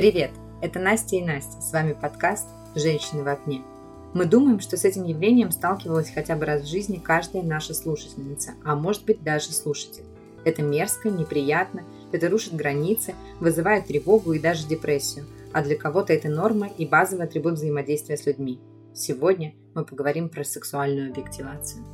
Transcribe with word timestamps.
Привет! 0.00 0.30
Это 0.62 0.78
Настя 0.78 1.16
и 1.16 1.22
Настя. 1.22 1.60
С 1.60 1.72
вами 1.72 1.92
подкаст 1.92 2.46
«Женщины 2.74 3.22
в 3.22 3.28
окне». 3.28 3.60
Мы 4.14 4.24
думаем, 4.24 4.58
что 4.58 4.78
с 4.78 4.86
этим 4.86 5.04
явлением 5.04 5.50
сталкивалась 5.50 6.10
хотя 6.10 6.36
бы 6.36 6.46
раз 6.46 6.62
в 6.62 6.66
жизни 6.66 6.96
каждая 6.96 7.42
наша 7.42 7.74
слушательница, 7.74 8.52
а 8.64 8.76
может 8.76 9.04
быть 9.04 9.22
даже 9.22 9.52
слушатель. 9.52 10.04
Это 10.46 10.62
мерзко, 10.62 11.10
неприятно, 11.10 11.84
это 12.12 12.30
рушит 12.30 12.54
границы, 12.54 13.14
вызывает 13.40 13.88
тревогу 13.88 14.32
и 14.32 14.38
даже 14.38 14.66
депрессию, 14.66 15.26
а 15.52 15.62
для 15.62 15.76
кого-то 15.76 16.14
это 16.14 16.30
норма 16.30 16.68
и 16.78 16.86
базовый 16.86 17.26
атрибут 17.26 17.56
взаимодействия 17.56 18.16
с 18.16 18.24
людьми. 18.24 18.58
Сегодня 18.94 19.52
мы 19.74 19.84
поговорим 19.84 20.30
про 20.30 20.44
сексуальную 20.44 21.10
объективацию. 21.10 21.84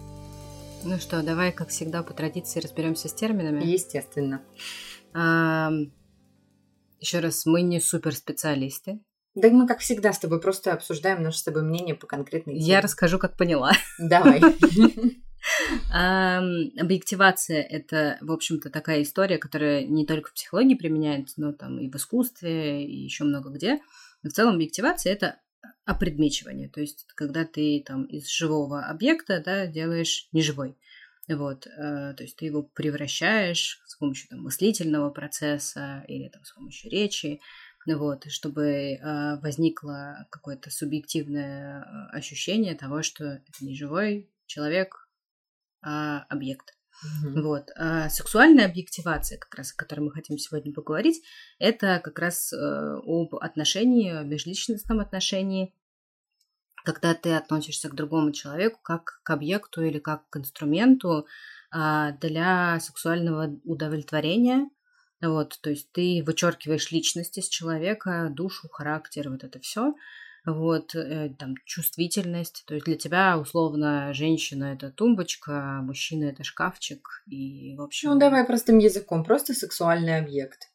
Ну 0.85 0.99
что, 0.99 1.25
давай, 1.25 1.51
как 1.51 1.71
всегда, 1.71 2.05
по 2.05 2.15
традиции 2.15 2.61
разберемся 2.61 3.09
с 3.09 3.13
терминами. 3.13 3.65
Естественно. 3.65 4.43
Еще 7.01 7.21
раз, 7.21 7.47
мы 7.47 7.63
не 7.63 7.81
суперспециалисты. 7.81 9.01
Да 9.35 9.51
мы, 9.51 9.67
как 9.67 9.81
всегда, 9.81 10.13
с 10.13 10.19
тобой 10.19 10.41
просто 10.41 10.73
обсуждаем 10.73 11.23
наше 11.23 11.39
с 11.39 11.43
тобой 11.43 11.63
мнение 11.63 11.95
по 11.95 12.07
конкретной 12.07 12.55
теме. 12.55 12.67
Я 12.67 12.81
расскажу, 12.81 13.19
как 13.19 13.37
поняла. 13.37 13.73
Давай. 13.99 14.41
Объективация– 15.93 17.63
это, 17.71 18.19
в 18.21 18.33
общем-то, 18.33 18.71
такая 18.71 19.03
история, 19.03 19.39
которая 19.39 19.85
не 19.85 20.07
только 20.07 20.31
в 20.31 20.33
психологии 20.33 20.75
применяется, 20.75 21.41
но 21.41 21.53
там 21.53 21.79
и 21.79 21.91
в 21.91 21.97
искусстве, 21.97 22.85
и 22.85 23.05
еще 23.05 23.25
много 23.25 23.51
где. 23.51 23.79
Но 24.23 24.31
в 24.31 24.33
целом 24.33 24.55
объективация– 24.55 25.13
это 25.15 25.37
опредмечивание, 25.85 26.69
то 26.69 26.81
есть 26.81 27.07
когда 27.15 27.45
ты 27.45 27.83
там 27.87 28.05
из 28.05 28.29
живого 28.29 28.85
объекта 28.85 29.41
да, 29.45 29.67
делаешь 29.67 30.29
неживой. 30.33 30.77
Вот, 31.29 31.67
э, 31.67 32.15
то 32.17 32.23
есть 32.23 32.37
ты 32.37 32.47
его 32.47 32.63
превращаешь 32.63 33.83
с 33.87 33.97
помощью 33.97 34.29
там, 34.29 34.43
мыслительного 34.43 35.11
процесса 35.11 36.05
или 36.07 36.29
там, 36.29 36.45
с 36.45 36.53
помощью 36.53 36.91
речи, 36.91 37.41
вот, 37.87 38.25
чтобы 38.31 38.65
э, 38.65 39.41
возникло 39.41 40.27
какое-то 40.31 40.71
субъективное 40.71 41.83
э, 41.83 42.17
ощущение 42.17 42.75
того, 42.75 43.03
что 43.03 43.25
это 43.25 43.65
не 43.65 43.77
живой 43.77 44.31
человек, 44.47 45.09
а 45.83 46.25
объект. 46.29 46.75
Мгм. 47.23 47.43
Вот. 47.43 47.71
А 47.77 48.09
сексуальная 48.09 48.67
объективация, 48.67 49.39
как 49.39 49.55
раз 49.55 49.73
о 49.73 49.77
которой 49.77 50.01
мы 50.01 50.13
хотим 50.13 50.39
сегодня 50.39 50.73
поговорить, 50.73 51.23
это 51.59 52.01
как 52.03 52.19
раз 52.19 52.53
э, 52.53 52.57
об 52.57 53.35
отношении, 53.37 54.13
о 54.13 54.23
межличностном 54.23 55.01
отношении, 55.01 55.75
когда 56.87 57.15
ты 57.15 57.35
относишься 57.35 57.89
к 57.89 57.95
другому 57.97 58.31
человеку 58.31 58.79
как 58.83 59.21
к 59.25 59.31
объекту 59.31 59.83
или 59.83 59.99
как 59.99 60.29
к 60.31 60.37
инструменту 60.37 61.27
а, 61.71 62.13
для 62.13 62.79
сексуального 62.81 63.59
удовлетворения. 63.65 64.71
Вот, 65.21 65.59
то 65.61 65.71
есть 65.71 65.91
ты 65.93 66.23
вычеркиваешь 66.25 66.93
личность 66.93 67.39
из 67.39 67.49
человека, 67.49 68.29
душу, 68.31 68.69
характер, 68.69 69.31
вот 69.31 69.43
это 69.43 69.59
все. 69.61 69.95
Вот, 70.45 70.95
э, 70.95 71.35
там, 71.37 71.55
чувствительность. 71.65 72.63
То 72.67 72.75
есть 72.75 72.87
для 72.87 72.97
тебя, 72.97 73.37
условно, 73.37 74.13
женщина 74.13 74.75
это 74.75 74.91
тумбочка, 74.91 75.79
а 75.79 75.83
мужчина 75.83 76.27
это 76.27 76.45
шкафчик. 76.45 77.25
И, 77.27 77.75
в 77.77 77.83
общем... 77.83 78.11
Ну, 78.11 78.19
давай 78.19 78.45
простым 78.47 78.79
языком. 78.79 79.25
Просто 79.25 79.55
сексуальный 79.55 80.19
объект. 80.19 80.69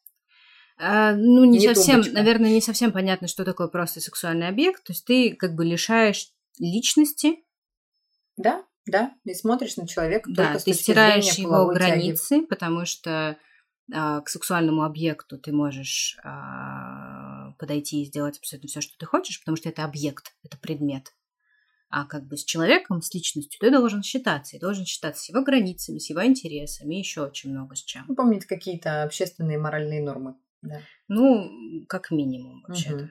А, 0.84 1.14
ну, 1.14 1.44
не, 1.44 1.58
Не 1.58 1.74
совсем, 1.74 1.94
тумбочка. 2.02 2.14
наверное, 2.14 2.50
не 2.50 2.60
совсем 2.60 2.90
понятно, 2.90 3.28
что 3.28 3.44
такое 3.44 3.68
просто 3.68 4.00
сексуальный 4.00 4.48
объект. 4.48 4.82
То 4.82 4.92
есть 4.92 5.04
ты 5.04 5.32
как 5.36 5.54
бы 5.54 5.64
лишаешь 5.64 6.32
личности, 6.58 7.36
Да, 8.36 8.64
да. 8.86 9.14
И 9.24 9.32
смотришь 9.34 9.76
на 9.76 9.86
человека 9.86 10.28
да, 10.32 10.44
только 10.44 10.58
с 10.58 10.64
ты 10.64 10.70
точки 10.72 10.82
стираешь 10.82 11.34
его 11.34 11.72
тяги. 11.72 11.78
границы, 11.78 12.42
потому 12.42 12.84
что 12.84 13.38
а, 13.94 14.20
к 14.22 14.28
сексуальному 14.28 14.82
объекту 14.82 15.38
ты 15.38 15.52
можешь 15.52 16.18
а, 16.24 17.52
подойти 17.60 18.02
и 18.02 18.06
сделать 18.06 18.38
абсолютно 18.38 18.68
все, 18.68 18.80
что 18.80 18.98
ты 18.98 19.06
хочешь, 19.06 19.38
потому 19.38 19.56
что 19.56 19.68
это 19.68 19.84
объект, 19.84 20.34
это 20.42 20.56
предмет. 20.58 21.12
А 21.90 22.06
как 22.06 22.26
бы 22.26 22.36
с 22.36 22.44
человеком, 22.44 23.02
с 23.02 23.14
личностью 23.14 23.60
ты 23.60 23.70
должен 23.70 24.02
считаться, 24.02 24.56
и 24.56 24.60
должен 24.60 24.84
считаться 24.84 25.22
с 25.22 25.28
его 25.28 25.42
границами, 25.44 25.98
с 25.98 26.10
его 26.10 26.24
интересами, 26.24 26.96
еще 26.96 27.20
очень 27.20 27.50
много 27.50 27.76
с 27.76 27.82
чем. 27.84 28.04
Ну, 28.08 28.16
помнить 28.16 28.46
какие-то 28.46 29.02
общественные 29.04 29.58
моральные 29.58 30.02
нормы. 30.02 30.34
Да. 30.62 30.80
Ну, 31.08 31.84
как 31.88 32.10
минимум, 32.10 32.62
вообще-то. 32.62 33.04
Мгм. 33.04 33.10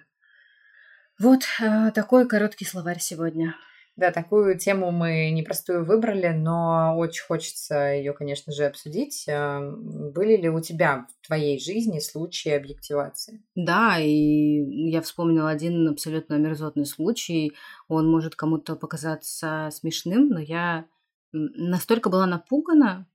Вот 1.20 1.42
а, 1.62 1.92
такой 1.92 2.28
короткий 2.28 2.66
словарь 2.66 3.00
сегодня. 3.00 3.56
Да, 3.98 4.12
такую 4.12 4.58
тему 4.58 4.92
мы 4.92 5.30
непростую 5.32 5.86
выбрали, 5.86 6.30
но 6.30 6.98
очень 6.98 7.24
хочется 7.24 7.94
ее, 7.94 8.14
конечно 8.14 8.54
же, 8.54 8.66
обсудить. 8.66 9.28
А, 9.30 9.60
Были 9.62 10.38
ли 10.38 10.50
у 10.50 10.62
тебя 10.62 11.06
в 11.22 11.28
твоей 11.28 11.60
жизни 11.60 12.00
случаи 12.00 12.50
объективации? 12.50 13.44
Да, 13.54 14.00
и 14.00 14.90
я 14.90 15.02
вспомнила 15.02 15.50
один 15.50 15.88
абсолютно 15.90 16.36
мерзотный 16.36 16.86
случай. 16.86 17.54
Он 17.88 18.10
может 18.10 18.36
кому-то 18.36 18.76
показаться 18.76 19.70
смешным, 19.72 20.30
но 20.30 20.40
я 20.40 20.86
настолько 21.34 22.10
была 22.10 22.26
напугана, 22.26 23.08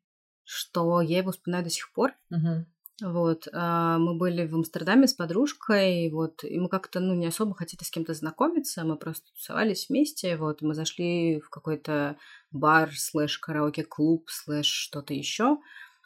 что 0.44 1.00
я 1.00 1.18
его 1.18 1.32
вспоминаю 1.32 1.64
до 1.64 1.70
сих 1.70 1.92
пор. 1.92 2.12
Мгм. 2.30 2.66
Вот, 3.02 3.46
а, 3.52 3.98
мы 3.98 4.14
были 4.16 4.46
в 4.46 4.54
Амстердаме 4.54 5.06
с 5.06 5.12
подружкой, 5.12 6.10
вот, 6.10 6.42
и 6.44 6.58
мы 6.58 6.70
как-то, 6.70 6.98
ну, 6.98 7.14
не 7.14 7.26
особо 7.26 7.54
хотели 7.54 7.82
с 7.82 7.90
кем-то 7.90 8.14
знакомиться, 8.14 8.84
мы 8.84 8.96
просто 8.96 9.26
тусовались 9.34 9.90
вместе, 9.90 10.38
вот, 10.38 10.62
мы 10.62 10.72
зашли 10.72 11.40
в 11.40 11.50
какой-то 11.50 12.16
бар, 12.52 12.90
слэш 12.96 13.38
караоке-клуб, 13.38 14.30
слэш 14.30 14.66
что-то 14.66 15.12
еще, 15.12 15.58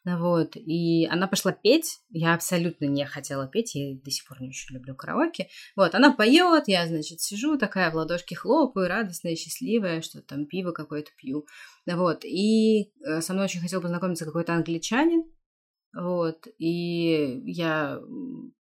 вот, 0.04 0.56
и 0.56 1.06
она 1.06 1.28
пошла 1.28 1.52
петь, 1.52 2.00
я 2.08 2.34
абсолютно 2.34 2.86
не 2.86 3.06
хотела 3.06 3.46
петь, 3.46 3.76
я 3.76 3.96
до 3.96 4.10
сих 4.10 4.26
пор 4.26 4.40
не 4.40 4.48
очень 4.48 4.74
люблю 4.74 4.96
караоке, 4.96 5.48
вот, 5.76 5.94
она 5.94 6.12
поет, 6.12 6.64
я, 6.66 6.88
значит, 6.88 7.20
сижу 7.20 7.56
такая 7.56 7.92
в 7.92 7.94
ладошки 7.94 8.34
хлопаю, 8.34 8.88
радостная, 8.88 9.36
счастливая, 9.36 10.00
что 10.00 10.22
там 10.22 10.44
пиво 10.44 10.72
какое-то 10.72 11.12
пью, 11.16 11.46
вот, 11.86 12.24
и 12.24 12.90
э, 13.06 13.20
со 13.20 13.32
мной 13.32 13.44
очень 13.44 13.60
хотел 13.60 13.80
познакомиться 13.80 14.24
какой-то 14.24 14.54
англичанин, 14.54 15.22
вот, 15.94 16.46
и 16.58 17.42
я 17.46 18.00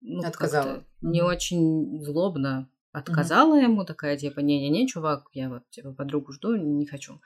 ну, 0.01 0.19
Отказала. 0.23 0.83
не 1.01 1.21
очень 1.21 2.03
злобно 2.03 2.69
отказала 2.91 3.59
ему, 3.59 3.85
такая, 3.85 4.17
типа, 4.17 4.39
не-не-не, 4.41 4.87
чувак, 4.87 5.25
я 5.33 5.49
вот, 5.49 5.63
типа, 5.71 5.93
подругу 5.93 6.31
жду, 6.31 6.55
не 6.55 6.85
хочу. 6.85 7.19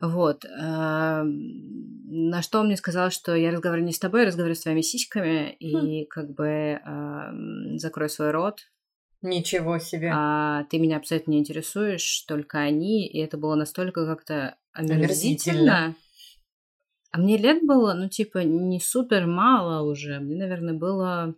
Вот. 0.00 0.44
а, 0.44 1.22
На 1.24 2.42
что 2.42 2.60
он 2.60 2.66
мне 2.66 2.76
сказал, 2.76 3.10
что 3.10 3.34
я 3.34 3.52
разговариваю 3.52 3.86
не 3.86 3.92
с 3.92 3.98
тобой, 3.98 4.20
я 4.20 4.26
разговариваю 4.26 4.56
с 4.56 4.60
твоими 4.62 4.80
сиськами, 4.82 5.50
и 5.52 6.04
как 6.06 6.34
бы 6.34 6.78
а, 6.84 7.32
закрой 7.76 8.10
свой 8.10 8.32
рот, 8.32 8.60
Ничего 9.22 9.78
себе. 9.78 10.10
а 10.12 10.64
ты 10.64 10.78
меня 10.80 10.96
абсолютно 10.98 11.30
не 11.30 11.38
интересуешь, 11.38 12.24
только 12.28 12.58
они, 12.58 13.06
и 13.06 13.18
это 13.18 13.38
было 13.38 13.54
настолько 13.54 14.04
как-то 14.04 14.56
Омерзительно. 14.72 14.96
омерзительно. 14.98 15.94
А 17.12 17.18
мне 17.18 17.36
лет 17.36 17.62
было, 17.64 17.92
ну, 17.92 18.08
типа, 18.08 18.38
не 18.38 18.80
супер 18.80 19.26
мало 19.26 19.82
уже. 19.82 20.18
Мне, 20.18 20.36
наверное, 20.36 20.74
было 20.74 21.34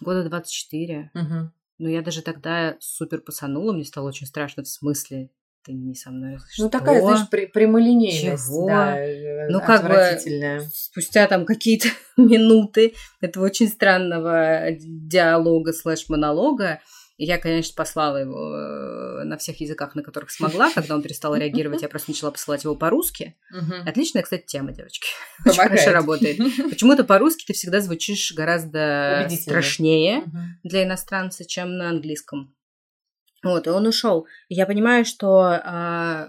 года 0.00 0.24
24. 0.24 1.10
Мгм. 1.14 1.52
Но 1.78 1.88
я 1.88 2.02
даже 2.02 2.22
тогда 2.22 2.76
супер 2.80 3.20
пасанула, 3.20 3.72
мне 3.72 3.84
стало 3.84 4.08
очень 4.08 4.26
страшно. 4.26 4.64
В 4.64 4.68
смысле, 4.68 5.30
ты 5.64 5.72
не 5.72 5.94
со 5.94 6.10
мной? 6.10 6.32
Ну, 6.32 6.38
Что? 6.50 6.68
такая, 6.68 7.00
знаешь, 7.00 7.28
при- 7.30 7.46
прямолинейность. 7.46 8.46
Чего? 8.46 8.66
Да, 8.66 8.98
э, 8.98 9.48
Ну, 9.48 9.60
как 9.60 9.82
бы 9.88 10.18
спустя 10.72 11.26
там 11.28 11.44
какие-то 11.46 11.88
минуты 12.16 12.94
этого 13.20 13.44
очень 13.44 13.68
странного 13.68 14.70
диалога 14.80 15.72
слэш 15.72 16.08
я, 17.24 17.38
конечно, 17.38 17.74
послала 17.76 18.16
его 18.16 18.56
э, 18.56 19.24
на 19.24 19.36
всех 19.36 19.60
языках, 19.60 19.94
на 19.94 20.02
которых 20.02 20.30
смогла. 20.30 20.72
Когда 20.74 20.94
он 20.94 21.02
перестал 21.02 21.34
реагировать, 21.36 21.82
я 21.82 21.88
просто 21.88 22.10
начала 22.10 22.30
посылать 22.30 22.64
его 22.64 22.74
по-русски. 22.74 23.36
Отличная, 23.86 24.22
кстати, 24.22 24.44
тема, 24.46 24.72
девочки. 24.72 25.08
Очень 25.46 25.60
хорошо 25.60 25.92
работает. 25.92 26.38
Почему-то 26.70 27.04
по-русски 27.04 27.44
ты 27.46 27.52
всегда 27.52 27.80
звучишь 27.80 28.32
гораздо 28.32 29.28
страшнее 29.30 30.24
для 30.62 30.84
иностранца, 30.84 31.44
чем 31.44 31.76
на 31.76 31.90
английском. 31.90 32.54
Вот, 33.44 33.66
и 33.66 33.70
он 33.70 33.86
ушел. 33.86 34.26
Я 34.48 34.66
понимаю, 34.66 35.04
что 35.04 35.60
а, 35.64 36.28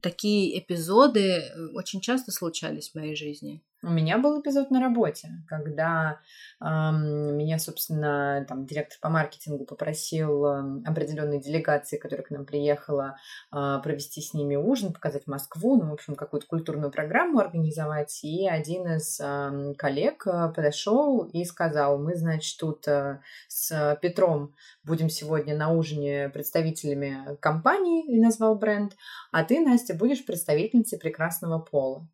такие 0.00 0.58
эпизоды 0.58 1.20
э, 1.20 1.66
очень 1.74 2.00
часто 2.00 2.32
случались 2.32 2.90
в 2.90 2.94
моей 2.94 3.14
жизни. 3.16 3.62
У 3.84 3.90
меня 3.90 4.18
был 4.18 4.40
эпизод 4.40 4.72
на 4.72 4.80
работе, 4.80 5.28
когда 5.46 6.18
ам, 6.58 7.36
меня, 7.36 7.60
собственно, 7.60 8.44
там 8.48 8.66
директор 8.66 8.98
по 9.00 9.08
маркетингу 9.08 9.66
попросил 9.66 10.44
ам, 10.46 10.82
определенной 10.84 11.40
делегации, 11.40 11.96
которая 11.96 12.26
к 12.26 12.30
нам 12.30 12.44
приехала, 12.44 13.18
а, 13.52 13.78
провести 13.78 14.20
с 14.20 14.34
ними 14.34 14.56
ужин, 14.56 14.92
показать 14.92 15.28
Москву, 15.28 15.80
ну, 15.80 15.90
в 15.90 15.92
общем, 15.92 16.16
какую-то 16.16 16.48
культурную 16.48 16.90
программу 16.90 17.38
организовать. 17.38 18.18
И 18.24 18.48
один 18.48 18.88
из 18.88 19.20
ам, 19.20 19.76
коллег 19.76 20.24
подошел 20.24 21.22
и 21.32 21.44
сказал, 21.44 21.98
мы, 21.98 22.16
значит, 22.16 22.58
тут 22.58 22.88
а, 22.88 23.20
с 23.46 23.96
Петром 24.02 24.54
будем 24.82 25.08
сегодня 25.08 25.56
на 25.56 25.70
ужине 25.70 26.30
представителями 26.30 27.36
компании, 27.38 28.04
и 28.08 28.20
назвал 28.20 28.56
бренд, 28.56 28.96
а 29.30 29.44
ты, 29.44 29.60
Настя, 29.60 29.94
будешь 29.94 30.26
представительницей 30.26 30.98
прекрасного 30.98 31.60
пола. 31.60 32.08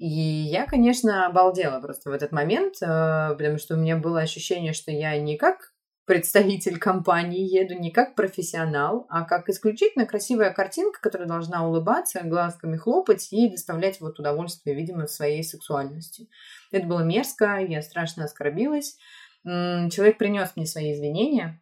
И 0.00 0.08
я, 0.08 0.64
конечно, 0.64 1.26
обалдела 1.26 1.78
просто 1.78 2.08
в 2.08 2.14
этот 2.14 2.32
момент, 2.32 2.76
э, 2.80 3.34
потому 3.36 3.58
что 3.58 3.74
у 3.74 3.76
меня 3.76 3.98
было 3.98 4.20
ощущение, 4.20 4.72
что 4.72 4.90
я 4.90 5.20
не 5.20 5.36
как 5.36 5.74
представитель 6.06 6.78
компании, 6.78 7.46
еду 7.46 7.74
не 7.74 7.90
как 7.90 8.14
профессионал, 8.14 9.04
а 9.10 9.26
как 9.26 9.50
исключительно 9.50 10.06
красивая 10.06 10.54
картинка, 10.54 11.02
которая 11.02 11.28
должна 11.28 11.68
улыбаться, 11.68 12.22
глазками 12.24 12.78
хлопать 12.78 13.30
и 13.30 13.50
доставлять 13.50 14.00
вот 14.00 14.18
удовольствие, 14.18 14.74
видимо, 14.74 15.06
своей 15.06 15.44
сексуальностью. 15.44 16.28
Это 16.72 16.86
было 16.86 17.00
мерзко, 17.00 17.58
я 17.58 17.82
страшно 17.82 18.24
оскорбилась. 18.24 18.96
Человек 19.44 20.16
принес 20.16 20.50
мне 20.56 20.64
свои 20.64 20.94
извинения, 20.94 21.60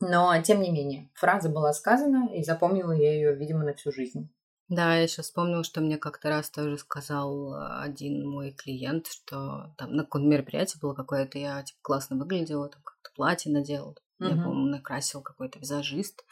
но, 0.00 0.34
тем 0.42 0.60
не 0.60 0.72
менее, 0.72 1.08
фраза 1.14 1.48
была 1.48 1.72
сказана, 1.72 2.28
и 2.34 2.42
запомнила 2.42 2.90
я 2.90 3.14
ее, 3.14 3.36
видимо, 3.36 3.62
на 3.62 3.74
всю 3.74 3.92
жизнь. 3.92 4.28
Да, 4.68 4.96
я 4.96 5.06
сейчас 5.06 5.26
вспомнила, 5.26 5.62
что 5.62 5.80
мне 5.80 5.96
как-то 5.96 6.28
раз 6.28 6.50
тоже 6.50 6.76
сказал 6.76 7.54
э, 7.54 7.82
один 7.82 8.28
мой 8.28 8.50
клиент, 8.50 9.06
что 9.06 9.72
там 9.78 9.94
на 9.94 10.02
каком-то 10.02 10.26
мероприятии 10.26 10.78
было 10.80 10.92
какое-то, 10.92 11.38
я 11.38 11.62
типа 11.62 11.78
классно 11.82 12.16
выглядела, 12.16 12.68
там 12.68 12.82
как-то 12.82 13.10
платье 13.14 13.52
надела, 13.52 13.94
uh-huh. 14.20 14.28
я, 14.28 14.30
по-моему, 14.30 14.66
накрасил 14.66 15.22
какой-то 15.22 15.60
визажист, 15.60 16.24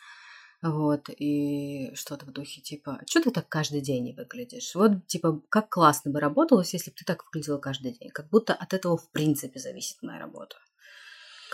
вот, 0.62 1.10
и 1.10 1.94
что-то 1.94 2.24
в 2.24 2.32
духе 2.32 2.62
типа, 2.62 3.02
что 3.06 3.20
ты 3.20 3.30
так 3.30 3.46
каждый 3.50 3.82
день 3.82 4.02
не 4.02 4.12
выглядишь? 4.14 4.74
Вот, 4.74 5.06
типа, 5.06 5.42
как 5.50 5.68
классно 5.68 6.10
бы 6.10 6.20
работалось, 6.20 6.72
если 6.72 6.90
бы 6.90 6.96
ты 6.96 7.04
так 7.04 7.22
выглядела 7.26 7.58
каждый 7.58 7.92
день. 7.92 8.08
Как 8.08 8.30
будто 8.30 8.54
от 8.54 8.72
этого 8.72 8.96
в 8.96 9.10
принципе 9.10 9.60
зависит 9.60 10.02
моя 10.02 10.18
работа. 10.18 10.56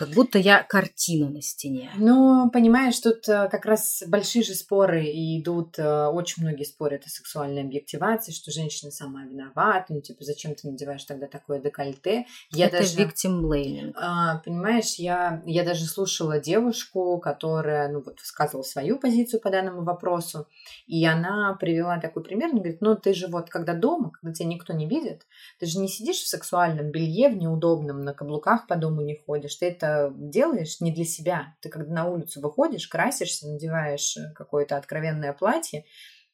Как 0.01 0.09
будто 0.15 0.39
я 0.39 0.63
картина 0.63 1.29
на 1.29 1.43
стене. 1.43 1.91
Ну, 1.99 2.49
понимаешь, 2.51 2.99
тут 2.99 3.29
э, 3.29 3.51
как 3.51 3.67
раз 3.67 4.03
большие 4.07 4.43
же 4.43 4.55
споры 4.55 5.05
идут, 5.05 5.79
э, 5.79 6.07
очень 6.07 6.43
многие 6.43 6.65
спорят 6.65 7.05
о 7.05 7.11
сексуальной 7.11 7.61
объективации, 7.61 8.33
что 8.33 8.51
женщина 8.51 8.91
сама 8.91 9.25
виновата, 9.27 9.93
ну, 9.93 10.01
типа, 10.01 10.25
зачем 10.25 10.55
ты 10.55 10.71
надеваешь 10.71 11.05
тогда 11.05 11.27
такое 11.27 11.61
декольте? 11.61 12.25
Я 12.51 12.69
Это 12.69 12.79
даже, 12.79 12.97
victim 12.97 13.43
blaming. 13.43 13.93
А, 13.95 14.39
понимаешь, 14.39 14.95
я, 14.95 15.43
я 15.45 15.65
даже 15.65 15.85
слушала 15.85 16.41
девушку, 16.41 17.19
которая, 17.19 17.93
ну, 17.93 18.01
вот, 18.01 18.21
высказывала 18.21 18.63
свою 18.63 18.99
позицию 18.99 19.43
по 19.43 19.51
данному 19.51 19.83
вопросу, 19.83 20.47
и 20.87 21.05
она 21.05 21.55
привела 21.61 22.01
такой 22.01 22.23
пример, 22.23 22.49
она 22.49 22.61
говорит, 22.61 22.81
ну, 22.81 22.97
ты 22.97 23.13
же 23.13 23.27
вот, 23.29 23.51
когда 23.51 23.75
дома, 23.75 24.13
когда 24.13 24.33
тебя 24.33 24.49
никто 24.49 24.73
не 24.73 24.89
видит, 24.89 25.27
ты 25.59 25.67
же 25.67 25.79
не 25.79 25.89
сидишь 25.89 26.23
в 26.23 26.27
сексуальном 26.27 26.91
белье, 26.91 27.29
в 27.29 27.37
неудобном, 27.37 28.01
на 28.01 28.15
каблуках 28.15 28.67
по 28.67 28.77
дому 28.77 29.03
не 29.03 29.15
ходишь, 29.27 29.57
ты 29.57 29.67
это 29.67 29.90
делаешь 30.15 30.81
не 30.81 30.93
для 30.93 31.05
себя. 31.05 31.55
Ты 31.61 31.69
когда 31.69 31.93
на 31.93 32.07
улицу 32.07 32.41
выходишь, 32.41 32.89
красишься, 32.89 33.49
надеваешь 33.49 34.17
э, 34.17 34.33
какое-то 34.35 34.77
откровенное 34.77 35.33
платье, 35.33 35.85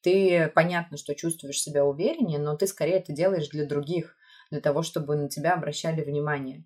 ты 0.03 0.51
понятно, 0.55 0.97
что 0.97 1.15
чувствуешь 1.15 1.61
себя 1.61 1.85
увереннее, 1.85 2.39
но 2.39 2.57
ты 2.57 2.67
скорее 2.67 2.99
это 2.99 3.13
делаешь 3.13 3.49
для 3.49 3.67
других, 3.67 4.17
для 4.51 4.61
того, 4.61 4.83
чтобы 4.83 5.17
на 5.17 5.29
тебя 5.29 5.55
обращали 5.55 6.03
внимание. 6.03 6.65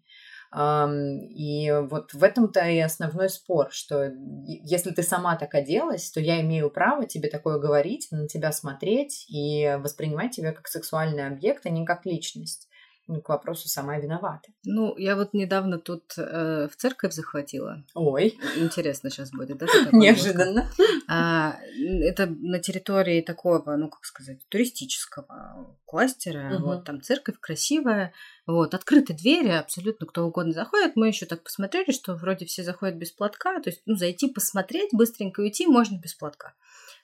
И 0.53 1.73
вот 1.89 2.13
в 2.13 2.25
этом-то 2.25 2.61
и 2.69 2.79
основной 2.81 3.31
спор, 3.31 3.69
что 3.71 4.13
если 4.45 4.91
ты 4.91 5.05
сама 5.05 5.37
так 5.37 5.55
оделась, 5.55 6.11
то 6.11 6.21
я 6.21 6.41
имею 6.41 6.71
право 6.71 7.07
тебе 7.07 7.31
такое 7.31 7.59
говорить, 7.59 8.09
на 8.11 8.27
тебя 8.27 8.51
смотреть 8.51 9.27
и 9.29 9.79
воспринимать 9.79 10.33
тебя 10.33 10.53
как 10.53 10.67
сексуальный 10.67 11.27
объект, 11.27 11.65
а 11.67 11.71
не 11.71 11.87
как 11.87 12.05
личность 12.05 12.70
ну, 13.11 13.21
к 13.21 13.29
вопросу 13.29 13.69
сама 13.69 13.99
виновата. 13.99 14.49
Ну, 14.65 14.97
я 14.97 15.17
вот 15.17 15.35
недавно 15.35 15.79
тут 15.79 16.15
э, 16.17 16.69
в 16.69 16.77
церковь 16.77 17.13
захватила. 17.13 17.85
Ой. 17.95 18.39
Интересно 18.57 19.11
сейчас 19.11 19.33
будет, 19.33 19.59
да? 19.59 19.67
Неожиданно. 19.93 20.71
А, 21.09 21.57
это 22.03 22.27
на 22.27 22.61
территории 22.61 23.21
такого, 23.21 23.75
ну, 23.77 23.89
как 23.89 24.05
сказать, 24.05 24.39
туристического 24.49 25.77
кластера. 25.87 26.55
Угу. 26.57 26.65
Вот 26.65 26.85
там 26.85 27.03
церковь 27.03 27.41
красивая. 27.41 28.13
Вот, 28.47 28.75
открыты 28.75 29.13
двери, 29.13 29.49
абсолютно 29.49 30.07
кто 30.07 30.25
угодно 30.25 30.53
заходит. 30.53 30.95
Мы 30.95 31.09
еще 31.09 31.27
так 31.27 31.43
посмотрели, 31.43 31.91
что 31.91 32.15
вроде 32.15 32.47
все 32.47 32.63
заходят 32.63 32.97
без 32.97 33.11
платка. 33.11 33.61
То 33.61 33.71
есть, 33.71 33.83
ну, 33.87 33.97
зайти 33.97 34.29
посмотреть, 34.29 34.91
быстренько 34.93 35.41
уйти 35.41 35.67
можно 35.67 35.99
без 35.99 36.15
платка. 36.15 36.55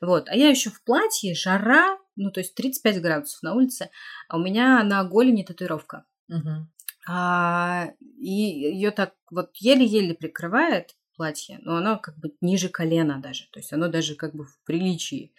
Вот, 0.00 0.28
а 0.28 0.36
я 0.36 0.48
еще 0.48 0.70
в 0.70 0.82
платье, 0.84 1.34
жара, 1.34 1.98
ну, 2.16 2.30
то 2.30 2.40
есть 2.40 2.54
35 2.54 3.00
градусов 3.00 3.42
на 3.42 3.54
улице, 3.54 3.90
а 4.28 4.36
у 4.36 4.40
меня 4.40 4.82
на 4.82 5.04
голени 5.04 5.42
татуировка. 5.42 6.04
Угу. 6.28 6.68
А, 7.08 7.88
и 8.00 8.30
ее 8.30 8.90
так 8.90 9.14
вот 9.30 9.54
еле-еле 9.56 10.14
прикрывает 10.14 10.96
платье, 11.16 11.58
но 11.62 11.76
оно 11.76 11.98
как 11.98 12.18
бы 12.18 12.32
ниже 12.40 12.68
колена 12.68 13.20
даже, 13.20 13.48
то 13.50 13.58
есть 13.58 13.72
оно 13.72 13.88
даже 13.88 14.16
как 14.16 14.34
бы 14.34 14.44
в 14.44 14.58
приличии. 14.64 15.32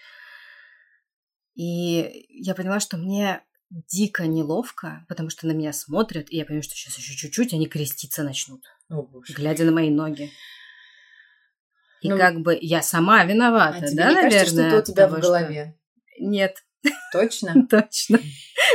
И 1.56 2.27
я 2.29 2.56
поняла, 2.56 2.79
что 2.79 2.97
мне 2.97 3.44
дико 3.69 4.27
неловко, 4.27 5.06
потому 5.09 5.29
что 5.29 5.45
на 5.47 5.51
меня 5.51 5.74
смотрят, 5.74 6.31
и 6.31 6.38
я 6.38 6.45
понимаю, 6.45 6.63
что 6.63 6.75
сейчас 6.75 6.97
еще 6.97 7.15
чуть-чуть 7.15 7.53
они 7.53 7.68
креститься 7.68 8.24
начнут, 8.24 8.63
О, 8.89 9.01
боже. 9.01 9.33
глядя 9.33 9.65
на 9.65 9.71
мои 9.71 9.89
ноги. 9.89 10.31
И 12.01 12.09
ну, 12.09 12.18
как 12.18 12.41
бы 12.41 12.57
я 12.62 12.81
сама 12.81 13.25
виновата, 13.25 13.79
а 13.79 13.81
да, 13.81 13.88
не 13.89 13.95
наверное? 13.95 14.29
Кажется, 14.31 14.51
что 14.51 14.62
это 14.62 14.77
у 14.77 14.94
тебя 14.94 15.07
в 15.07 15.19
голове? 15.19 15.77
Что... 16.15 16.25
Нет. 16.25 16.63
Точно? 17.12 17.68
Точно. 17.69 18.19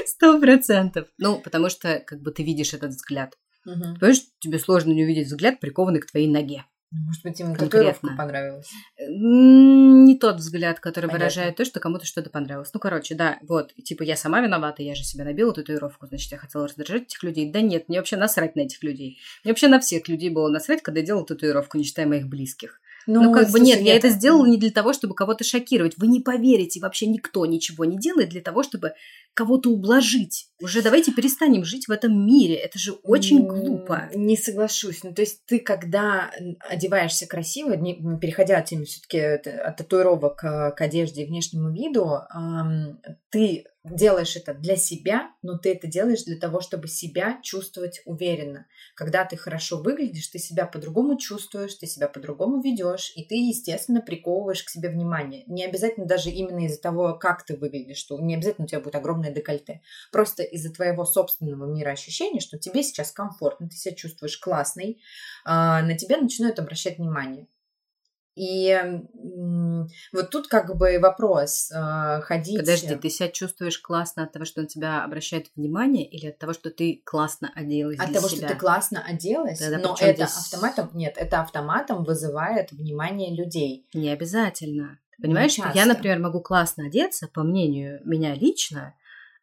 Сто 0.07 0.41
процентов. 0.41 1.09
Ну, 1.19 1.39
потому 1.39 1.69
что 1.69 2.01
как 2.01 2.21
бы 2.21 2.31
ты 2.31 2.43
видишь 2.43 2.75
этот 2.75 2.91
взгляд. 2.91 3.35
Угу. 3.65 3.99
Понимаешь, 4.01 4.23
тебе 4.41 4.59
сложно 4.59 4.93
не 4.93 5.05
увидеть 5.05 5.29
взгляд, 5.29 5.61
прикованный 5.61 6.01
к 6.01 6.11
твоей 6.11 6.29
ноге. 6.29 6.65
Ну, 6.95 7.07
может 7.07 7.23
быть, 7.23 7.41
им 7.41 7.57
татуировка 7.57 8.09
понравилась? 8.19 8.71
Не 8.99 10.19
тот 10.19 10.37
взгляд, 10.37 10.79
который 10.79 11.07
Понятно. 11.07 11.19
выражает 11.21 11.57
то, 11.57 11.65
что 11.65 11.81
кому-то 11.81 12.05
что-то 12.05 12.29
понравилось. 12.29 12.71
Ну, 12.75 12.81
короче, 12.81 13.15
да, 13.15 13.39
вот, 13.49 13.73
типа, 13.75 14.03
я 14.03 14.15
сама 14.15 14.43
виновата, 14.43 14.83
я 14.83 14.95
же 14.95 15.03
себе 15.03 15.25
набила 15.25 15.55
татуировку, 15.55 16.07
значит, 16.07 16.31
я 16.33 16.39
хотела 16.39 16.69
раздражать 16.69 17.05
этих 17.05 17.23
людей. 17.23 17.51
Да 17.51 17.63
нет, 17.63 17.89
мне 17.89 17.99
вообще 17.99 18.17
насрать 18.19 18.57
на 18.57 18.61
этих 18.61 18.83
людей. 18.83 19.19
Мне 19.43 19.53
вообще 19.53 19.69
на 19.69 19.81
всех 19.81 20.07
людей 20.07 20.29
было 20.29 20.51
насрать, 20.51 20.83
когда 20.83 21.01
я 21.01 21.07
делала 21.07 21.25
татуировку, 21.25 21.79
не 21.79 21.85
считая 21.85 22.07
моих 22.07 22.29
близких. 22.29 22.79
Ну, 23.07 23.23
ну 23.23 23.33
как 23.33 23.51
бы 23.51 23.61
нет, 23.61 23.81
я 23.81 23.97
это 23.97 24.09
сделала 24.09 24.47
не 24.47 24.59
для 24.59 24.71
того, 24.71 24.93
чтобы 24.93 25.15
кого-то 25.15 25.45
шокировать. 25.45 25.95
Вы 25.97 26.09
не 26.09 26.21
поверите, 26.21 26.81
вообще 26.81 27.07
никто 27.07 27.45
ничего 27.47 27.85
не 27.85 27.99
делает 27.99 28.29
для 28.29 28.41
того, 28.41 28.63
чтобы 28.63 28.95
кого-то 29.35 29.71
ублажить. 29.71 30.49
Уже 30.61 30.83
давайте 30.83 31.13
перестанем 31.13 31.65
жить 31.65 31.89
в 31.89 31.91
этом 31.91 32.27
мире. 32.27 32.55
Это 32.55 32.79
же 32.79 32.93
очень 32.93 33.47
глупо. 33.47 34.11
Не 34.15 34.37
соглашусь. 34.37 35.03
Ну, 35.03 35.15
то 35.15 35.23
есть 35.23 35.45
ты, 35.47 35.59
когда 35.59 36.31
одеваешься 36.69 37.27
красиво, 37.27 37.73
не, 37.73 37.95
переходя 38.21 38.59
от 38.59 38.69
все-таки 38.69 39.19
от 39.19 39.77
татуировок 39.77 40.37
к, 40.37 40.71
к 40.73 40.81
одежде 40.81 41.23
и 41.23 41.27
внешнему 41.27 41.73
виду, 41.73 42.21
ты 43.31 43.65
делаешь 43.85 44.37
это 44.37 44.55
для 44.55 44.77
себя, 44.77 45.31
но 45.43 45.59
ты 45.59 45.73
это 45.73 45.87
делаешь 45.87 46.25
для 46.25 46.37
того, 46.37 46.61
чтобы 46.61 46.89
себя 46.89 47.41
чувствовать 47.43 48.01
уверенно. 48.05 48.67
Когда 48.95 49.25
ты 49.25 49.37
хорошо 49.37 49.79
выглядишь, 49.79 50.29
ты 50.29 50.39
себя 50.39 50.67
по-другому 50.67 51.17
чувствуешь, 51.17 51.75
ты 51.75 51.87
себя 51.87 52.09
по-другому 52.09 52.63
ведешь, 52.63 53.13
и 53.17 53.25
ты, 53.25 53.35
естественно, 53.35 54.01
приковываешь 54.01 54.63
к 54.63 54.71
себе 54.71 54.89
внимание. 54.89 55.45
Не 55.47 55.65
обязательно 55.65 56.07
даже 56.07 56.31
именно 56.31 56.65
из-за 56.67 56.81
того, 56.81 57.15
как 57.15 57.45
ты 57.45 57.57
выглядишь, 57.57 57.99
что 57.99 58.19
не 58.21 58.35
обязательно 58.37 58.67
у 58.67 58.69
тебя 58.69 58.81
будет 58.81 58.95
огромное 58.95 59.33
декольте. 59.33 59.83
Просто 60.13 60.43
из-за 60.45 60.73
твоего 60.73 61.05
собственного 61.05 61.67
мира 61.67 61.91
ощущения, 61.91 62.41
что 62.41 62.59
тебе 62.59 62.83
сейчас 62.83 63.11
комфортно, 63.11 63.69
ты 63.69 63.77
себя 63.77 63.95
чувствуешь 63.95 64.39
классной, 64.39 65.03
а, 65.45 65.83
на 65.83 65.97
тебя 65.99 66.19
начинают 66.19 66.59
обращать 66.59 66.99
внимание. 66.99 67.47
И 68.35 68.81
вот 70.13 70.31
тут 70.31 70.49
как 70.49 70.77
бы 70.77 70.99
вопрос 70.99 71.71
э, 71.71 72.21
ходить. 72.23 72.59
Подожди, 72.59 72.95
ты 72.97 73.11
себя 73.11 73.29
чувствуешь 73.29 73.79
классно 73.79 74.25
от 74.25 74.33
того, 74.33 74.47
что 74.47 74.63
на 74.63 74.67
тебя 74.67 75.05
обращает 75.05 75.49
внимание, 75.55 76.09
или 76.09 76.29
от 76.29 76.39
того, 76.39 76.55
что 76.55 76.71
ты 76.71 77.03
классно 77.05 77.53
оделась? 77.55 77.99
От 77.99 78.13
того, 78.13 78.29
себя? 78.29 78.47
что 78.47 78.55
ты 78.55 78.61
классно 78.61 79.05
оделась, 79.05 79.59
Тогда 79.59 79.79
но 79.79 79.97
это 80.01 80.27
здесь... 80.27 80.39
автоматом 80.39 80.91
нет, 80.95 81.15
это 81.17 81.43
автоматом 81.43 82.05
вызывает 82.05 82.73
внимание 82.73 83.35
людей. 83.35 83.87
Не 83.93 84.11
обязательно. 84.11 84.99
Понимаешь, 85.21 85.59
я, 85.75 85.87
например, 85.87 86.19
могу 86.19 86.41
классно 86.41 86.87
одеться, 86.87 87.29
по 87.29 87.43
мнению 87.43 88.01
меня 88.05 88.35
лично, 88.35 88.95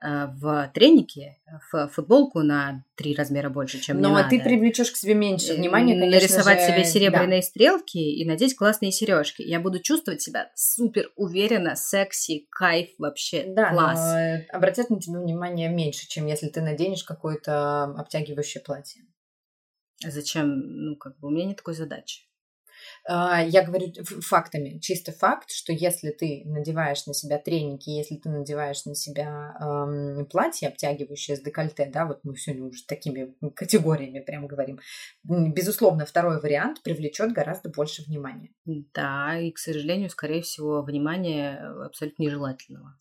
в 0.02 0.72
тренике, 0.74 1.40
в 1.72 1.88
футболку 1.90 2.42
на 2.42 2.86
три 2.96 3.16
размера 3.16 3.50
больше, 3.50 3.80
чем 3.80 4.00
Но 4.00 4.10
мне 4.10 4.18
надо. 4.20 4.30
ты 4.30 4.40
привлечешь 4.42 4.92
к 4.92 4.96
себе 4.96 5.14
меньше 5.14 5.56
внимания, 5.56 5.94
конечно 5.94 6.20
Нарисовать 6.20 6.62
же... 6.62 6.68
себе 6.68 6.86
серебряные 6.86 7.42
да. 7.42 7.46
стрелки 7.46 7.98
и 7.98 8.26
надеть 8.26 8.56
классные 8.56 8.92
сережки. 8.92 9.42
Я 9.42 9.60
буду 9.60 9.80
чувствовать 9.80 10.22
себя 10.22 10.52
супер 10.56 11.12
уверенно, 11.16 11.76
секси, 11.76 12.48
кайф 12.50 12.90
вообще, 12.98 13.44
да, 13.48 13.72
класс. 13.72 14.00
Но 14.00 14.58
обратят 14.58 14.90
на 14.90 15.02
тебя 15.02 15.20
внимание 15.20 15.70
меньше, 15.70 16.08
чем 16.08 16.28
если 16.28 16.48
ты 16.48 16.62
наденешь 16.62 17.04
какое-то 17.04 17.84
обтягивающее 17.84 18.64
платье. 18.64 19.04
А 20.06 20.12
зачем? 20.12 20.60
Ну, 20.60 20.96
как 20.96 21.20
бы 21.20 21.28
у 21.28 21.32
меня 21.32 21.46
нет 21.46 21.58
такой 21.58 21.74
задачи. 21.74 22.29
А, 23.12 23.42
я 23.42 23.64
говорю 23.64 23.92
фактами, 24.22 24.78
чисто 24.78 25.12
факт, 25.12 25.50
что 25.50 25.74
если 25.74 26.12
ты 26.12 26.44
надеваешь 26.46 27.08
на 27.08 27.16
себя 27.16 27.40
треники, 27.40 27.90
если 27.90 28.18
ты 28.18 28.30
надеваешь 28.30 28.86
на 28.86 28.94
себя 28.94 29.58
эм, 29.60 30.28
платье, 30.28 30.68
обтягивающее 30.68 31.36
с 31.36 31.42
декольте, 31.42 31.90
да, 31.92 32.06
вот 32.06 32.20
мы 32.24 32.38
сегодня 32.38 32.68
уже 32.68 32.86
такими 32.86 33.34
категориями 33.56 34.20
прям 34.20 34.46
говорим, 34.46 34.80
безусловно, 35.24 36.06
второй 36.06 36.40
вариант 36.40 36.84
привлечет 36.84 37.32
гораздо 37.32 37.70
больше 37.70 38.04
внимания. 38.04 38.52
Да, 38.66 39.40
и, 39.40 39.50
к 39.50 39.58
сожалению, 39.58 40.12
скорее 40.12 40.44
всего, 40.44 40.84
внимание 40.84 41.58
абсолютно 41.86 42.22
нежелательного. 42.22 42.96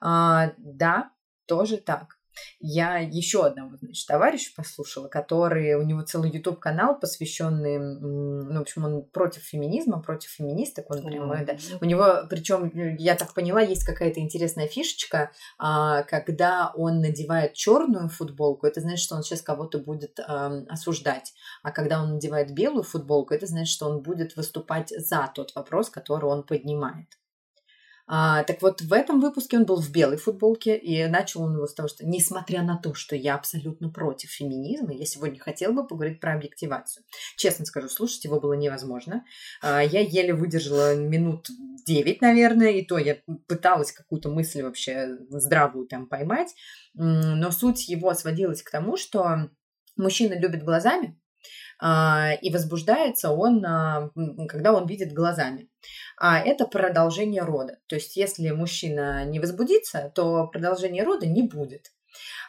А, 0.00 0.52
да, 0.58 1.10
тоже 1.46 1.78
так. 1.78 2.17
Я 2.60 2.98
еще 2.98 3.44
одного, 3.44 3.76
значит, 3.76 4.06
товарища 4.06 4.52
послушала, 4.56 5.08
который, 5.08 5.74
у 5.74 5.82
него 5.82 6.02
целый 6.02 6.30
YouTube-канал, 6.30 6.98
посвященный, 6.98 7.78
ну, 7.78 8.58
в 8.58 8.60
общем, 8.60 8.84
он 8.84 9.02
против 9.04 9.42
феминизма, 9.42 10.02
против 10.02 10.30
феминисток, 10.30 10.90
он 10.90 11.02
прямо, 11.02 11.44
да. 11.44 11.56
У 11.80 11.84
него, 11.84 12.26
причем, 12.28 12.96
я 12.96 13.14
так 13.14 13.34
поняла, 13.34 13.60
есть 13.60 13.84
какая-то 13.84 14.20
интересная 14.20 14.66
фишечка, 14.66 15.32
а, 15.58 16.02
когда 16.04 16.72
он 16.74 17.00
надевает 17.00 17.54
черную 17.54 18.08
футболку, 18.08 18.66
это 18.66 18.80
значит, 18.80 19.00
что 19.00 19.16
он 19.16 19.22
сейчас 19.22 19.42
кого-то 19.42 19.78
будет 19.78 20.18
осуждать, 20.20 21.34
а 21.62 21.70
когда 21.70 22.02
он 22.02 22.14
надевает 22.14 22.52
белую 22.52 22.82
футболку, 22.82 23.34
это 23.34 23.46
значит, 23.46 23.72
что 23.72 23.86
он 23.86 24.02
будет 24.02 24.36
выступать 24.36 24.90
за 24.90 25.30
тот 25.34 25.54
вопрос, 25.54 25.90
который 25.90 26.26
он 26.26 26.42
поднимает. 26.42 27.18
А, 28.10 28.42
так 28.44 28.62
вот, 28.62 28.80
в 28.80 28.92
этом 28.92 29.20
выпуске 29.20 29.58
он 29.58 29.66
был 29.66 29.80
в 29.82 29.90
белой 29.92 30.16
футболке, 30.16 30.76
и 30.76 31.06
начал 31.06 31.42
он 31.42 31.54
его 31.54 31.66
с 31.66 31.74
того, 31.74 31.88
что, 31.88 32.06
несмотря 32.06 32.62
на 32.62 32.78
то, 32.78 32.94
что 32.94 33.14
я 33.14 33.34
абсолютно 33.34 33.90
против 33.90 34.30
феминизма, 34.30 34.94
я 34.94 35.04
сегодня 35.04 35.38
хотела 35.38 35.72
бы 35.72 35.86
поговорить 35.86 36.18
про 36.18 36.32
объективацию. 36.32 37.04
Честно 37.36 37.66
скажу, 37.66 37.88
слушать 37.90 38.24
его 38.24 38.40
было 38.40 38.54
невозможно. 38.54 39.24
А, 39.60 39.82
я 39.82 40.00
еле 40.00 40.32
выдержала 40.32 40.96
минут 40.96 41.48
девять, 41.86 42.22
наверное, 42.22 42.70
и 42.70 42.84
то 42.84 42.96
я 42.96 43.18
пыталась 43.46 43.92
какую-то 43.92 44.30
мысль 44.30 44.62
вообще 44.62 45.18
здравую 45.28 45.86
там 45.86 46.06
поймать, 46.06 46.54
но 46.94 47.50
суть 47.50 47.88
его 47.88 48.14
сводилась 48.14 48.62
к 48.62 48.70
тому, 48.70 48.96
что 48.96 49.50
мужчина 49.96 50.38
любит 50.38 50.64
глазами, 50.64 51.18
и 51.80 52.50
возбуждается 52.50 53.30
он, 53.30 53.60
когда 54.48 54.72
он 54.72 54.86
видит 54.86 55.12
глазами 55.12 55.68
а 56.20 56.40
это 56.40 56.66
продолжение 56.66 57.42
рода. 57.42 57.78
То 57.86 57.94
есть, 57.96 58.16
если 58.16 58.50
мужчина 58.50 59.24
не 59.24 59.38
возбудится, 59.40 60.10
то 60.14 60.46
продолжения 60.46 61.04
рода 61.04 61.26
не 61.26 61.42
будет. 61.42 61.92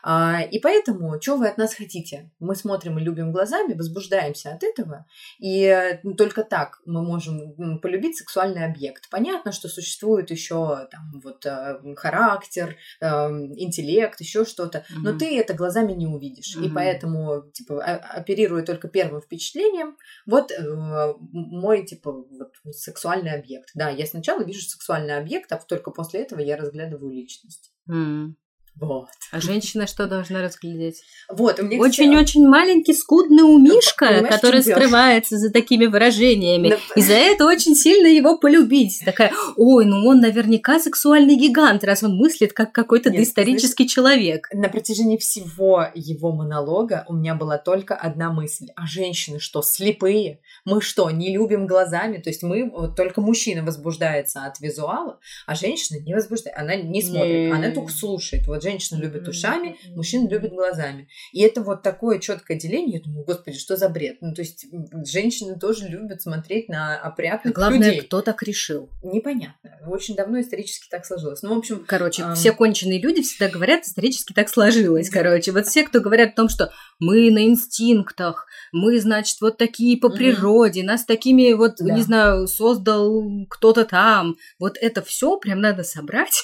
А, 0.01 0.42
и 0.42 0.60
поэтому, 0.60 1.22
что 1.22 1.38
вы 1.38 1.48
от 1.48 1.58
нас 1.58 1.74
хотите? 1.74 2.32
Мы 2.39 2.56
смотрим 2.56 3.00
и 3.00 3.04
любим 3.04 3.32
глазами, 3.32 3.74
возбуждаемся 3.74 4.54
от 4.54 4.63
этого, 4.63 5.06
и 5.39 5.63
э, 5.63 6.01
только 6.18 6.44
так 6.44 6.82
мы 6.86 7.01
можем 7.01 7.80
полюбить 7.80 8.18
сексуальный 8.18 8.66
объект. 8.66 9.10
Понятно, 9.10 9.51
что 9.51 9.68
существует 9.68 10.32
еще 10.32 10.88
там 10.92 11.20
вот 11.24 11.46
э, 11.46 11.96
характер, 11.96 12.78
эм, 13.01 13.54
интеллект, 13.60 14.20
еще 14.22 14.46
что-то, 14.46 14.80
mm-hmm. 14.80 15.00
но 15.04 15.18
ты 15.18 15.38
это 15.38 15.54
глазами 15.54 15.94
не 15.94 16.08
увидишь, 16.08 16.56
mm-hmm. 16.56 16.66
и 16.66 16.70
поэтому 16.70 17.44
типа 17.51 17.84
оперируя 17.84 18.63
только 18.63 18.88
первым 18.88 19.22
впечатлением, 19.22 19.98
вот 20.25 20.51
э, 20.51 21.13
мой 21.32 21.86
типа 21.86 22.12
вот 22.12 22.54
сексуальный 22.72 23.34
объект. 23.34 23.72
Да, 23.75 23.89
я 23.89 24.06
сначала 24.06 24.44
вижу 24.44 24.62
сексуальный 24.62 25.18
объект, 25.18 25.51
а 25.51 25.58
только 25.58 25.92
после 25.92 26.22
этого 26.22 26.39
я 26.39 26.58
разглядываю 26.58 27.12
личность. 27.12 27.72
Mm. 27.89 28.34
Вот. 28.80 29.10
А 29.32 29.42
женщина 29.42 29.88
что 29.88 30.08
должна 30.08 30.42
разглядеть? 30.42 31.02
Вот, 31.28 31.60
Очень-очень 31.60 32.48
маленький, 32.48 32.94
скудный 32.94 33.44
умишка, 33.44 34.22
ну, 34.22 34.28
который 34.28 34.64
скрывается 34.64 35.38
за 35.38 35.52
такими 35.52 35.86
выражениями. 35.86 36.70
Но... 36.70 36.76
И 36.96 37.02
за 37.02 37.14
это 37.14 37.46
очень 37.46 37.76
сильно 37.76 38.08
его 38.08 38.38
полюбить. 38.38 39.02
Такая, 39.04 39.34
ой, 39.58 39.86
ну 39.86 40.08
он 40.08 40.22
наверняка 40.22 40.80
сексуальный 40.80 41.36
гигант, 41.36 41.84
раз 41.84 42.04
он 42.04 42.16
мыслит 42.16 42.54
как 42.54 42.72
какой-то 42.72 43.10
Нет, 43.10 43.18
доисторический 43.18 43.86
знаешь, 43.86 43.94
человек. 43.94 44.50
На 44.54 44.70
протяжении 44.70 45.18
всего 45.18 45.88
его 45.94 46.32
монолога 46.32 47.06
у 47.10 47.14
меня 47.14 47.36
была 47.36 47.58
только 47.58 47.96
одна 47.96 48.32
мысль. 48.32 48.68
А 48.76 48.88
женщины 48.88 49.40
что, 49.40 49.62
слепые? 49.62 50.40
Мы 50.64 50.82
что, 50.82 51.10
не 51.10 51.34
любим 51.34 51.68
глазами? 51.68 52.18
То 52.18 52.30
есть 52.30 52.44
мы, 52.44 52.70
вот 52.70 52.96
только 52.96 53.20
мужчина 53.20 53.64
возбуждается 53.64 54.46
от 54.46 54.60
визуала, 54.62 55.20
а 55.46 55.56
женщина 55.56 56.00
не 56.00 56.14
возбуждается. 56.14 56.62
Она 56.62 56.76
не 56.76 57.02
смотрит, 57.02 57.54
она 57.54 57.72
только 57.72 57.92
слушает. 57.92 58.48
Вот 58.48 58.64
женщина 58.70 59.00
любит 59.00 59.28
ушами, 59.28 59.78
мужчина 59.96 60.28
любит 60.30 60.52
глазами. 60.52 61.08
И 61.34 61.42
это 61.42 61.62
вот 61.62 61.82
такое 61.82 62.20
четкое 62.20 62.58
деление. 62.58 62.98
Я 62.98 63.04
думаю, 63.04 63.26
господи, 63.26 63.58
что 63.58 63.76
за 63.76 63.90
бред? 63.90 64.18
Ну, 64.22 64.34
то 64.34 64.42
есть 64.42 64.66
женщины 65.06 65.58
тоже 65.60 65.88
любят 65.88 66.22
смотреть 66.22 66.70
на 66.70 67.00
опрятных 67.00 67.54
Главное, 67.54 67.90
людей. 67.90 68.02
кто 68.02 68.22
так 68.22 68.44
решил? 68.44 68.90
Непонятно. 69.04 69.72
Очень 69.88 70.16
давно 70.16 70.40
исторически 70.40 70.88
так 70.90 71.06
сложилось. 71.06 71.42
Ну, 71.42 71.56
в 71.56 71.58
общем... 71.60 71.84
Короче, 71.88 72.24
эм... 72.24 72.36
все 72.36 72.52
конченые 72.52 73.02
люди 73.02 73.22
всегда 73.22 73.50
говорят, 73.50 73.86
исторически 73.86 74.34
так 74.34 74.50
сложилось. 74.50 75.10
Короче, 75.10 75.52
вот 75.52 75.66
все, 75.66 75.84
кто 75.84 76.00
говорят 76.00 76.34
о 76.34 76.36
том, 76.36 76.50
что 76.50 76.72
мы 77.00 77.32
на 77.32 77.46
инстинктах, 77.46 78.46
мы, 78.72 79.00
значит, 79.00 79.42
вот 79.42 79.58
такие 79.58 79.98
по 79.98 80.10
природе, 80.10 80.84
нас 80.84 81.06
такими 81.06 81.54
вот, 81.54 81.76
да. 81.80 81.96
не 81.96 82.02
знаю, 82.02 82.48
создал 82.48 83.24
кто-то 83.50 83.86
там. 83.86 84.36
Вот 84.60 84.78
это 84.80 85.02
все 85.02 85.38
прям 85.38 85.60
надо 85.60 85.84
собрать 85.84 86.44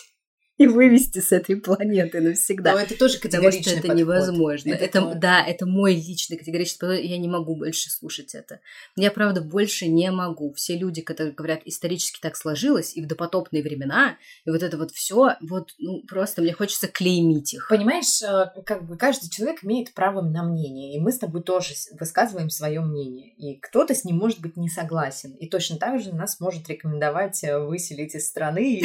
и 0.58 0.68
вывести 0.68 1.20
с 1.20 1.32
этой 1.32 1.58
планеты 1.58 2.22
навсегда. 2.22 2.74
Но 2.74 2.80
это 2.80 2.98
тоже 2.98 3.20
категоричный 3.20 3.60
Потому 3.60 3.64
что 3.64 3.72
это 3.72 3.88
подход. 3.88 4.00
невозможно. 4.00 4.70
Это, 4.70 5.00
это, 5.00 5.16
да, 5.16 5.46
это 5.46 5.66
мой 5.66 5.96
личный 5.96 6.38
категоричный 6.38 6.80
подход. 6.80 7.00
Я 7.00 7.18
не 7.18 7.28
могу 7.28 7.56
больше 7.56 7.90
слушать 7.90 8.36
это. 8.36 8.62
Я, 8.96 9.12
правда, 9.12 9.42
больше 9.42 9.88
не 9.88 10.10
могу. 10.12 10.54
Все 10.54 10.78
люди, 10.78 11.02
которые 11.02 11.34
говорят, 11.34 11.62
исторически 11.66 12.20
так 12.22 12.38
сложилось, 12.38 12.96
и 12.96 13.02
в 13.02 13.08
допотопные 13.08 13.64
времена, 13.64 14.18
и 14.46 14.50
вот 14.50 14.64
это 14.64 14.78
вот 14.78 14.92
все, 14.92 15.36
вот, 15.42 15.74
ну, 15.78 16.04
просто 16.08 16.42
мне 16.42 16.54
хочется 16.54 16.88
клеймить 16.88 17.54
их. 17.54 17.68
Понимаешь, 17.70 18.22
э, 18.22 18.62
как 18.66 18.86
бы 18.86 18.98
каждый 18.98 19.30
человек 19.30 19.64
имеет 19.64 19.94
право 19.94 20.22
на 20.22 20.44
мнение, 20.44 20.96
и 20.96 21.00
мы 21.00 21.12
с 21.12 21.20
тобой 21.20 21.44
тоже 21.44 21.74
высказываем 22.00 22.50
свое 22.50 22.80
мнение. 22.80 23.34
И 23.36 23.60
кто-то 23.60 23.94
с 23.94 24.06
ним 24.06 24.18
может 24.18 24.40
быть 24.40 24.56
не 24.56 24.70
согласен. 24.70 25.32
И 25.34 25.50
точно 25.50 25.78
так 25.78 26.02
же 26.02 26.14
нас 26.14 26.40
может 26.40 26.70
рекомендовать 26.70 27.44
э, 27.44 27.60
выселить 27.60 28.16
из 28.16 28.28
страны 28.28 28.80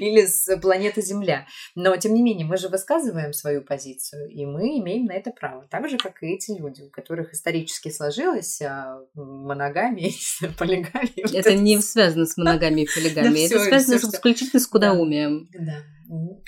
или 0.00 0.26
с 0.26 0.59
планета 0.60 1.00
Земля. 1.00 1.46
Но, 1.74 1.96
тем 1.96 2.14
не 2.14 2.22
менее, 2.22 2.46
мы 2.46 2.56
же 2.56 2.68
высказываем 2.68 3.32
свою 3.32 3.62
позицию, 3.62 4.28
и 4.28 4.44
мы 4.46 4.78
имеем 4.78 5.06
на 5.06 5.12
это 5.12 5.30
право. 5.30 5.66
Так 5.70 5.88
же, 5.88 5.98
как 5.98 6.22
и 6.22 6.34
эти 6.34 6.52
люди, 6.52 6.82
у 6.82 6.90
которых 6.90 7.32
исторически 7.32 7.90
сложилось 7.90 8.60
а, 8.62 9.00
моногамия, 9.14 10.12
полигамия. 10.58 11.34
Это 11.34 11.54
не 11.54 11.80
связано 11.80 12.26
с 12.26 12.36
моногамией 12.36 12.84
и 12.86 12.94
полигамией, 12.94 13.46
это 13.46 13.60
связано 13.60 13.96
исключительно 13.96 14.60
с 14.60 14.66
кудаумием. 14.66 15.48
Да, 15.52 15.82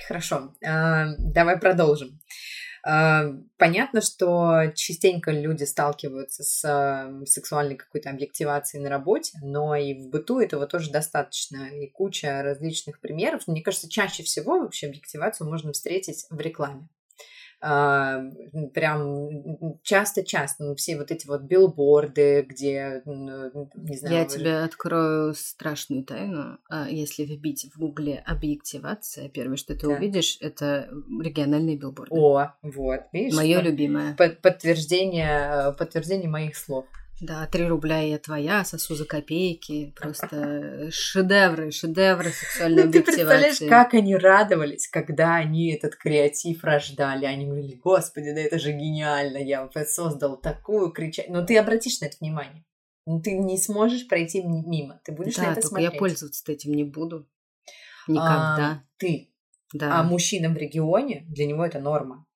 хорошо. 0.07 0.55
А, 0.65 1.15
давай 1.19 1.59
продолжим. 1.59 2.21
А, 2.85 3.33
понятно, 3.59 4.01
что 4.01 4.73
частенько 4.75 5.31
люди 5.31 5.65
сталкиваются 5.65 6.43
с 6.43 7.25
сексуальной 7.27 7.77
какой-то 7.77 8.11
объективацией 8.11 8.83
на 8.83 8.91
работе, 8.91 9.39
но 9.43 9.77
и 9.77 9.95
в 9.95 10.09
быту 10.09 10.41
этого 10.41 10.67
тоже 10.67 10.91
достаточно, 10.91 11.69
и 11.69 11.89
куча 11.89 12.43
различных 12.43 13.01
примеров. 13.01 13.47
Мне 13.47 13.63
кажется, 13.63 13.89
чаще 13.89 14.25
всего 14.25 14.59
вообще 14.59 14.89
объективацию 14.89 15.49
можно 15.49 15.73
встретить 15.73 16.27
в 16.29 16.41
рекламе. 16.41 16.89
А, 17.65 18.21
прям 18.75 19.79
часто-часто, 19.85 20.65
ну, 20.65 20.75
все 20.75 20.97
вот 20.97 21.13
эти 21.13 21.29
вот 21.29 21.43
билборды, 21.43 22.43
где, 22.43 23.03
ну, 23.05 23.71
не 23.77 23.97
знаю... 23.97 24.17
Я 24.17 24.25
тебе 24.25 24.59
открою 24.59 25.33
страшную 25.33 26.05
тайну. 26.05 26.59
А, 26.69 26.89
если 26.89 27.25
вбить 27.25 27.71
в 27.73 27.79
гугле 27.79 28.21
объективация, 28.27 29.29
первое, 29.29 29.57
что 29.57 29.77
ты 29.77 29.87
да. 29.87 29.95
увидишь, 29.95 30.39
это 30.41 30.89
региональные 31.23 31.77
билборды. 31.77 32.13
О, 32.13 32.49
вот, 32.63 33.01
видишь? 33.13 33.37
Мое 33.37 33.61
любимое. 33.61 34.17
Подтверждение, 34.17 35.73
подтверждение 35.79 36.29
моих 36.29 36.57
слов. 36.57 36.87
Да, 37.23 37.47
три 37.47 37.69
рубля 37.69 38.03
и 38.03 38.11
я 38.11 38.19
твоя, 38.19 38.65
сосу 38.65 38.97
за 38.97 39.05
копейки. 39.05 39.95
Просто 39.97 40.91
шедевры, 40.91 41.71
шедевры 41.71 42.31
сексуальной 42.31 42.83
объективации. 42.83 43.13
Ты 43.13 43.17
представляешь, 43.17 43.59
как 43.61 43.95
они 43.95 44.17
радовались, 44.17 44.89
когда 44.89 45.37
они 45.37 45.73
этот 45.73 45.95
креатив 45.95 46.65
рождали. 46.65 47.25
Они 47.25 47.47
говорили, 47.47 47.77
господи, 47.77 48.33
да 48.33 48.41
это 48.41 48.59
же 48.59 48.73
гениально, 48.73 49.37
я 49.37 49.71
создал 49.87 50.37
такую 50.37 50.91
кричать. 50.91 51.29
Но 51.29 51.47
ты 51.47 51.57
обратишь 51.59 52.01
на 52.01 52.07
это 52.07 52.17
внимание. 52.21 52.65
Ну, 53.07 53.23
ты 53.23 53.39
не 53.39 53.57
сможешь 53.57 54.09
пройти 54.09 54.43
мимо. 54.43 55.01
Ты 55.05 55.13
будешь 55.13 55.37
да, 55.37 55.45
на 55.45 55.53
это 55.53 55.63
смотреть. 55.63 55.93
я 55.93 55.99
пользоваться 56.01 56.43
этим 56.51 56.75
не 56.75 56.85
буду. 56.85 57.29
Никогда. 58.09 58.83
А, 58.83 58.83
ты. 58.97 59.33
Да. 59.73 60.01
А 60.01 60.03
мужчина 60.03 60.49
в 60.49 60.57
регионе, 60.57 61.25
для 61.29 61.47
него 61.47 61.65
это 61.65 61.79
норма. 61.79 62.27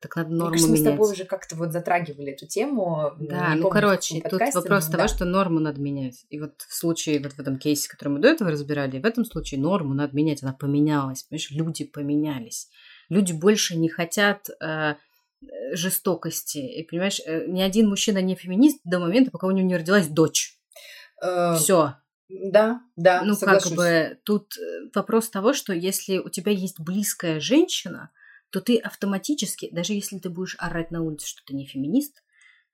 Так 0.00 0.16
надо 0.16 0.30
норму 0.30 0.52
Мне 0.52 0.52
кажется, 0.52 0.72
менять. 0.72 0.86
мы 0.86 0.90
с 0.90 0.92
тобой 0.92 1.12
уже 1.12 1.24
как-то 1.24 1.56
вот 1.56 1.72
затрагивали 1.72 2.32
эту 2.32 2.46
тему. 2.46 3.12
Да, 3.18 3.54
ну, 3.54 3.68
короче, 3.68 4.22
тут 4.22 4.40
вопрос 4.54 4.86
но, 4.86 4.92
того, 4.92 5.02
да. 5.02 5.08
что 5.08 5.24
норму 5.26 5.60
надо 5.60 5.78
менять. 5.80 6.24
И 6.30 6.40
вот 6.40 6.62
в 6.66 6.74
случае, 6.74 7.20
вот 7.22 7.32
в 7.32 7.38
этом 7.38 7.58
кейсе, 7.58 7.88
который 7.88 8.08
мы 8.08 8.18
до 8.18 8.28
этого 8.28 8.50
разбирали, 8.50 8.98
в 8.98 9.04
этом 9.04 9.26
случае 9.26 9.60
норму 9.60 9.92
надо 9.92 10.16
менять, 10.16 10.42
она 10.42 10.54
поменялась. 10.54 11.24
Понимаешь, 11.24 11.50
люди 11.50 11.84
поменялись. 11.84 12.68
Люди 13.10 13.32
больше 13.32 13.76
не 13.76 13.90
хотят 13.90 14.48
э, 14.60 14.94
жестокости. 15.72 16.58
И, 16.58 16.82
понимаешь, 16.82 17.20
э, 17.26 17.44
ни 17.46 17.60
один 17.60 17.88
мужчина 17.88 18.22
не 18.22 18.36
феминист 18.36 18.80
до 18.84 19.00
момента, 19.00 19.30
пока 19.30 19.46
у 19.46 19.50
него 19.50 19.66
не 19.66 19.76
родилась 19.76 20.08
дочь. 20.08 20.56
Э, 21.22 21.56
Все. 21.56 21.94
Да, 22.28 22.80
да, 22.96 23.22
Ну, 23.22 23.34
соглашусь. 23.34 23.70
как 23.70 23.76
бы 23.76 24.18
тут 24.24 24.56
э, 24.56 24.88
вопрос 24.94 25.28
того, 25.28 25.52
что 25.52 25.72
если 25.72 26.18
у 26.18 26.28
тебя 26.28 26.52
есть 26.52 26.78
близкая 26.78 27.40
женщина, 27.40 28.10
то 28.50 28.60
ты 28.60 28.76
автоматически, 28.78 29.68
даже 29.72 29.92
если 29.92 30.18
ты 30.18 30.28
будешь 30.28 30.56
орать 30.58 30.90
на 30.90 31.02
улице, 31.02 31.26
что 31.26 31.42
ты 31.44 31.54
не 31.54 31.66
феминист, 31.66 32.22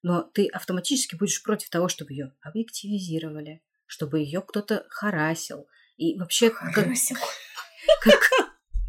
но 0.02 0.22
ты 0.22 0.46
автоматически 0.46 1.16
будешь 1.16 1.42
против 1.42 1.70
того, 1.70 1.88
чтобы 1.88 2.12
ее 2.12 2.32
объективизировали, 2.40 3.62
чтобы 3.86 4.20
ее 4.20 4.40
кто-то 4.40 4.86
харасил. 4.88 5.66
И 5.96 6.18
вообще... 6.18 6.50
Харасил. 6.50 7.16
Как, 8.02 8.20
как, 8.20 8.46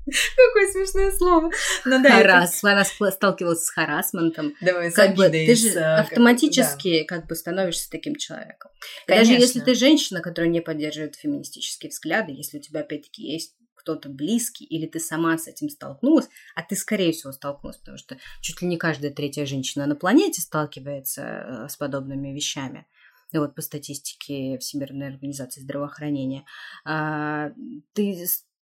Какое 0.07 0.71
смешное 0.71 1.11
слово. 1.11 1.51
Ну, 1.85 2.01
да, 2.01 2.09
Харас. 2.09 2.63
Это... 2.63 2.71
Она 2.71 3.11
сталкивалась 3.11 3.65
с 3.65 3.69
харасментом. 3.69 4.53
Давай, 4.61 4.91
как 4.91 5.15
бы, 5.15 5.27
ты 5.29 5.53
же 5.55 5.79
автоматически 5.79 7.03
как, 7.03 7.09
да. 7.09 7.15
как 7.15 7.29
бы 7.29 7.35
становишься 7.35 7.89
таким 7.89 8.15
человеком. 8.15 8.71
Конечно. 9.05 9.33
Даже 9.33 9.41
если 9.41 9.59
ты 9.59 9.75
женщина, 9.75 10.21
которая 10.21 10.49
не 10.49 10.61
поддерживает 10.61 11.15
феминистические 11.15 11.89
взгляды, 11.89 12.31
если 12.31 12.59
у 12.59 12.61
тебя 12.61 12.81
опять-таки 12.81 13.23
есть 13.23 13.55
кто-то 13.87 14.09
близкий, 14.09 14.65
или 14.65 14.85
ты 14.85 14.99
сама 14.99 15.37
с 15.37 15.47
этим 15.47 15.69
столкнулась, 15.69 16.27
а 16.55 16.61
ты, 16.61 16.75
скорее 16.75 17.13
всего, 17.13 17.31
столкнулась, 17.31 17.77
потому 17.77 17.97
что 17.97 18.17
чуть 18.41 18.61
ли 18.61 18.67
не 18.67 18.75
каждая 18.75 19.11
третья 19.11 19.45
женщина 19.45 19.85
на 19.85 19.95
планете 19.95 20.41
сталкивается 20.41 21.21
э, 21.21 21.69
с 21.69 21.77
подобными 21.77 22.33
вещами. 22.33 22.85
И 23.31 23.37
вот 23.37 23.55
по 23.55 23.61
статистике 23.61 24.57
Всемирной 24.57 25.07
организации 25.07 25.61
здравоохранения, 25.61 26.45
а, 26.85 27.51
ты 27.93 28.25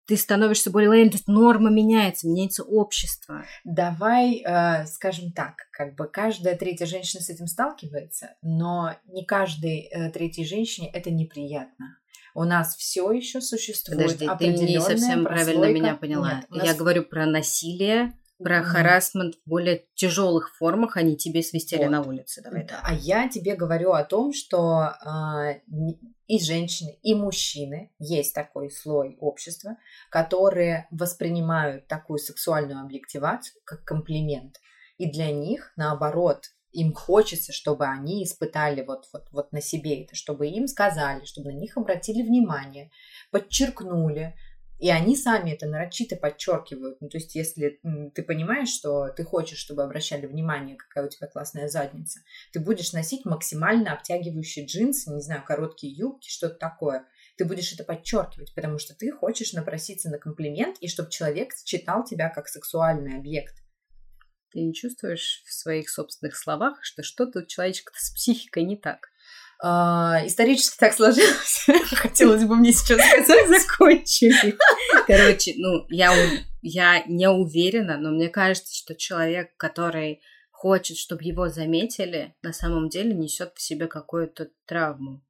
ты 0.06 0.18
становишься 0.18 0.70
более 0.70 0.90
лояльным, 0.90 1.12
то 1.12 1.16
есть 1.16 1.28
норма 1.28 1.70
меняется, 1.70 2.28
меняется 2.28 2.64
общество. 2.64 3.46
Давай 3.64 4.44
э, 4.46 4.86
скажем 4.88 5.32
так, 5.32 5.56
как 5.72 5.96
бы 5.96 6.08
каждая 6.08 6.58
третья 6.58 6.86
женщина 6.86 7.22
с 7.22 7.30
этим 7.30 7.48
сталкивается, 7.48 8.36
но 8.42 8.96
не 9.06 9.26
каждой 9.26 9.88
э, 9.92 10.12
третьей 10.12 10.46
женщине 10.46 10.90
это 10.92 11.10
неприятно. 11.10 11.98
У 12.34 12.44
нас 12.44 12.76
все 12.76 13.12
еще 13.12 13.42
существует 13.42 14.02
Подожди, 14.02 14.30
ты 14.40 14.48
не 14.48 14.80
совсем 14.80 15.24
правильно 15.24 15.72
меня 15.72 15.96
поняла. 15.96 16.36
Нет, 16.36 16.50
нас... 16.50 16.66
Я 16.66 16.74
говорю 16.74 17.04
про 17.04 17.26
насилие, 17.26 18.14
про 18.44 18.60
mm. 18.60 18.64
харасмент 18.64 19.36
в 19.36 19.50
более 19.50 19.86
тяжелых 19.96 20.56
формах, 20.56 20.98
они 20.98 21.16
тебе 21.16 21.44
свистели 21.44 21.84
вот. 21.84 21.92
на 21.92 22.02
улице. 22.02 22.42
Давай 22.44 22.66
да. 22.66 22.82
А 22.84 22.94
я 22.94 23.30
тебе 23.30 23.56
говорю 23.56 23.92
о 23.94 24.04
том, 24.04 24.34
что 24.34 24.94
э, 25.06 25.62
и 26.28 26.40
женщины, 26.40 26.98
и 27.02 27.16
мужчины 27.16 27.92
есть 28.00 28.34
такой 28.34 28.72
слой 28.72 29.18
общества, 29.20 29.78
которые 30.10 30.88
воспринимают 30.92 31.88
такую 31.88 32.20
сексуальную 32.20 32.82
объективацию 32.82 33.62
как 33.66 33.84
комплимент. 33.84 34.60
И 34.98 35.12
для 35.12 35.32
них, 35.32 35.72
наоборот, 35.76 36.46
им 36.74 36.94
хочется, 36.94 37.54
чтобы 37.54 37.86
они 37.86 38.24
испытали 38.24 38.82
вот, 38.82 39.08
вот, 39.14 39.28
вот 39.32 39.52
на 39.54 39.62
себе 39.62 40.04
это, 40.04 40.16
чтобы 40.16 40.48
им 40.48 40.68
сказали, 40.68 41.24
чтобы 41.26 41.52
на 41.52 41.58
них 41.58 41.78
обратили 41.78 42.24
внимание, 42.24 42.92
подчеркнули, 43.32 44.36
и 44.80 44.90
они 44.90 45.16
сами 45.16 45.52
это 45.52 45.66
нарочито 45.66 46.18
подчеркивают. 46.18 47.00
Ну, 47.00 47.08
то 47.08 47.18
есть, 47.18 47.36
если 47.36 47.80
ты 48.14 48.22
понимаешь, 48.22 48.68
что 48.68 49.08
ты 49.08 49.24
хочешь, 49.24 49.60
чтобы 49.60 49.84
обращали 49.84 50.26
внимание, 50.26 50.76
какая 50.76 51.06
у 51.06 51.10
тебя 51.10 51.28
классная 51.28 51.70
задница, 51.70 52.20
ты 52.52 52.60
будешь 52.60 52.92
носить 52.92 53.24
максимально 53.24 53.94
обтягивающие 53.94 54.66
джинсы, 54.66 55.10
не 55.12 55.22
знаю, 55.22 55.44
короткие 55.46 55.94
юбки, 55.94 56.28
что-то 56.30 56.56
такое. 56.56 57.06
Ты 57.38 57.46
будешь 57.46 57.72
это 57.72 57.86
подчеркивать, 57.86 58.54
потому 58.54 58.78
что 58.78 58.94
ты 58.94 59.12
хочешь 59.12 59.54
напроситься 59.54 60.10
на 60.10 60.18
комплимент, 60.18 60.78
и 60.80 60.90
чтобы 60.90 61.10
человек 61.10 61.54
читал 61.64 62.04
тебя 62.04 62.30
как 62.30 62.50
сексуальный 62.50 63.18
объект. 63.18 63.63
Ты 64.54 64.62
не 64.62 64.74
чувствуешь 64.74 65.42
в 65.48 65.52
своих 65.52 65.90
собственных 65.90 66.38
словах, 66.38 66.78
что 66.84 67.02
что-то 67.02 67.40
у 67.40 67.46
человечка 67.46 67.92
с 67.96 68.14
психикой 68.14 68.64
не 68.64 68.78
так? 68.78 69.10
А, 69.60 70.22
исторически 70.26 70.78
так 70.78 70.94
сложилось. 70.94 71.66
Хотелось 71.96 72.44
бы 72.44 72.56
мне 72.56 72.72
сейчас 72.72 73.00
сказать, 73.00 73.48
закончили. 73.50 74.56
Короче, 75.08 75.54
ну, 75.58 75.86
я, 75.90 76.14
я 76.62 77.04
не 77.08 77.28
уверена, 77.28 77.98
но 77.98 78.12
мне 78.12 78.30
кажется, 78.30 78.76
что 78.76 78.94
человек, 78.94 79.56
который 79.58 80.22
хочет, 80.52 80.98
чтобы 80.98 81.24
его 81.24 81.50
заметили, 81.50 82.36
на 82.44 82.54
самом 82.54 82.90
деле 82.90 83.14
несет 83.14 83.54
в 83.56 83.62
себе 83.62 83.88
какую-то 83.88 84.50
травму. 84.66 85.22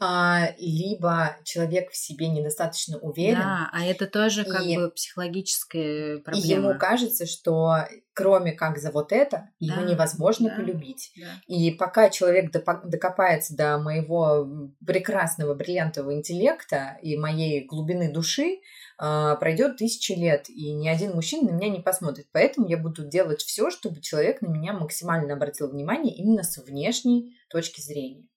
А, 0.00 0.48
либо 0.58 1.36
человек 1.44 1.90
в 1.90 1.96
себе 1.96 2.28
недостаточно 2.28 2.98
уверен. 2.98 3.38
Да, 3.38 3.70
а 3.72 3.84
это 3.84 4.06
тоже 4.06 4.44
как 4.44 4.62
и, 4.62 4.76
бы 4.76 4.90
психологическая 4.90 6.18
проблема. 6.18 6.46
И 6.46 6.48
ему 6.48 6.78
кажется, 6.78 7.26
что 7.26 7.84
кроме 8.14 8.52
как 8.52 8.78
за 8.78 8.90
вот 8.90 9.12
это, 9.12 9.50
да, 9.60 9.74
его 9.74 9.82
невозможно 9.82 10.48
да, 10.48 10.56
полюбить. 10.56 11.12
Да. 11.16 11.26
И 11.46 11.70
пока 11.72 12.10
человек 12.10 12.50
докопается 12.52 13.56
до 13.56 13.78
моего 13.78 14.48
прекрасного 14.86 15.54
бриллиантового 15.54 16.14
интеллекта 16.14 16.98
и 17.02 17.16
моей 17.16 17.64
глубины 17.64 18.12
души, 18.12 18.60
а, 18.98 19.36
пройдет 19.36 19.78
тысячи 19.78 20.12
лет, 20.12 20.48
и 20.50 20.72
ни 20.72 20.88
один 20.88 21.12
мужчина 21.12 21.50
на 21.50 21.56
меня 21.56 21.68
не 21.70 21.80
посмотрит. 21.80 22.26
Поэтому 22.32 22.68
я 22.68 22.76
буду 22.76 23.06
делать 23.06 23.40
все, 23.40 23.70
чтобы 23.70 24.00
человек 24.00 24.42
на 24.42 24.48
меня 24.48 24.72
максимально 24.72 25.34
обратил 25.34 25.70
внимание 25.70 26.14
именно 26.14 26.42
с 26.42 26.58
внешней 26.58 27.34
точки 27.48 27.80
зрения. 27.80 28.29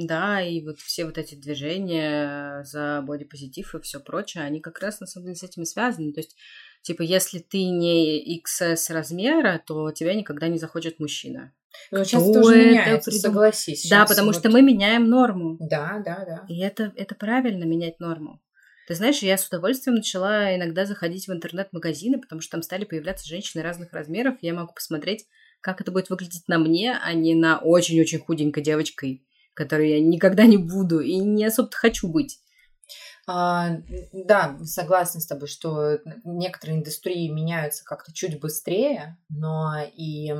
Да, 0.00 0.40
и 0.40 0.64
вот 0.64 0.78
все 0.78 1.04
вот 1.04 1.18
эти 1.18 1.34
движения 1.34 2.62
за 2.62 3.02
бодипозитив 3.04 3.74
и 3.74 3.80
все 3.80 3.98
прочее, 3.98 4.44
они 4.44 4.60
как 4.60 4.78
раз 4.78 5.00
на 5.00 5.08
самом 5.08 5.26
деле 5.26 5.34
с 5.34 5.42
этим 5.42 5.64
и 5.64 5.66
связаны. 5.66 6.12
То 6.12 6.20
есть, 6.20 6.36
типа, 6.82 7.02
если 7.02 7.40
ты 7.40 7.64
не 7.64 8.38
XS 8.38 8.92
размера, 8.92 9.60
то 9.66 9.90
тебя 9.90 10.14
никогда 10.14 10.46
не 10.46 10.56
захочет 10.56 11.00
мужчина. 11.00 11.52
Но 11.90 12.04
сейчас 12.04 12.22
тоже 12.22 12.64
меняется, 12.64 13.10
придум... 13.10 13.22
согласись. 13.22 13.88
Да, 13.90 14.06
потому 14.06 14.28
вот... 14.28 14.36
что 14.36 14.50
мы 14.50 14.62
меняем 14.62 15.08
норму. 15.08 15.56
Да, 15.58 16.00
да, 16.04 16.24
да. 16.24 16.44
И 16.48 16.60
это, 16.60 16.92
это 16.94 17.16
правильно, 17.16 17.64
менять 17.64 17.98
норму. 17.98 18.40
Ты 18.86 18.94
знаешь, 18.94 19.18
я 19.18 19.36
с 19.36 19.48
удовольствием 19.48 19.96
начала 19.96 20.54
иногда 20.54 20.86
заходить 20.86 21.26
в 21.26 21.32
интернет-магазины, 21.32 22.20
потому 22.20 22.40
что 22.40 22.52
там 22.52 22.62
стали 22.62 22.84
появляться 22.84 23.26
женщины 23.26 23.64
разных 23.64 23.92
размеров. 23.92 24.36
И 24.42 24.46
я 24.46 24.54
могу 24.54 24.72
посмотреть, 24.72 25.26
как 25.60 25.80
это 25.80 25.90
будет 25.90 26.08
выглядеть 26.08 26.46
на 26.46 26.58
мне, 26.58 26.96
а 26.96 27.12
не 27.14 27.34
на 27.34 27.58
очень-очень 27.58 28.20
худенькой 28.20 28.62
девочкой, 28.62 29.24
которой 29.58 29.90
я 29.90 30.00
никогда 30.00 30.46
не 30.46 30.56
буду 30.56 31.00
и 31.00 31.18
не 31.18 31.44
особо 31.44 31.70
хочу 31.72 32.08
быть. 32.08 32.38
А, 33.26 33.78
да, 34.12 34.56
согласна 34.62 35.20
с 35.20 35.26
тобой, 35.26 35.48
что 35.48 35.98
некоторые 36.24 36.78
индустрии 36.78 37.28
меняются 37.28 37.84
как-то 37.84 38.12
чуть 38.14 38.40
быстрее, 38.40 39.18
но 39.28 39.74
и 39.94 40.32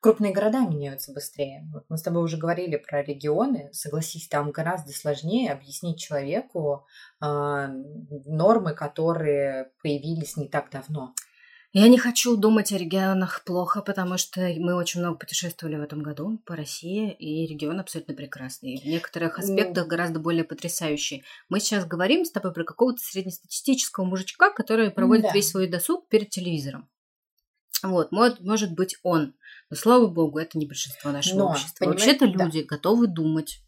крупные 0.00 0.32
города 0.32 0.60
меняются 0.60 1.12
быстрее. 1.12 1.66
Вот 1.72 1.84
мы 1.88 1.96
с 1.96 2.02
тобой 2.02 2.22
уже 2.22 2.36
говорили 2.36 2.76
про 2.76 3.02
регионы. 3.02 3.70
Согласись, 3.72 4.28
там 4.28 4.50
гораздо 4.50 4.92
сложнее 4.92 5.52
объяснить 5.52 5.98
человеку 5.98 6.86
э, 7.22 7.68
нормы, 8.26 8.74
которые 8.74 9.70
появились 9.82 10.36
не 10.36 10.48
так 10.48 10.70
давно. 10.70 11.14
Я 11.72 11.86
не 11.86 11.98
хочу 11.98 12.36
думать 12.36 12.72
о 12.72 12.78
регионах 12.78 13.44
плохо, 13.44 13.80
потому 13.80 14.18
что 14.18 14.40
мы 14.58 14.74
очень 14.74 15.00
много 15.00 15.18
путешествовали 15.18 15.76
в 15.76 15.82
этом 15.82 16.02
году 16.02 16.40
по 16.44 16.56
России, 16.56 17.12
и 17.12 17.46
регион 17.46 17.78
абсолютно 17.78 18.12
прекрасный. 18.14 18.80
В 18.80 18.86
некоторых 18.86 19.38
аспектах 19.38 19.86
гораздо 19.86 20.18
более 20.18 20.42
потрясающий. 20.42 21.22
Мы 21.48 21.60
сейчас 21.60 21.86
говорим 21.86 22.24
с 22.24 22.32
тобой 22.32 22.52
про 22.52 22.64
какого-то 22.64 23.00
среднестатистического 23.00 24.04
мужичка, 24.04 24.50
который 24.50 24.90
проводит 24.90 25.26
да. 25.26 25.32
весь 25.32 25.50
свой 25.50 25.68
досуг 25.68 26.08
перед 26.08 26.30
телевизором. 26.30 26.88
Вот, 27.84 28.10
может, 28.10 28.40
может 28.40 28.74
быть 28.74 28.96
он. 29.04 29.34
Но, 29.70 29.76
слава 29.76 30.08
богу, 30.08 30.40
это 30.40 30.58
не 30.58 30.66
большинство 30.66 31.12
нашего 31.12 31.38
Но, 31.38 31.50
общества. 31.50 31.84
Вообще-то 31.84 32.24
люди 32.24 32.62
да. 32.62 32.66
готовы 32.66 33.06
думать. 33.06 33.60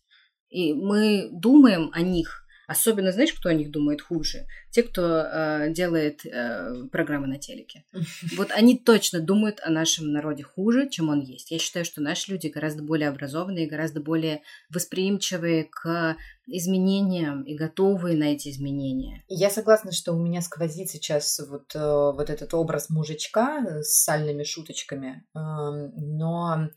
И 0.49 0.75
мы 0.75 1.29
думаем 1.31 1.91
о 1.95 2.01
них 2.01 2.42
Особенно, 2.67 3.13
знаешь, 3.13 3.33
кто 3.33 3.49
о 3.49 3.55
них 3.55 3.71
думает 3.71 4.01
хуже? 4.01 4.47
Те, 4.71 4.83
кто 4.83 5.03
э, 5.03 5.73
делает 5.73 6.25
э, 6.25 6.87
программы 6.91 7.27
на 7.27 7.39
телеке. 7.39 7.85
Вот 8.37 8.51
они 8.53 8.79
точно 8.79 9.21
думают 9.21 9.61
о 9.63 9.71
нашем 9.71 10.13
народе 10.13 10.43
хуже, 10.43 10.89
чем 10.89 11.09
он 11.09 11.21
есть. 11.21 11.51
Я 11.51 11.59
считаю, 11.59 11.85
что 11.85 12.01
наши 12.01 12.31
люди 12.31 12.47
гораздо 12.47 12.83
более 12.83 13.09
образованные, 13.09 13.69
гораздо 13.69 14.01
более 14.01 14.43
восприимчивые 14.71 15.65
к 15.65 16.17
изменениям 16.47 17.43
и 17.43 17.55
готовые 17.55 18.17
на 18.17 18.33
эти 18.33 18.49
изменения. 18.49 19.23
Я 19.29 19.51
согласна, 19.51 19.93
что 19.93 20.13
у 20.13 20.19
меня 20.19 20.41
сквозит 20.41 20.91
сейчас 20.91 21.41
вот, 21.49 21.75
э, 21.75 21.79
вот 21.81 22.31
этот 22.31 22.55
образ 22.55 22.91
мужичка 22.91 23.83
с 23.83 24.03
сальными 24.03 24.43
шуточками, 24.43 25.25
э, 25.35 25.39
но 25.39 26.69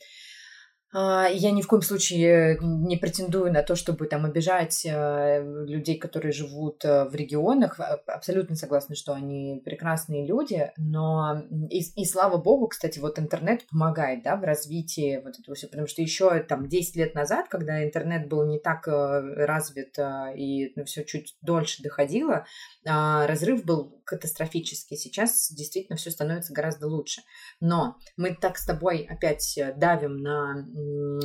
я 0.95 1.51
ни 1.51 1.62
в 1.62 1.67
коем 1.67 1.81
случае 1.81 2.58
не 2.62 2.95
претендую 2.95 3.51
на 3.51 3.63
то, 3.63 3.75
чтобы 3.75 4.08
там 4.08 4.23
обижать 4.23 4.86
э, 4.86 5.65
людей, 5.65 5.97
которые 5.97 6.31
живут 6.31 6.86
э, 6.86 7.03
в 7.03 7.13
регионах. 7.15 7.79
Абсолютно 8.08 8.55
согласна, 8.55 8.95
что 8.95 9.13
они 9.13 9.62
прекрасные 9.65 10.25
люди, 10.25 10.71
но 10.77 11.43
и, 11.69 11.81
и 12.01 12.05
слава 12.05 12.38
богу, 12.38 12.69
кстати, 12.69 12.99
вот 12.99 13.19
интернет 13.19 13.67
помогает, 13.67 14.23
да, 14.23 14.38
в 14.38 14.43
развитии 14.43 15.21
вот 15.21 15.38
этого 15.38 15.55
всего, 15.55 15.71
потому 15.71 15.88
что 15.88 16.01
еще 16.01 16.39
там 16.39 16.69
10 16.69 16.95
лет 16.95 17.13
назад, 17.13 17.49
когда 17.49 17.84
интернет 17.84 18.29
был 18.29 18.45
не 18.45 18.60
так 18.60 18.88
э, 18.88 19.19
развит 19.45 19.97
и 20.36 20.71
ну, 20.77 20.86
все 20.86 21.03
чуть 21.03 21.36
дольше 21.41 21.84
доходило, 21.84 22.45
а, 22.88 23.27
разрыв 23.27 23.65
был 23.65 24.01
катастрофический. 24.05 24.95
Сейчас 24.95 25.51
действительно 25.51 25.97
все 25.97 26.12
становится 26.12 26.53
гораздо 26.53 26.88
лучше. 26.88 27.21
Но 27.60 27.97
мы 28.15 28.36
так 28.36 28.58
с 28.58 28.65
тобой 28.65 29.08
опять 29.10 29.60
давим 29.75 30.17
на 30.17 30.65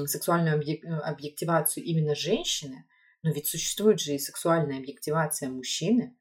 сексуальную 0.06 0.60
объективацию 1.04 1.84
именно 1.84 2.14
женщины, 2.14 2.86
но 3.22 3.32
ведь 3.32 3.46
существует 3.46 4.00
же 4.00 4.14
и 4.14 4.18
сексуальная 4.18 4.78
объективация 4.78 5.48
мужчины, 5.48 6.16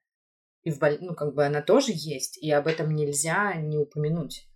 и 0.63 0.71
в, 0.71 0.79
ну, 0.99 1.15
как 1.15 1.33
бы 1.33 1.45
она 1.45 1.61
тоже 1.61 1.91
есть, 1.93 2.37
и 2.37 2.51
об 2.51 2.67
этом 2.67 2.93
нельзя 2.93 3.55
не 3.55 3.77
упомянуть. 3.77 4.47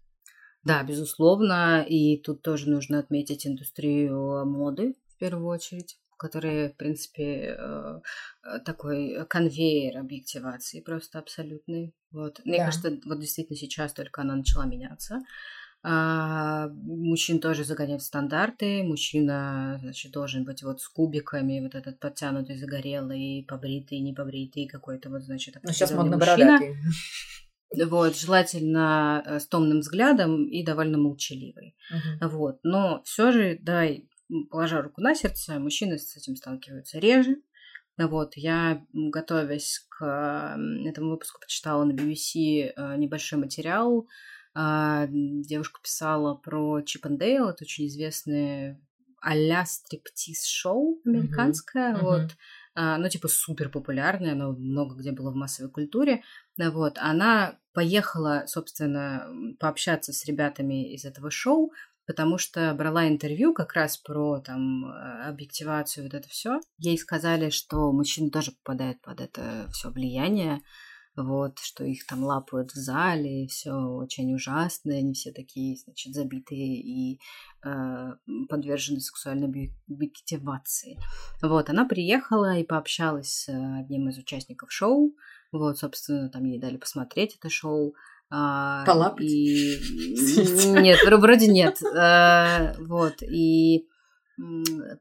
Да, 0.63 0.83
безусловно, 0.83 1.83
и 1.87 2.17
тут 2.17 2.41
тоже 2.41 2.69
нужно 2.69 2.99
отметить 2.99 3.45
индустрию 3.45 4.45
моды 4.45 4.95
в 5.09 5.17
первую 5.17 5.47
очередь, 5.47 5.99
которые, 6.17 6.69
в 6.69 6.77
принципе, 6.77 7.55
э, 7.57 7.99
э, 8.43 8.59
такой 8.65 9.25
конвейер 9.27 9.97
объективации 9.97 10.79
просто 10.79 11.19
абсолютный. 11.19 11.93
Вот. 12.11 12.39
Мне 12.45 12.59
да. 12.59 12.65
кажется, 12.65 12.97
вот 13.05 13.19
действительно 13.19 13.57
сейчас 13.57 13.91
только 13.91 14.21
она 14.21 14.35
начала 14.35 14.65
меняться. 14.65 15.19
А, 15.85 16.69
мужчин 16.69 17.39
тоже 17.39 17.65
загоняют 17.65 18.01
стандарты. 18.01 18.83
Мужчина, 18.83 19.77
значит, 19.81 20.13
должен 20.13 20.45
быть 20.45 20.63
вот 20.63 20.79
с 20.79 20.87
кубиками, 20.87 21.59
вот 21.59 21.75
этот 21.75 21.99
подтянутый, 21.99 22.55
загорелый, 22.55 23.45
побритый, 23.47 23.99
не 23.99 24.13
побритый, 24.13 24.67
какой-то 24.67 25.09
вот, 25.09 25.23
значит, 25.23 25.57
Ну, 25.61 25.73
сейчас 25.73 25.91
модно 25.91 26.17
бородатый. 26.17 26.77
Вот, 27.85 28.15
желательно 28.15 29.23
э, 29.25 29.39
с 29.39 29.47
томным 29.47 29.79
взглядом 29.79 30.47
и 30.47 30.63
довольно 30.63 30.99
молчаливый. 30.99 31.75
Uh-huh. 31.91 32.29
Вот, 32.29 32.59
но 32.61 33.01
все 33.03 33.31
же, 33.31 33.57
дай, 33.59 34.07
положа 34.51 34.83
руку 34.83 35.01
на 35.01 35.15
сердце, 35.15 35.57
мужчины 35.57 35.97
с 35.97 36.15
этим 36.15 36.35
сталкиваются 36.35 36.99
реже. 36.99 37.37
Вот, 37.97 38.33
я, 38.35 38.85
готовясь 38.93 39.85
к 39.89 40.55
этому 40.85 41.11
выпуску, 41.11 41.41
почитала 41.41 41.83
на 41.83 41.93
BBC 41.93 42.73
э, 42.75 42.95
небольшой 42.97 43.39
материал. 43.39 44.07
А, 44.55 45.07
девушка 45.09 45.81
писала 45.81 46.35
про 46.35 46.81
Чип 46.81 47.05
и 47.05 47.17
Дейл, 47.17 47.49
это 47.49 47.63
очень 47.63 47.87
известное 47.87 48.79
а-ля 49.21 49.65
стриптиз-шоу 49.65 50.99
американское. 51.05 51.95
Uh-huh. 51.95 52.01
Вот. 52.01 52.31
Uh, 52.75 52.97
ну, 52.97 53.07
типа, 53.07 53.27
супер 53.27 53.69
популярное, 53.69 54.33
оно 54.33 54.51
много 54.53 54.95
где 54.95 55.11
было 55.11 55.31
в 55.31 55.35
массовой 55.35 55.71
культуре. 55.71 56.23
Вот. 56.57 56.97
Она 56.97 57.59
поехала, 57.73 58.43
собственно, 58.47 59.27
пообщаться 59.59 60.11
с 60.11 60.25
ребятами 60.25 60.93
из 60.93 61.05
этого 61.05 61.29
шоу, 61.29 61.71
потому 62.05 62.37
что 62.37 62.73
брала 62.73 63.07
интервью 63.07 63.53
как 63.53 63.73
раз 63.73 63.97
про 63.97 64.39
там 64.39 64.85
э, 64.85 65.29
объективацию, 65.29 66.05
вот 66.05 66.13
это 66.13 66.27
все. 66.27 66.59
Ей 66.77 66.97
сказали, 66.97 67.49
что 67.49 67.91
мужчины 67.91 68.29
тоже 68.29 68.51
попадают 68.51 69.01
под 69.01 69.21
это 69.21 69.69
все 69.71 69.89
влияние, 69.89 70.61
вот, 71.15 71.59
что 71.59 71.83
их 71.83 72.05
там 72.07 72.23
лапают 72.23 72.71
в 72.71 72.75
зале, 72.75 73.47
все 73.47 73.71
очень 73.71 74.33
ужасно, 74.33 74.95
они 74.95 75.13
все 75.13 75.31
такие, 75.31 75.77
значит, 75.77 76.13
забитые 76.13 76.81
и 76.81 77.19
э, 77.63 78.13
подвержены 78.49 78.99
сексуальной 78.99 79.71
объективации. 79.87 80.99
Вот, 81.41 81.69
она 81.69 81.85
приехала 81.85 82.57
и 82.57 82.63
пообщалась 82.63 83.45
с 83.45 83.49
одним 83.49 84.09
из 84.09 84.17
участников 84.17 84.71
шоу, 84.71 85.13
вот, 85.51 85.77
собственно, 85.77 86.29
там 86.29 86.45
ей 86.45 86.59
дали 86.59 86.77
посмотреть 86.77 87.35
это 87.35 87.49
шоу. 87.49 87.93
А, 88.31 88.83
Полапать? 88.85 89.21
И... 89.21 89.77
Нет, 90.81 90.99
вроде 91.03 91.47
нет. 91.47 91.79
А, 91.95 92.73
вот, 92.79 93.21
и 93.21 93.87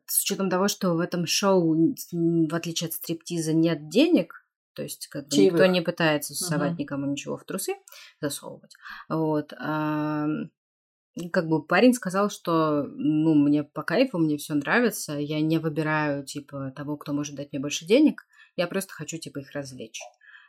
с 0.07 0.23
учетом 0.23 0.51
того, 0.51 0.69
что 0.69 0.93
в 0.93 1.01
этом 1.01 1.27
шоу, 1.27 1.75
в 1.75 2.55
отличие 2.55 2.89
от 2.89 2.93
стриптиза, 2.95 3.55
нет 3.55 3.89
денег, 3.89 4.42
то 4.75 4.83
есть 4.83 5.09
как 5.09 5.29
бы 5.29 5.37
никто 5.37 5.67
не 5.67 5.81
пытается 5.81 6.35
совать 6.35 6.73
угу. 6.73 6.81
никому 6.81 7.07
ничего 7.07 7.37
в 7.37 7.45
трусы 7.45 7.75
засовывать. 8.21 8.75
Вот. 9.09 9.53
А, 9.59 10.27
как 11.33 11.47
бы 11.47 11.65
парень 11.65 11.95
сказал, 11.95 12.31
что 12.31 12.85
ну, 12.85 13.35
мне 13.35 13.65
по 13.65 13.83
кайфу, 13.83 14.19
мне 14.19 14.37
все 14.37 14.55
нравится, 14.55 15.15
я 15.15 15.41
не 15.41 15.59
выбираю 15.59 16.25
типа 16.25 16.73
того, 16.75 16.97
кто 16.97 17.13
может 17.13 17.35
дать 17.35 17.53
мне 17.53 17.61
больше 17.61 17.85
денег, 17.85 18.27
я 18.57 18.67
просто 18.67 18.93
хочу 18.95 19.19
типа 19.19 19.41
их 19.41 19.53
развлечь. 19.53 20.01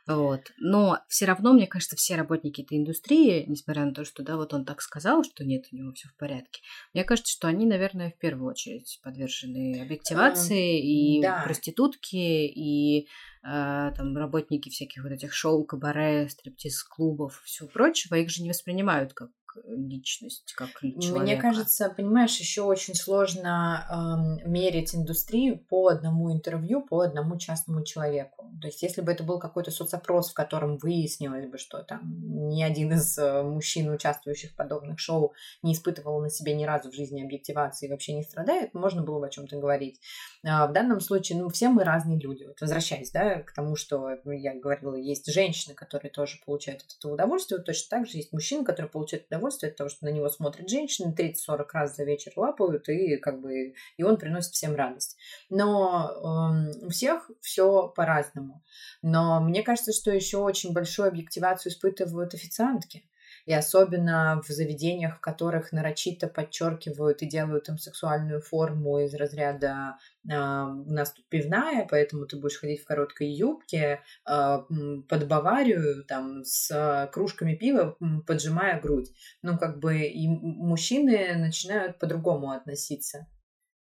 Вот. 0.06 0.52
Но 0.58 0.98
все 1.08 1.24
равно, 1.24 1.54
мне 1.54 1.66
кажется, 1.66 1.96
все 1.96 2.16
работники 2.16 2.60
этой 2.60 2.76
индустрии, 2.76 3.44
несмотря 3.46 3.86
на 3.86 3.94
то, 3.94 4.04
что 4.04 4.22
да, 4.22 4.36
вот 4.36 4.52
он 4.52 4.64
так 4.64 4.82
сказал, 4.82 5.24
что 5.24 5.44
нет, 5.44 5.64
у 5.72 5.76
него 5.76 5.92
все 5.92 6.08
в 6.08 6.16
порядке, 6.16 6.60
мне 6.92 7.04
кажется, 7.04 7.32
что 7.32 7.48
они, 7.48 7.64
наверное, 7.64 8.10
в 8.10 8.18
первую 8.18 8.50
очередь 8.50 9.00
подвержены 9.02 9.80
объективации 9.80 10.80
и 10.80 11.22
да. 11.22 11.42
проститутки, 11.42 12.16
и 12.16 13.02
э, 13.02 13.06
там 13.42 14.16
работники 14.16 14.68
всяких 14.68 15.04
вот 15.04 15.12
этих 15.12 15.32
шоу, 15.32 15.64
кабаре, 15.64 16.28
стриптиз-клубов, 16.28 17.40
все 17.44 17.66
прочего, 17.66 18.16
их 18.16 18.28
же 18.28 18.42
не 18.42 18.50
воспринимают 18.50 19.14
как 19.14 19.30
личность, 19.66 20.52
как 20.54 20.68
человека. 20.80 21.18
Мне 21.18 21.36
кажется, 21.36 21.90
понимаешь, 21.90 22.36
еще 22.38 22.62
очень 22.62 22.94
сложно 22.94 23.86
эм, 23.90 24.52
мерить 24.52 24.94
индустрию 24.94 25.58
по 25.58 25.88
одному 25.88 26.32
интервью, 26.32 26.82
по 26.82 27.00
одному 27.00 27.38
частному 27.38 27.84
человеку. 27.84 28.50
То 28.60 28.68
есть, 28.68 28.82
если 28.82 29.00
бы 29.00 29.12
это 29.12 29.24
был 29.24 29.38
какой-то 29.38 29.70
соцопрос, 29.70 30.30
в 30.30 30.34
котором 30.34 30.78
выяснилось 30.78 31.46
бы, 31.46 31.58
что 31.58 31.82
там 31.82 32.02
ни 32.48 32.62
один 32.62 32.92
из 32.92 33.16
э, 33.18 33.42
мужчин, 33.42 33.90
участвующих 33.90 34.52
в 34.52 34.56
подобных 34.56 34.98
шоу, 34.98 35.32
не 35.62 35.72
испытывал 35.72 36.20
на 36.20 36.30
себе 36.30 36.54
ни 36.54 36.64
разу 36.64 36.90
в 36.90 36.94
жизни 36.94 37.22
объективации 37.22 37.86
и 37.86 37.90
вообще 37.90 38.14
не 38.14 38.22
страдает, 38.22 38.74
можно 38.74 39.02
было 39.02 39.20
бы 39.20 39.26
о 39.26 39.30
чем-то 39.30 39.58
говорить. 39.58 40.00
А 40.44 40.66
в 40.66 40.72
данном 40.72 41.00
случае, 41.00 41.38
ну, 41.38 41.48
все 41.48 41.68
мы 41.68 41.84
разные 41.84 42.18
люди. 42.18 42.44
Вот 42.44 42.60
возвращаясь, 42.60 43.10
да, 43.10 43.40
к 43.40 43.52
тому, 43.52 43.76
что 43.76 44.10
я 44.26 44.54
говорила, 44.54 44.94
есть 44.94 45.32
женщины, 45.32 45.74
которые 45.74 46.10
тоже 46.10 46.38
получают 46.44 46.82
от 46.82 46.96
этого 46.98 47.14
удовольствие, 47.14 47.58
вот 47.58 47.66
точно 47.66 47.98
так 47.98 48.06
же 48.06 48.18
есть 48.18 48.32
мужчины, 48.32 48.64
которые 48.64 48.90
получают 48.90 49.26
удовольствие 49.26 49.43
удовольствие 49.44 49.70
от 49.70 49.76
того, 49.76 49.90
что 49.90 50.06
на 50.06 50.10
него 50.10 50.28
смотрят 50.28 50.68
женщины, 50.68 51.14
30-40 51.14 51.66
раз 51.72 51.96
за 51.96 52.04
вечер 52.04 52.32
лапают, 52.36 52.88
и 52.88 53.16
как 53.16 53.40
бы 53.40 53.74
и 53.96 54.02
он 54.02 54.16
приносит 54.16 54.52
всем 54.52 54.74
радость. 54.74 55.16
Но 55.50 56.10
э, 56.10 56.86
у 56.86 56.88
всех 56.88 57.30
все 57.40 57.88
по-разному. 57.88 58.62
Но 59.02 59.40
мне 59.40 59.62
кажется, 59.62 59.92
что 59.92 60.10
еще 60.10 60.38
очень 60.38 60.72
большую 60.72 61.08
объективацию 61.08 61.72
испытывают 61.72 62.34
официантки 62.34 63.04
и 63.46 63.52
особенно 63.52 64.40
в 64.46 64.48
заведениях, 64.48 65.16
в 65.16 65.20
которых 65.20 65.72
нарочито 65.72 66.28
подчеркивают 66.28 67.22
и 67.22 67.26
делают 67.26 67.68
им 67.68 67.78
сексуальную 67.78 68.40
форму 68.40 69.00
из 69.00 69.14
разряда 69.14 69.98
а, 70.30 70.66
у 70.66 70.90
нас 70.90 71.12
тут 71.12 71.28
пивная, 71.28 71.86
поэтому 71.88 72.26
ты 72.26 72.36
будешь 72.36 72.58
ходить 72.58 72.82
в 72.82 72.86
короткой 72.86 73.30
юбке 73.30 74.00
а, 74.24 74.64
под 75.08 75.28
Баварию, 75.28 76.04
там, 76.04 76.44
с 76.44 77.10
кружками 77.12 77.54
пива, 77.54 77.96
поджимая 78.26 78.80
грудь. 78.80 79.10
Ну, 79.42 79.58
как 79.58 79.78
бы 79.78 80.02
и 80.02 80.26
мужчины 80.28 81.34
начинают 81.36 81.98
по-другому 81.98 82.50
относиться. 82.52 83.26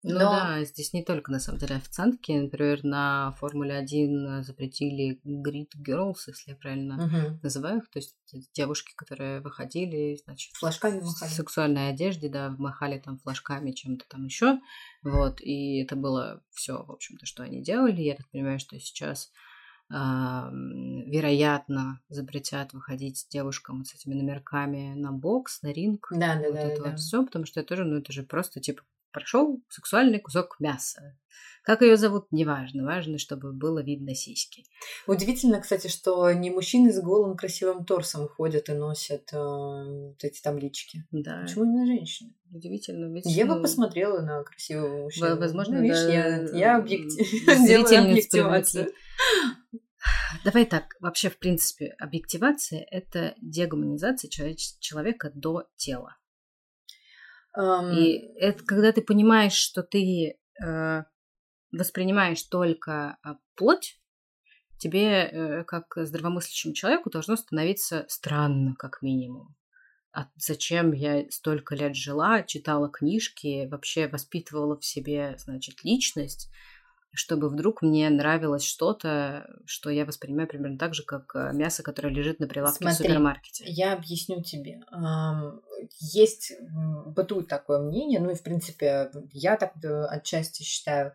Ну 0.05 0.15
Но... 0.15 0.19
да, 0.19 0.63
здесь 0.65 0.91
не 0.91 1.01
только 1.01 1.31
на 1.31 1.39
самом 1.39 1.59
деле 1.59 1.75
официантки. 1.75 2.33
Например, 2.33 2.83
на 2.83 3.31
Формуле 3.39 3.75
1 3.75 4.43
запретили 4.43 5.21
grid 5.25 5.69
girls, 5.77 6.17
если 6.27 6.51
я 6.51 6.57
правильно 6.57 6.95
угу. 6.95 7.39
называю 7.41 7.77
их. 7.77 7.89
То 7.89 7.99
есть 7.99 8.17
девушки, 8.53 8.93
которые 8.95 9.39
выходили, 9.39 10.19
значит, 10.25 10.53
флажками 10.55 10.99
махали. 10.99 11.29
В 11.29 11.33
сексуальной 11.33 11.89
одежде, 11.89 12.27
да, 12.27 12.53
махали 12.57 12.99
там 12.99 13.17
флажками, 13.19 13.71
чем-то 13.71 14.03
там 14.09 14.25
еще. 14.25 14.59
Вот, 15.03 15.39
и 15.39 15.81
это 15.81 15.95
было 15.95 16.43
все, 16.51 16.83
в 16.83 16.91
общем-то, 16.91 17.25
что 17.25 17.43
они 17.43 17.63
делали. 17.63 18.01
Я 18.01 18.15
так 18.15 18.29
понимаю, 18.29 18.59
что 18.59 18.77
сейчас 18.79 19.31
вероятно, 19.89 22.01
запретят 22.09 22.73
выходить 22.73 23.27
девушкам 23.29 23.85
с 23.85 23.93
этими 23.93 24.15
номерками 24.15 24.95
на 24.95 25.11
бокс, 25.11 25.61
на 25.61 25.71
ринг. 25.71 26.07
Да, 26.11 26.35
да, 26.35 26.47
вот 26.47 26.53
да. 26.53 26.61
Это 26.61 26.81
да. 26.81 26.89
вот 26.89 26.99
все, 26.99 27.23
потому 27.23 27.45
что 27.45 27.59
это 27.59 27.69
тоже, 27.69 27.85
ну, 27.85 27.97
это 27.97 28.11
же 28.11 28.23
просто 28.23 28.59
типа 28.59 28.81
прошел 29.13 29.61
сексуальный 29.69 30.19
кусок 30.19 30.57
мяса. 30.59 31.15
Как 31.63 31.81
ее 31.81 31.95
зовут, 31.95 32.27
неважно. 32.31 32.83
Важно, 32.83 33.17
чтобы 33.17 33.53
было 33.53 33.81
видно 33.81 34.13
сиськи. 34.15 34.65
Удивительно, 35.07 35.61
кстати, 35.61 35.87
что 35.87 36.29
не 36.33 36.49
мужчины 36.49 36.91
с 36.91 37.01
голым 37.01 37.37
красивым 37.37 37.85
торсом 37.85 38.27
ходят 38.27 38.67
и 38.67 38.73
носят 38.73 39.31
э, 39.31 39.37
вот 39.37 40.21
эти 40.21 40.41
таблички. 40.41 41.05
Да. 41.11 41.43
Почему 41.43 41.63
именно 41.63 41.85
женщины? 41.85 42.33
Удивительно. 42.51 43.13
Ведь, 43.13 43.25
я 43.27 43.45
ну, 43.45 43.55
бы 43.55 43.61
посмотрела 43.61 44.19
на 44.21 44.43
красивого 44.43 45.03
мужчину. 45.03 45.37
Возможно, 45.37 45.77
ну, 45.77 45.83
видишь, 45.83 46.03
да, 46.03 46.13
я, 46.13 46.41
я 46.51 46.77
объектив... 46.77 47.25
делаю 47.65 48.09
объективацию. 48.09 48.91
Давай 50.43 50.65
так, 50.65 50.97
вообще, 50.99 51.29
в 51.29 51.37
принципе, 51.37 51.95
объективация– 51.97 52.85
это 52.91 53.35
дегуманизация 53.41 54.29
человека 54.29 55.31
до 55.33 55.69
тела. 55.77 56.17
Um... 57.57 57.93
И 57.93 58.33
это 58.37 58.63
когда 58.63 58.91
ты 58.91 59.01
понимаешь, 59.01 59.53
что 59.53 59.83
ты 59.83 60.37
э, 60.63 61.03
воспринимаешь 61.71 62.43
только 62.43 63.17
э, 63.25 63.35
плоть, 63.55 63.99
тебе, 64.77 65.23
э, 65.23 65.63
как 65.63 65.93
здравомыслящему 65.95 66.73
человеку, 66.73 67.09
должно 67.09 67.35
становиться 67.35 68.05
странно, 68.07 68.75
как 68.77 69.01
минимум. 69.01 69.55
А 70.11 70.27
зачем 70.35 70.91
я 70.91 71.25
столько 71.31 71.73
лет 71.73 71.95
жила, 71.95 72.43
читала 72.43 72.89
книжки, 72.89 73.67
вообще 73.71 74.07
воспитывала 74.07 74.77
в 74.77 74.85
себе, 74.85 75.35
значит, 75.39 75.83
личность, 75.83 76.51
чтобы 77.13 77.49
вдруг 77.49 77.81
мне 77.81 78.09
нравилось 78.09 78.63
что-то, 78.63 79.47
что 79.65 79.89
я 79.89 80.05
воспринимаю 80.05 80.47
примерно 80.47 80.77
так 80.77 80.95
же, 80.95 81.03
как 81.03 81.35
э, 81.35 81.51
мясо, 81.53 81.83
которое 81.83 82.09
лежит 82.09 82.39
на 82.39 82.47
прилавке 82.47 82.79
Смотри, 82.79 82.95
в 82.95 82.97
супермаркете. 82.97 83.63
Я 83.67 83.93
объясню 83.93 84.41
тебе. 84.41 84.81
Есть, 85.99 86.53
бытует 87.05 87.47
такое 87.47 87.79
мнение, 87.79 88.19
ну 88.19 88.31
и, 88.31 88.35
в 88.35 88.41
принципе, 88.41 89.11
я 89.31 89.57
так 89.57 89.73
э, 89.83 90.05
отчасти 90.05 90.63
считаю, 90.63 91.13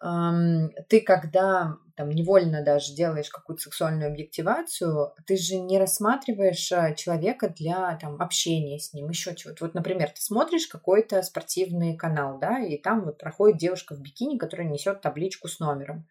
ты 0.00 1.00
когда 1.00 1.76
там 1.96 2.10
невольно 2.10 2.62
даже 2.62 2.94
делаешь 2.94 3.30
какую-то 3.30 3.62
сексуальную 3.62 4.10
объективацию, 4.10 5.14
ты 5.26 5.36
же 5.36 5.56
не 5.56 5.78
рассматриваешь 5.78 6.70
а, 6.70 6.94
человека 6.94 7.48
для 7.48 7.96
там 7.96 8.20
общения 8.20 8.78
с 8.78 8.92
ним, 8.92 9.08
еще 9.08 9.34
чего-то. 9.34 9.64
Вот, 9.64 9.74
например, 9.74 10.10
ты 10.10 10.20
смотришь 10.20 10.66
какой-то 10.66 11.22
спортивный 11.22 11.96
канал, 11.96 12.38
да, 12.38 12.58
и 12.58 12.76
там 12.76 13.06
вот 13.06 13.18
проходит 13.18 13.58
девушка 13.58 13.94
в 13.94 14.00
бикини, 14.00 14.36
которая 14.36 14.68
несет 14.68 15.00
табличку 15.00 15.48
с 15.48 15.58
номером. 15.58 16.06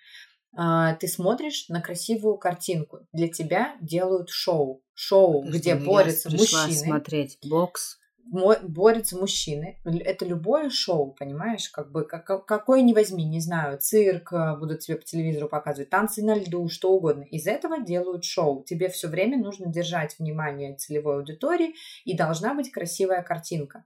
А, 0.57 0.95
ты 0.95 1.07
смотришь 1.07 1.69
на 1.69 1.81
красивую 1.81 2.37
картинку. 2.37 3.01
Для 3.13 3.27
тебя 3.27 3.75
делают 3.79 4.29
шоу. 4.29 4.81
Шоу, 4.95 5.41
Подожди, 5.41 5.59
где 5.59 5.75
ну 5.75 5.85
борются 5.85 6.31
мужчины. 6.31 6.73
смотреть 6.73 7.37
бокс 7.43 7.99
борются 8.31 9.17
мужчины. 9.17 9.77
Это 9.83 10.25
любое 10.25 10.69
шоу, 10.69 11.11
понимаешь? 11.11 11.69
Как 11.69 11.91
бы 11.91 12.03
как, 12.03 12.45
какой 12.45 12.81
не 12.81 12.93
возьми, 12.93 13.23
не 13.25 13.39
знаю, 13.39 13.77
цирк 13.79 14.33
а, 14.33 14.55
будут 14.55 14.79
тебе 14.79 14.97
по 14.97 15.03
телевизору 15.03 15.47
показывать, 15.47 15.89
танцы 15.89 16.23
на 16.23 16.35
льду, 16.35 16.67
что 16.69 16.91
угодно. 16.91 17.23
Из 17.23 17.47
этого 17.47 17.79
делают 17.79 18.23
шоу. 18.23 18.63
Тебе 18.63 18.89
все 18.89 19.07
время 19.07 19.37
нужно 19.37 19.71
держать 19.71 20.17
внимание 20.17 20.75
целевой 20.75 21.17
аудитории 21.17 21.75
и 22.03 22.15
должна 22.15 22.53
быть 22.53 22.71
красивая 22.71 23.21
картинка. 23.21 23.85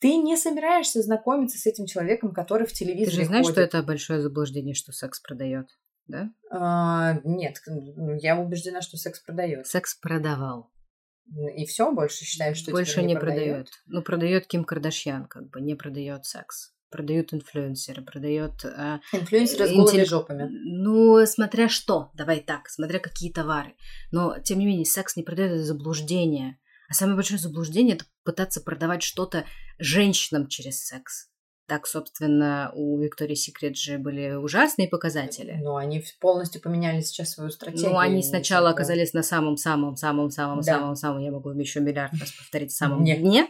Ты 0.00 0.16
не 0.16 0.36
собираешься 0.36 1.02
знакомиться 1.02 1.58
с 1.58 1.66
этим 1.66 1.86
человеком, 1.86 2.32
который 2.32 2.66
в 2.66 2.72
телевизоре 2.72 3.16
Ты 3.16 3.22
же 3.22 3.24
знаешь, 3.24 3.46
ходит. 3.46 3.54
что 3.54 3.62
это 3.62 3.82
большое 3.82 4.20
заблуждение, 4.20 4.74
что 4.74 4.92
секс 4.92 5.20
продает, 5.20 5.66
да? 6.06 6.30
А, 6.50 7.20
нет, 7.24 7.60
я 8.20 8.38
убеждена, 8.38 8.80
что 8.80 8.96
секс 8.96 9.20
продает. 9.20 9.66
Секс 9.66 9.96
продавал. 9.96 10.70
И 11.56 11.66
все, 11.66 11.92
больше 11.92 12.24
считаю, 12.24 12.54
что 12.54 12.70
больше 12.70 13.00
не, 13.02 13.08
не 13.08 13.16
продает. 13.16 13.70
Ну, 13.86 14.02
продает 14.02 14.46
Ким 14.46 14.64
Кардашьян, 14.64 15.26
как 15.26 15.50
бы 15.50 15.60
не 15.60 15.74
продает 15.74 16.24
секс. 16.24 16.72
Продают 16.90 17.34
инфлюенсеры, 17.34 18.02
продает... 18.02 18.64
Э, 18.64 19.00
инфлюенсеры 19.12 19.68
с 19.68 19.72
голыми 19.72 20.04
жопами. 20.04 20.48
Ну, 20.48 21.26
смотря 21.26 21.68
что, 21.68 22.10
давай 22.14 22.40
так, 22.40 22.68
смотря 22.68 22.98
какие 22.98 23.30
товары. 23.30 23.74
Но, 24.10 24.38
тем 24.38 24.58
не 24.58 24.64
менее, 24.64 24.86
секс 24.86 25.14
не 25.16 25.22
продает 25.22 25.52
это 25.52 25.64
заблуждение. 25.64 26.58
А 26.88 26.94
самое 26.94 27.16
большое 27.16 27.38
заблуждение– 27.38 27.94
это 27.96 28.06
пытаться 28.24 28.62
продавать 28.62 29.02
что-то 29.02 29.44
женщинам 29.78 30.48
через 30.48 30.82
секс. 30.82 31.28
Так, 31.68 31.86
собственно, 31.86 32.72
у 32.74 32.98
Виктории 32.98 33.34
Секрет 33.34 33.76
же 33.76 33.98
были 33.98 34.30
ужасные 34.30 34.88
показатели. 34.88 35.58
Ну, 35.60 35.76
они 35.76 36.02
полностью 36.18 36.62
поменяли 36.62 37.02
сейчас 37.02 37.32
свою 37.32 37.50
стратегию. 37.50 37.90
Ну, 37.90 37.98
они 37.98 38.22
сначала 38.22 38.70
оказались 38.70 39.12
на 39.12 39.22
самом-самом-самом-самом-самом-самом, 39.22 41.20
я 41.20 41.30
могу 41.30 41.50
еще 41.50 41.80
миллиард 41.80 42.14
раз 42.18 42.32
повторить, 42.32 42.72
самом 42.72 43.04
Нет. 43.04 43.20
дне. 43.20 43.48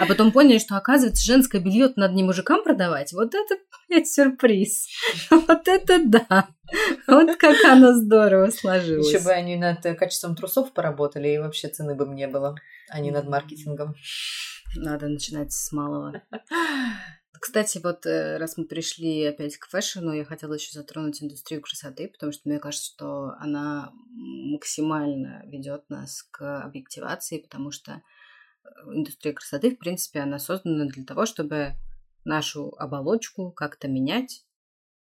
А 0.00 0.06
потом 0.06 0.32
поняли, 0.32 0.58
что, 0.58 0.76
оказывается, 0.76 1.24
женское 1.24 1.60
белье 1.60 1.92
надо 1.94 2.14
не 2.14 2.24
мужикам 2.24 2.64
продавать. 2.64 3.12
Вот 3.12 3.32
это, 3.32 3.56
блядь, 3.88 4.08
сюрприз. 4.08 4.88
Вот 5.30 5.68
это 5.68 6.00
да. 6.04 6.48
Вот 7.06 7.36
как 7.36 7.64
оно 7.64 7.92
здорово 7.94 8.50
сложилось. 8.50 9.08
Еще 9.08 9.20
бы 9.22 9.30
они 9.30 9.54
над 9.54 9.82
качеством 9.96 10.34
трусов 10.34 10.72
поработали, 10.72 11.28
и 11.28 11.38
вообще 11.38 11.68
цены 11.68 11.94
бы 11.94 12.06
не 12.06 12.26
было, 12.26 12.56
а 12.88 12.98
не 12.98 13.12
над 13.12 13.28
маркетингом. 13.28 13.94
Надо 14.74 15.06
начинать 15.06 15.52
с 15.52 15.70
малого. 15.70 16.22
Кстати, 17.42 17.80
вот 17.82 18.06
э, 18.06 18.36
раз 18.36 18.56
мы 18.56 18.66
пришли 18.66 19.24
опять 19.24 19.56
к 19.56 19.66
фэшну, 19.66 20.12
я 20.12 20.24
хотела 20.24 20.54
еще 20.54 20.70
затронуть 20.70 21.20
индустрию 21.20 21.60
красоты, 21.60 22.06
потому 22.06 22.30
что 22.30 22.48
мне 22.48 22.60
кажется, 22.60 22.86
что 22.86 23.32
она 23.40 23.90
максимально 24.12 25.42
ведет 25.46 25.90
нас 25.90 26.22
к 26.30 26.62
объективации, 26.62 27.40
потому 27.40 27.72
что 27.72 28.00
э, 28.62 28.68
индустрия 28.94 29.32
красоты, 29.32 29.74
в 29.74 29.78
принципе, 29.80 30.20
она 30.20 30.38
создана 30.38 30.84
для 30.84 31.04
того, 31.04 31.26
чтобы 31.26 31.72
нашу 32.24 32.76
оболочку 32.78 33.50
как-то 33.50 33.88
менять. 33.88 34.46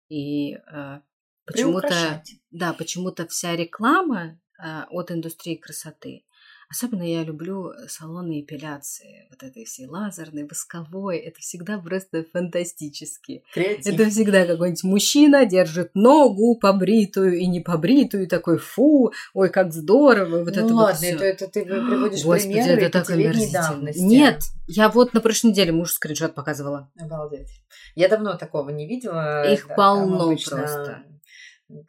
И 0.09 0.55
э, 0.55 1.01
почему-то, 1.45 2.25
да, 2.51 2.73
почему-то 2.73 3.29
вся 3.29 3.55
реклама 3.55 4.41
э, 4.59 4.85
от 4.89 5.11
индустрии 5.11 5.57
красоты 5.57 6.25
Особенно 6.73 7.03
я 7.03 7.23
люблю 7.23 7.71
э, 7.71 7.87
салоны 7.87 8.41
эпиляции, 8.41 9.27
вот 9.29 9.43
этой 9.43 9.67
всей 9.67 9.87
лазерной, 9.87 10.45
восковой. 10.45 11.19
Это 11.19 11.39
всегда 11.39 11.77
просто 11.77 12.25
фантастически. 12.33 13.45
Креатив. 13.53 13.93
Это 13.93 14.09
всегда 14.09 14.47
какой-нибудь 14.47 14.83
мужчина 14.83 15.45
держит 15.45 15.91
ногу 15.95 16.57
побритую 16.57 17.37
и 17.39 17.47
не 17.47 17.61
побритую, 17.61 18.23
и 18.23 18.27
такой 18.27 18.57
фу, 18.57 19.13
ой, 19.35 19.51
как 19.51 19.75
здорово. 19.75 20.45
Вот 20.45 20.57
ну 20.57 20.65
это 20.65 20.75
ладно, 20.75 21.09
вот 21.13 21.21
это, 21.21 21.25
это 21.25 21.49
ты 21.49 21.63
приводишь 21.63 22.25
Господи, 22.25 22.55
примеры 22.55 22.83
это 22.85 23.03
так 23.05 23.53
давности. 23.53 24.01
Нет, 24.01 24.41
я 24.67 24.89
вот 24.89 25.13
на 25.13 25.21
прошлой 25.21 25.51
неделе 25.51 25.73
мужу 25.73 25.93
скриншот 25.93 26.35
показывала. 26.35 26.91
Обалдеть. 26.99 27.51
Я 27.95 28.09
давно 28.09 28.39
такого 28.39 28.71
не 28.71 28.89
видела. 28.89 29.53
Их 29.53 29.67
да, 29.69 29.75
полно 29.75 30.23
обычно... 30.23 30.57
просто 30.57 31.03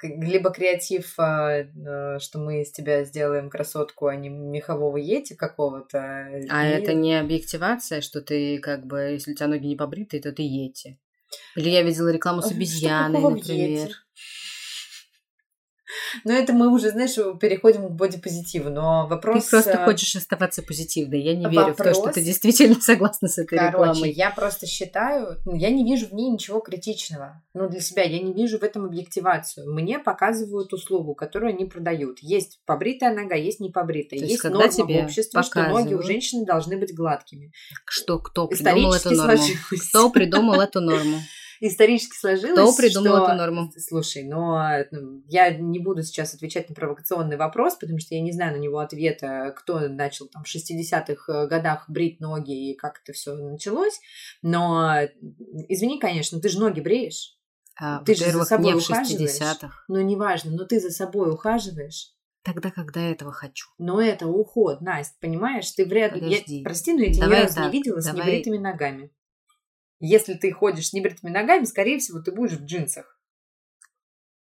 либо 0.02 0.52
креатив, 0.52 1.14
а, 1.18 1.66
а, 1.86 2.20
что 2.20 2.40
мы 2.40 2.62
из 2.62 2.72
тебя 2.72 3.04
сделаем 3.04 3.50
красотку, 3.50 4.08
а 4.08 4.16
не 4.16 4.30
мехового 4.30 4.98
ети 4.98 5.34
какого-то. 5.34 6.00
А 6.50 6.68
и... 6.68 6.72
это 6.72 6.94
не 6.94 7.20
объективация, 7.20 8.02
что 8.02 8.22
ты 8.22 8.60
как 8.60 8.86
бы, 8.86 9.00
если 9.00 9.32
у 9.32 9.36
тебя 9.36 9.48
ноги 9.48 9.68
не 9.68 9.76
побритые, 9.76 10.22
то 10.22 10.32
ты 10.32 10.44
ети. 10.44 11.00
Или 11.56 11.70
я 11.70 11.82
видела 11.82 12.10
рекламу 12.10 12.42
с 12.42 12.52
обезьяной, 12.52 13.22
например. 13.22 13.88
Йети? 13.88 13.96
Но 16.24 16.34
это 16.34 16.54
мы 16.54 16.72
уже, 16.72 16.90
знаешь, 16.92 17.16
переходим 17.40 17.88
к 17.88 17.92
бодипозитиву. 17.92 18.70
Но 18.70 19.08
вопрос... 19.08 19.46
Ты 19.46 19.50
просто 19.52 19.72
э, 19.72 19.86
хочешь 19.86 20.16
оставаться 20.16 20.62
позитивной. 20.64 21.22
Я 21.22 21.36
не 21.36 21.46
верю 21.46 21.68
вопрос... 21.68 21.78
в 21.78 21.84
то, 21.84 21.94
что 21.94 22.12
ты 22.14 22.22
действительно 22.22 22.80
согласна 22.82 23.28
с 23.28 23.38
этой 23.38 23.58
Короче, 23.58 23.78
рекламой. 23.78 24.12
я 24.12 24.30
просто 24.32 24.66
считаю... 24.66 25.38
Ну, 25.46 25.56
я 25.56 25.70
не 25.70 25.84
вижу 25.84 26.08
в 26.08 26.14
ней 26.14 26.30
ничего 26.30 26.60
критичного. 26.60 27.42
Ну, 27.54 27.70
для 27.70 27.80
себя. 27.80 28.04
Я 28.04 28.20
не 28.20 28.34
вижу 28.34 28.60
в 28.60 28.64
этом 28.64 28.86
объективацию. 28.86 29.72
Мне 29.74 30.00
показывают 30.00 30.74
услугу, 30.74 31.16
которую 31.16 31.54
они 31.54 31.66
продают. 31.66 32.20
Есть 32.20 32.60
побритая 32.66 33.14
нога, 33.14 33.36
есть 33.36 33.60
не 33.60 33.72
побритая. 33.72 34.20
есть, 34.20 34.32
есть 34.32 34.44
норма 34.44 34.70
тебе 34.70 35.02
в 35.02 35.06
обществе, 35.06 35.40
показывают... 35.40 35.72
что 35.72 35.84
ноги 35.84 35.94
у 35.94 36.02
женщины 36.02 36.46
должны 36.46 36.78
быть 36.78 36.94
гладкими. 36.96 37.52
Что? 37.86 38.20
Кто 38.20 38.48
придумал 38.48 38.94
эту 38.94 39.12
норму? 39.12 39.38
Сложилось. 39.38 39.90
Кто 39.90 40.10
придумал 40.10 40.62
эту 40.62 40.82
норму? 40.82 41.20
Исторически 41.68 42.16
сложилось. 42.16 42.54
Кто 42.54 42.76
придумал 42.76 43.18
что... 43.18 43.28
эту 43.28 43.36
норму? 43.36 43.72
Слушай, 43.78 44.24
но 44.24 44.62
ну, 44.92 45.24
я 45.28 45.52
не 45.52 45.80
буду 45.80 46.04
сейчас 46.04 46.34
отвечать 46.34 46.70
на 46.70 46.76
провокационный 46.76 47.38
вопрос, 47.38 47.76
потому 47.76 48.00
что 48.00 48.16
я 48.16 48.22
не 48.22 48.32
знаю 48.32 48.58
на 48.58 48.60
него 48.60 48.80
ответа, 48.80 49.54
кто 49.58 49.80
начал 49.88 50.28
там 50.28 50.44
в 50.44 50.54
60-х 50.54 51.32
э, 51.32 51.48
годах 51.48 51.86
брить 51.90 52.20
ноги 52.20 52.72
и 52.72 52.76
как 52.76 53.02
это 53.04 53.14
все 53.14 53.34
началось. 53.36 54.00
Но 54.42 54.94
извини, 55.70 56.00
конечно, 56.00 56.40
ты 56.42 56.50
же 56.50 56.60
ноги 56.60 56.82
бреешь. 56.82 57.38
А, 57.80 58.04
ты 58.04 58.14
же 58.14 58.30
за 58.32 58.44
собой 58.44 58.74
не 58.74 58.78
ухаживаешь. 58.78 59.42
60-х. 59.42 59.86
Ну, 59.88 60.02
неважно, 60.02 60.52
но 60.52 60.66
ты 60.66 60.80
за 60.80 60.92
собой 60.92 61.32
ухаживаешь. 61.32 62.14
Тогда, 62.44 62.72
когда 62.72 63.00
я 63.00 63.12
этого 63.12 63.32
хочу. 63.32 63.68
Но 63.78 64.02
это 64.02 64.28
уход, 64.28 64.82
Настя, 64.82 65.16
понимаешь? 65.22 65.72
Ты 65.72 65.86
вряд 65.86 66.14
ли... 66.14 66.30
Я... 66.30 66.64
Прости, 66.64 66.92
но 66.94 67.02
я 67.02 67.14
тебя 67.14 67.28
ни 67.28 67.32
разу 67.32 67.62
не 67.62 67.70
видела 67.70 68.02
давай... 68.02 68.22
с 68.22 68.26
небритыми 68.26 68.58
ногами. 68.58 69.12
Если 70.06 70.34
ты 70.34 70.52
ходишь 70.52 70.90
с 70.90 70.94
небритыми 70.94 71.32
ногами, 71.32 71.64
скорее 71.64 71.98
всего, 71.98 72.20
ты 72.20 72.34
будешь 72.34 72.58
в 72.58 72.66
джинсах. 72.66 73.18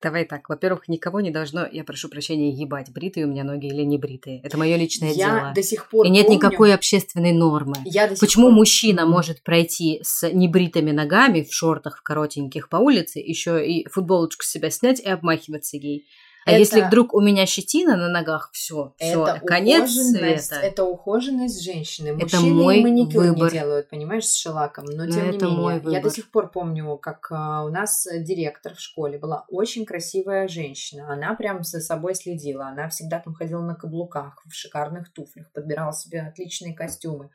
Давай 0.03 0.27
так. 0.27 0.47
Во-первых, 0.51 0.89
никого 0.89 1.23
не 1.23 1.31
должно, 1.31 1.67
я 1.67 1.85
прошу 1.85 2.11
прощения, 2.11 2.51
ебать, 2.51 2.93
бритые 2.93 3.25
у 3.25 3.31
меня 3.31 3.45
ноги 3.45 3.67
или 3.67 3.81
не 3.83 3.97
бритые. 3.97 4.43
Это 4.43 4.59
мое 4.59 4.77
личное 4.77 5.09
я 5.09 5.15
дело. 5.15 5.37
Я 5.37 5.53
до 5.55 5.63
сих 5.63 5.89
пор 5.89 6.05
И 6.05 6.11
нет 6.11 6.27
помню... 6.27 6.37
никакой 6.37 6.75
общественной 6.75 7.33
нормы. 7.33 7.77
Я 7.87 8.09
до 8.09 8.15
сих 8.15 8.21
Почему 8.21 8.49
пор... 8.49 8.57
мужчина 8.57 9.07
может 9.07 9.43
пройти 9.43 10.01
с 10.03 10.31
небритыми 10.31 10.91
ногами 10.91 11.43
в 11.43 11.55
шортах 11.55 11.97
в 11.97 12.03
коротеньких 12.03 12.69
по 12.69 12.77
улице, 12.77 13.19
еще 13.19 13.67
и 13.67 13.89
футболочку 13.89 14.45
с 14.45 14.51
себя 14.51 14.69
снять 14.69 15.01
и 15.01 15.09
обмахиваться 15.09 15.79
ей? 15.79 16.07
А 16.47 16.53
это... 16.53 16.61
если 16.61 16.81
вдруг 16.81 17.15
у 17.15 17.21
меня 17.21 17.45
щетина 17.47 17.97
на 17.97 18.09
ногах, 18.09 18.51
все, 18.53 18.95
все, 18.99 19.41
конец 19.45 19.91
света. 19.91 20.57
Это 20.57 20.85
ухоженность 20.85 21.63
женщины. 21.63 22.15
Мужчины 22.15 22.27
это 22.29 22.41
мой 22.41 22.81
маникюр 22.81 23.25
выбор. 23.25 23.53
не 23.53 23.59
делают, 23.59 23.91
понимаешь, 23.91 24.27
с 24.27 24.35
шелаком. 24.35 24.85
Но, 24.87 25.05
но 25.05 25.11
тем 25.11 25.29
это 25.29 25.45
не 25.45 25.51
менее, 25.51 25.59
мой 25.59 25.75
выбор. 25.75 25.93
я 25.93 26.01
до 26.01 26.11
сих 26.11 26.31
пор 26.31 26.51
помню, 26.51 26.97
как 26.97 27.29
а, 27.31 27.65
у 27.65 27.69
нас 27.69 28.07
директор 28.21 28.75
в 28.75 28.81
школе 28.81 29.19
была 29.19 29.45
очень 29.49 29.85
красивая 29.85 30.49
женщина. 30.49 31.13
Она 31.13 31.35
прям 31.35 31.65
за 31.65 31.81
собой 31.81 32.15
следила. 32.15 32.69
Она 32.69 32.89
всегда 32.89 33.19
там 33.19 33.35
ходила 33.35 33.63
на 33.63 33.75
каблуках, 33.75 34.43
в 34.47 34.55
шикарных 34.55 35.13
туфлях, 35.13 35.53
подбирала 35.53 35.93
себе 35.93 36.23
отличные 36.23 36.75
костюмы. 36.75 37.31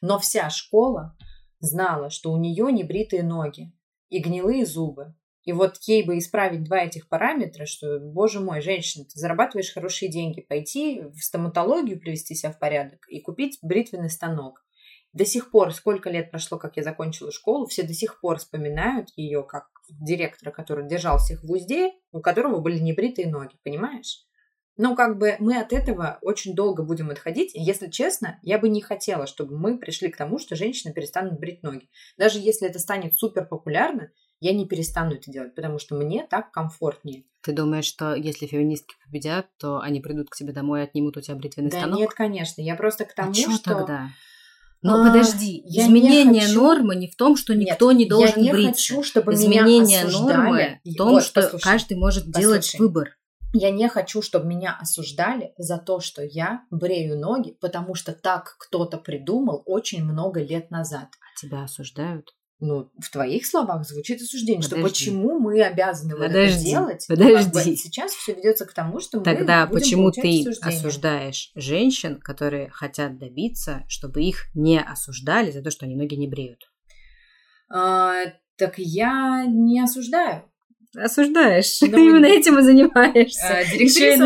Но 0.00 0.18
вся 0.18 0.50
школа 0.50 1.16
знала, 1.60 2.10
что 2.10 2.32
у 2.32 2.36
нее 2.36 2.72
небритые 2.72 3.22
ноги 3.22 3.72
и 4.08 4.18
гнилые 4.18 4.66
зубы. 4.66 5.14
И 5.46 5.52
вот 5.52 5.76
ей 5.82 6.02
бы 6.02 6.18
исправить 6.18 6.64
два 6.64 6.80
этих 6.80 7.08
параметра, 7.08 7.66
что, 7.66 8.00
боже 8.00 8.40
мой, 8.40 8.60
женщина, 8.60 9.04
ты 9.04 9.12
зарабатываешь 9.18 9.72
хорошие 9.72 10.10
деньги, 10.10 10.40
пойти 10.40 11.02
в 11.02 11.20
стоматологию, 11.22 12.00
привести 12.00 12.34
себя 12.34 12.50
в 12.50 12.58
порядок 12.58 13.06
и 13.08 13.20
купить 13.20 13.58
бритвенный 13.62 14.10
станок. 14.10 14.64
До 15.12 15.24
сих 15.24 15.52
пор, 15.52 15.72
сколько 15.72 16.10
лет 16.10 16.32
прошло, 16.32 16.58
как 16.58 16.76
я 16.76 16.82
закончила 16.82 17.30
школу, 17.30 17.66
все 17.68 17.84
до 17.84 17.94
сих 17.94 18.20
пор 18.20 18.38
вспоминают 18.38 19.10
ее 19.14 19.44
как 19.44 19.68
директора, 19.88 20.50
который 20.50 20.88
держал 20.88 21.18
всех 21.18 21.44
в 21.44 21.50
узде, 21.50 21.92
у 22.10 22.20
которого 22.20 22.58
были 22.58 22.80
небритые 22.80 23.28
ноги, 23.28 23.54
понимаешь? 23.62 24.26
Но 24.76 24.96
как 24.96 25.16
бы 25.16 25.36
мы 25.38 25.58
от 25.60 25.72
этого 25.72 26.18
очень 26.22 26.54
долго 26.54 26.82
будем 26.82 27.10
отходить. 27.10 27.52
Если 27.54 27.88
честно, 27.88 28.40
я 28.42 28.58
бы 28.58 28.68
не 28.68 28.82
хотела, 28.82 29.28
чтобы 29.28 29.56
мы 29.56 29.78
пришли 29.78 30.10
к 30.10 30.16
тому, 30.16 30.38
что 30.38 30.56
женщины 30.56 30.92
перестанут 30.92 31.38
брить 31.38 31.62
ноги. 31.62 31.88
Даже 32.18 32.40
если 32.40 32.68
это 32.68 32.80
станет 32.80 33.16
супер 33.16 33.46
популярно, 33.46 34.10
я 34.40 34.52
не 34.52 34.66
перестану 34.66 35.12
это 35.14 35.30
делать, 35.30 35.54
потому 35.54 35.78
что 35.78 35.94
мне 35.94 36.26
так 36.28 36.50
комфортнее. 36.52 37.24
Ты 37.42 37.52
думаешь, 37.52 37.84
что 37.84 38.14
если 38.14 38.46
феминистки 38.46 38.94
победят, 39.04 39.46
то 39.58 39.78
они 39.80 40.00
придут 40.00 40.30
к 40.30 40.36
тебе 40.36 40.52
домой 40.52 40.80
и 40.80 40.84
отнимут 40.84 41.16
у 41.16 41.20
тебя 41.20 41.36
бритвенный 41.36 41.70
да 41.70 41.78
станок? 41.78 41.98
нет, 41.98 42.12
конечно. 42.12 42.60
Я 42.60 42.74
просто 42.76 43.04
к 43.04 43.14
тому, 43.14 43.30
а 43.30 43.34
чё 43.34 43.50
что... 43.52 43.74
тогда? 43.74 44.08
Но 44.82 45.00
А, 45.02 45.08
подожди, 45.08 45.62
не 45.62 45.78
изменение 45.80 46.42
хочу- 46.42 46.60
нормы 46.60 46.96
не 46.96 47.08
в 47.08 47.16
том, 47.16 47.36
что 47.36 47.54
Нет, 47.54 47.70
никто 47.70 47.92
не 47.92 48.04
должен 48.06 48.36
я 48.42 48.42
не 48.42 48.52
бриться. 48.52 48.92
хочу, 48.92 49.02
чтобы 49.02 49.32
Изменение 49.34 49.80
меня 49.80 50.04
осуждали. 50.06 50.26
нормы 50.36 50.80
в 50.84 50.94
том, 50.96 51.08
Вот, 51.12 51.22
что 51.24 51.40
послушай. 51.42 51.62
каждый 51.64 51.96
может 51.96 52.30
делать 52.30 52.62
послушай. 52.66 52.80
выбор. 52.80 53.16
Я 53.52 53.70
не 53.70 53.88
хочу, 53.88 54.20
чтобы 54.22 54.46
меня 54.46 54.76
осуждали 54.78 55.54
за 55.56 55.78
то, 55.78 56.00
что 56.00 56.22
я 56.22 56.62
брею 56.70 57.18
ноги, 57.18 57.56
потому 57.60 57.94
что 57.94 58.12
так 58.12 58.56
кто-то 58.58 58.98
придумал 58.98 59.62
очень 59.66 60.04
много 60.04 60.42
лет 60.42 60.70
назад. 60.70 61.08
А 61.20 61.40
тебя 61.40 61.62
осуждают? 61.64 62.34
Ну, 62.58 62.90
в 62.98 63.10
твоих 63.10 63.44
словах 63.44 63.86
звучит 63.86 64.22
осуждение, 64.22 64.62
что 64.62 64.76
Подожди. 64.76 64.88
почему 65.10 65.38
мы 65.38 65.60
обязаны 65.62 66.14
вот 66.16 66.24
это 66.24 66.32
Подожди, 66.32 66.70
делать. 66.70 67.04
Ну, 67.10 67.16
как 67.16 67.26
бы 67.26 67.50
подожди. 67.50 67.76
сейчас 67.76 68.12
все 68.12 68.32
ведется 68.34 68.64
к 68.64 68.72
тому, 68.72 68.98
что 68.98 69.18
мы 69.18 69.24
Тогда 69.24 69.66
будем 69.66 69.78
почему 69.80 70.10
ты 70.10 70.20
осуждение. 70.40 70.78
осуждаешь 70.78 71.52
женщин, 71.54 72.18
которые 72.18 72.70
хотят 72.70 73.18
добиться, 73.18 73.84
чтобы 73.88 74.22
их 74.22 74.46
не 74.54 74.80
осуждали 74.80 75.50
за 75.50 75.60
то, 75.60 75.70
что 75.70 75.84
они 75.84 75.96
ноги 75.96 76.14
не 76.14 76.28
бреют? 76.28 76.70
А, 77.68 78.14
так 78.56 78.78
я 78.78 79.44
не 79.46 79.82
осуждаю. 79.82 80.42
Осуждаешь. 80.98 81.80
Ну, 81.82 81.88
Именно 81.98 82.26
этим 82.26 82.58
и 82.58 82.62
занимаешься. 82.62 83.48
А, 83.48 83.64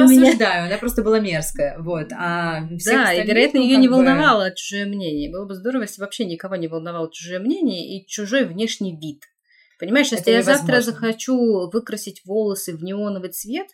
меня. 0.07 0.29
осуждаю, 0.29 0.67
она 0.67 0.77
просто 0.79 1.03
была 1.03 1.19
мерзкая. 1.21 1.77
Вот. 1.79 2.13
А 2.13 2.61
Да, 2.87 3.13
и, 3.13 3.27
вероятно, 3.27 3.61
ну, 3.61 3.67
ее 3.67 3.77
не 3.77 3.89
бы- 3.89 3.95
волновало 3.97 4.55
чужое 4.55 4.87
мнение. 4.87 5.31
Было 5.31 5.47
бы 5.47 5.55
здорово, 5.55 5.83
если 5.83 6.01
вообще 6.01 6.25
никого 6.25 6.57
не 6.57 6.69
волновало 6.69 7.11
чужое 7.13 7.41
мнение 7.41 7.97
и 7.99 8.07
чужой 8.07 8.45
внешний 8.45 8.97
вид. 8.97 9.25
Понимаешь, 9.79 10.07
если 10.13 10.21
Это 10.23 10.31
я 10.33 10.43
завтра 10.43 10.73
невозможно. 10.75 10.93
захочу 11.01 11.71
выкрасить 11.73 12.23
волосы 12.27 12.77
в 12.77 12.83
неоновый 12.85 13.31
цвет, 13.31 13.67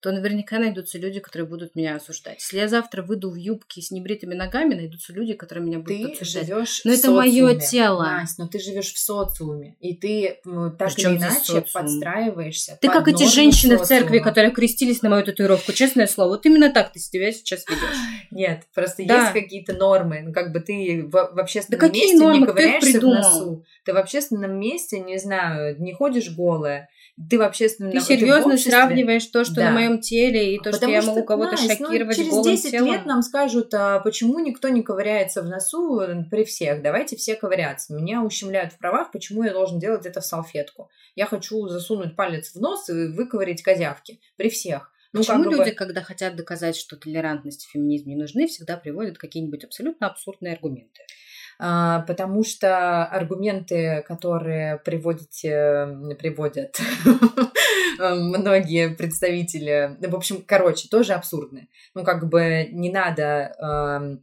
то 0.00 0.12
наверняка 0.12 0.58
найдутся 0.58 0.98
люди, 0.98 1.20
которые 1.20 1.48
будут 1.48 1.74
меня 1.74 1.96
осуждать. 1.96 2.36
Если 2.40 2.58
я 2.58 2.68
завтра 2.68 3.02
выйду 3.02 3.30
в 3.30 3.34
юбке 3.34 3.80
с 3.80 3.90
небритыми 3.90 4.34
ногами, 4.34 4.74
найдутся 4.74 5.12
люди, 5.12 5.32
которые 5.32 5.64
меня 5.64 5.78
будут 5.78 5.96
Ты 5.98 6.04
обсуждать. 6.12 6.46
живешь 6.46 6.80
Но 6.84 6.90
в 6.90 6.94
это 6.94 7.02
социуме. 7.02 7.60
тело. 7.60 8.02
Настя, 8.04 8.42
но 8.42 8.48
ты 8.48 8.58
живешь 8.60 8.92
в 8.92 8.98
социуме, 8.98 9.74
и 9.80 9.94
ты 9.96 10.38
м, 10.44 10.76
так 10.76 10.94
Причём 10.94 11.12
или 11.14 11.20
иначе 11.20 11.64
подстраиваешься. 11.72 12.78
Ты 12.80 12.88
под 12.88 12.96
как 12.96 13.08
эти 13.08 13.24
женщины 13.28 13.76
в 13.78 13.82
церкви, 13.86 14.18
социума. 14.18 14.24
которые 14.24 14.50
крестились 14.52 15.02
на 15.02 15.08
мою 15.10 15.24
татуировку, 15.24 15.72
честное 15.72 16.06
слово. 16.06 16.28
Вот 16.30 16.46
именно 16.46 16.70
так 16.72 16.92
ты 16.92 16.98
себя 17.00 17.32
сейчас 17.32 17.64
ведешь. 17.68 17.96
Нет, 18.30 18.64
просто 18.74 19.02
Да. 19.06 19.22
есть 19.22 19.32
какие-то 19.32 19.72
нормы. 19.74 20.20
Ну, 20.22 20.32
как 20.32 20.52
бы 20.52 20.60
ты 20.60 21.04
в, 21.04 21.10
в 21.10 21.38
общественном 21.38 21.80
Да 21.80 21.86
какие 21.88 22.02
месте 22.04 22.18
нормы? 22.18 22.40
не 22.40 22.46
ковыряешься 22.46 23.00
в 23.00 23.02
носу. 23.02 23.64
Ты 23.84 23.92
в 23.92 23.96
общественном 23.96 24.58
месте, 24.60 25.00
не 25.00 25.18
знаю, 25.18 25.80
не 25.80 25.92
ходишь 25.92 26.30
голая. 26.30 26.88
Ты 27.30 27.38
в 27.38 27.42
общественном 27.42 27.92
Ты 27.92 28.00
серьезно 28.00 28.58
сравниваешь 28.58 29.24
то, 29.26 29.42
что 29.44 29.54
Да. 29.54 29.64
на 29.70 29.70
моем 29.72 30.00
теле, 30.00 30.54
и 30.54 30.58
то, 30.58 30.64
что 30.70 30.72
Потому 30.80 30.92
я 30.92 31.02
могу 31.02 31.24
кого-то 31.24 31.52
Настя, 31.52 31.76
ну, 31.80 31.86
шокировать 31.86 32.16
через 32.16 32.30
голым 32.30 32.44
10 32.56 32.70
телом? 32.70 32.92
лет 32.92 33.06
нам 33.06 33.22
скажут, 33.22 33.72
а 33.72 34.00
почему 34.00 34.38
никто 34.38 34.68
не 34.68 34.82
ковыряется 34.82 35.40
в 35.42 35.46
носу 35.46 36.02
при 36.30 36.44
всех? 36.44 36.82
Давайте 36.82 37.16
все 37.16 37.34
ковыряться. 37.34 37.94
Меня 37.94 38.22
ущемляют 38.22 38.74
в 38.74 38.78
правах, 38.78 39.12
почему 39.12 39.44
я 39.44 39.52
должен 39.54 39.78
делать 39.78 40.04
это 40.04 40.20
в 40.20 40.26
салфетку? 40.26 40.90
Я 41.14 41.24
хочу 41.24 41.66
засунуть 41.68 42.16
палец 42.16 42.52
в 42.54 42.60
нос 42.60 42.90
и 42.90 43.06
выковырять 43.08 43.62
козявки 43.62 44.20
при 44.36 44.50
всех. 44.50 44.92
Ну, 45.12 45.20
Почему 45.20 45.44
как 45.44 45.52
бы- 45.52 45.58
люди, 45.58 45.70
когда 45.70 46.02
хотят 46.02 46.36
доказать, 46.36 46.76
что 46.76 46.96
толерантность 46.96 47.64
и 47.64 47.70
феминизм 47.70 48.10
не 48.10 48.16
нужны, 48.16 48.46
всегда 48.46 48.76
приводят 48.76 49.16
какие-нибудь 49.16 49.64
абсолютно 49.64 50.08
абсурдные 50.08 50.52
аргументы? 50.52 51.00
А, 51.58 52.00
потому 52.02 52.44
что 52.44 53.04
аргументы, 53.04 54.04
которые 54.06 54.78
приводите, 54.78 55.88
приводят 56.18 56.78
многие 57.98 58.90
представители, 58.90 59.96
в 60.00 60.14
общем, 60.14 60.42
короче, 60.46 60.88
тоже 60.88 61.14
абсурдны. 61.14 61.68
Ну, 61.94 62.04
как 62.04 62.28
бы 62.28 62.68
не 62.70 62.90
надо 62.90 64.20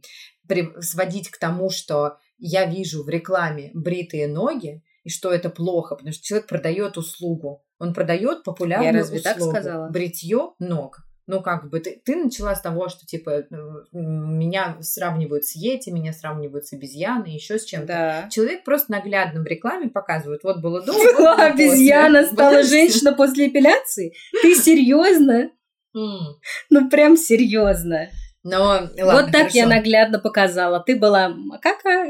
при- 0.48 0.80
сводить 0.80 1.30
к 1.30 1.38
тому, 1.38 1.70
что 1.70 2.18
я 2.38 2.66
вижу 2.66 3.02
в 3.02 3.08
рекламе 3.08 3.70
бритые 3.74 4.28
ноги, 4.28 4.82
и 5.04 5.10
что 5.10 5.30
это 5.30 5.50
плохо, 5.50 5.96
потому 5.96 6.12
что 6.12 6.24
человек 6.24 6.48
продает 6.48 6.96
услугу. 6.96 7.62
Он 7.78 7.92
продает 7.92 8.42
популярную 8.42 8.92
Я 8.92 8.98
разве 8.98 9.20
так 9.20 9.36
услугу. 9.36 9.52
сказала? 9.52 9.88
Бритье 9.90 10.52
ног. 10.58 11.03
Ну, 11.26 11.40
как 11.40 11.70
бы, 11.70 11.80
ты, 11.80 12.02
ты 12.04 12.16
начала 12.16 12.54
с 12.54 12.60
того, 12.60 12.88
что, 12.88 13.06
типа, 13.06 13.44
меня 13.92 14.76
сравнивают 14.80 15.44
с 15.46 15.56
Йети, 15.56 15.88
меня 15.88 16.12
сравнивают 16.12 16.66
с 16.66 16.74
обезьяной, 16.74 17.32
еще 17.32 17.58
с 17.58 17.64
чем-то. 17.64 17.86
Да. 17.86 18.28
Человек 18.30 18.62
просто 18.64 18.92
наглядно 18.92 19.40
в 19.40 19.46
рекламе 19.46 19.88
показывает, 19.88 20.44
вот 20.44 20.60
было 20.60 20.82
до, 20.82 20.92
вот 20.92 21.16
Была 21.16 21.36
было 21.36 21.46
обезьяна, 21.46 22.20
после. 22.20 22.32
стала 22.34 22.62
женщина 22.62 23.12
после 23.14 23.48
эпиляции? 23.48 24.12
Ты 24.42 24.54
серьезно? 24.54 25.50
Ну 25.94 26.90
прям 26.90 27.16
серьезно. 27.16 28.08
Но, 28.42 28.62
ладно, 28.62 29.04
вот 29.04 29.26
так 29.26 29.34
хорошо. 29.34 29.56
я 29.58 29.66
наглядно 29.66 30.18
показала. 30.18 30.80
Ты 30.80 30.96
была 30.96 31.30
макака, 31.30 32.04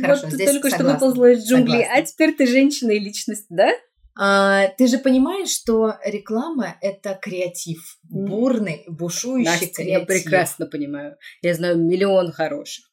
Хорошо, 0.00 0.22
вот 0.24 0.32
здесь 0.32 0.52
только 0.52 0.68
что 0.68 0.78
согласна, 0.78 1.06
выползла 1.06 1.32
из 1.32 1.46
джунглей, 1.46 1.82
согласна. 1.82 1.94
а 1.94 2.02
теперь 2.02 2.34
ты 2.34 2.46
женщина 2.46 2.92
и 2.92 2.98
личность, 2.98 3.46
да? 3.50 3.70
А, 4.16 4.68
ты 4.78 4.86
же 4.86 4.98
понимаешь, 4.98 5.50
что 5.50 5.94
реклама– 6.04 6.76
это 6.80 7.18
креатив. 7.20 7.98
Бурный, 8.04 8.84
бушующий 8.88 9.50
Настя, 9.50 9.82
креатив. 9.82 10.00
я 10.00 10.06
прекрасно 10.06 10.66
понимаю. 10.66 11.16
Я 11.42 11.54
знаю 11.54 11.78
миллион 11.78 12.30
хороших. 12.32 12.84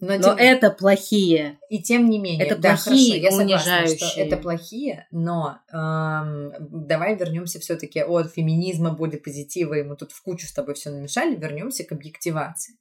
Но, 0.00 0.16
Но 0.18 0.22
тем- 0.22 0.36
это 0.38 0.70
плохие. 0.70 1.58
И 1.70 1.82
тем 1.82 2.10
не 2.10 2.18
менее, 2.18 2.46
Это 2.46 2.56
да, 2.56 2.76
плохие, 2.76 3.20
хорошо, 3.22 3.24
я 3.24 3.30
согласна, 3.30 3.58
что 3.58 3.76
унижающие. 3.94 4.26
это 4.26 4.36
плохие, 4.36 5.06
но 5.12 5.58
эм, 5.72 6.52
давай 6.88 7.16
вернемся 7.16 7.60
все-таки 7.60 8.00
от 8.02 8.32
феминизма, 8.32 8.90
бодипозитива, 8.90 9.74
и 9.74 9.82
мы 9.82 9.96
тут 9.96 10.12
в 10.12 10.20
кучу 10.22 10.46
с 10.46 10.52
тобой 10.52 10.74
все 10.74 10.90
намешали, 10.90 11.36
вернемся 11.36 11.84
к 11.84 11.92
объективации. 11.92 12.74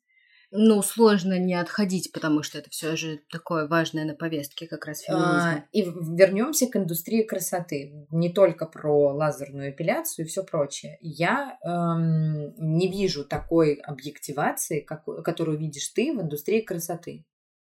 Ну, 0.56 0.84
сложно 0.84 1.40
не 1.40 1.56
отходить, 1.56 2.12
потому 2.12 2.44
что 2.44 2.60
это 2.60 2.70
все 2.70 2.96
же 2.96 3.20
такое 3.32 3.68
важное 3.68 4.06
на 4.06 4.14
повестке 4.14 4.68
как 4.68 4.86
раз 4.86 5.00
феминизма. 5.00 5.54
А, 5.54 5.64
и 5.72 5.82
вернемся 5.82 6.68
к 6.68 6.76
индустрии 6.76 7.24
красоты. 7.24 8.06
Не 8.12 8.32
только 8.32 8.68
про 8.68 9.14
лазерную 9.14 9.72
эпиляцию 9.72 10.26
и 10.26 10.30
все 10.30 10.44
прочее. 10.44 11.00
Я 11.02 11.58
эм, 11.66 12.54
не 12.58 12.88
вижу 12.88 13.26
такой 13.26 13.74
объективации, 13.74 14.82
как, 14.82 15.06
которую 15.24 15.58
видишь 15.58 15.88
ты 15.88 16.14
в 16.14 16.22
индустрии 16.22 16.62
красоты. 16.62 17.26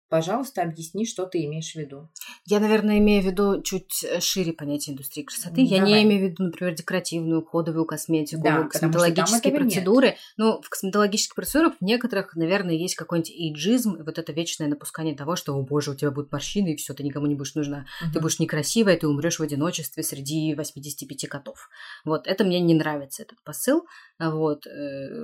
Пожалуйста, 0.09 0.61
объясни, 0.61 1.05
что 1.05 1.25
ты 1.25 1.43
имеешь 1.45 1.73
в 1.73 1.75
виду. 1.75 2.09
Я, 2.45 2.61
наверное, 2.61 2.99
имею 2.99 3.21
в 3.21 3.25
виду 3.25 3.61
чуть 3.61 4.05
э, 4.05 4.21
шире 4.21 4.53
понятие 4.53 4.93
индустрии 4.93 5.23
красоты. 5.23 5.61
Я 5.61 5.79
Давай. 5.79 5.91
не 5.91 6.03
имею 6.03 6.21
в 6.21 6.31
виду, 6.31 6.43
например, 6.43 6.73
декоративную, 6.75 7.41
уходовую 7.41 7.85
косметику, 7.85 8.41
Да, 8.41 8.63
косметологические 8.63 9.51
этого 9.51 9.63
нет. 9.63 9.73
процедуры. 9.73 10.15
Ну, 10.37 10.61
в 10.61 10.69
косметологических 10.69 11.35
процедурах 11.35 11.73
в 11.81 11.83
некоторых, 11.83 12.35
наверное, 12.37 12.75
есть 12.75 12.95
какой-нибудь 12.95 13.31
эйджизм, 13.31 13.95
и 13.95 14.03
вот 14.03 14.17
это 14.17 14.31
вечное 14.31 14.67
напускание 14.67 15.13
того, 15.15 15.35
что, 15.35 15.53
о 15.53 15.61
боже, 15.61 15.91
у 15.91 15.95
тебя 15.95 16.11
будут 16.11 16.31
морщины, 16.31 16.73
и 16.73 16.75
все, 16.77 16.93
ты 16.93 17.03
никому 17.03 17.25
не 17.27 17.35
будешь 17.35 17.55
нужна. 17.55 17.85
Ты 18.13 18.21
будешь 18.21 18.39
некрасивая, 18.39 18.97
ты 18.97 19.07
умрешь 19.09 19.39
в 19.39 19.43
одиночестве 19.43 20.03
среди 20.03 20.55
85 20.55 21.27
котов. 21.27 21.69
Вот, 22.05 22.27
это 22.27 22.45
мне 22.45 22.61
не 22.61 22.75
нравится, 22.75 23.23
этот 23.23 23.43
посыл. 23.43 23.85
А 24.19 24.31
Вот, 24.31 24.65
э, 24.65 24.69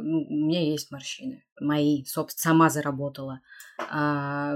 ну, 0.04 0.26
у 0.30 0.34
меня 0.34 0.62
есть 0.62 0.91
морщины. 0.91 1.43
Мои, 1.63 2.04
собственно, 2.06 2.54
сама 2.54 2.69
заработала. 2.69 3.39
А, 3.89 4.56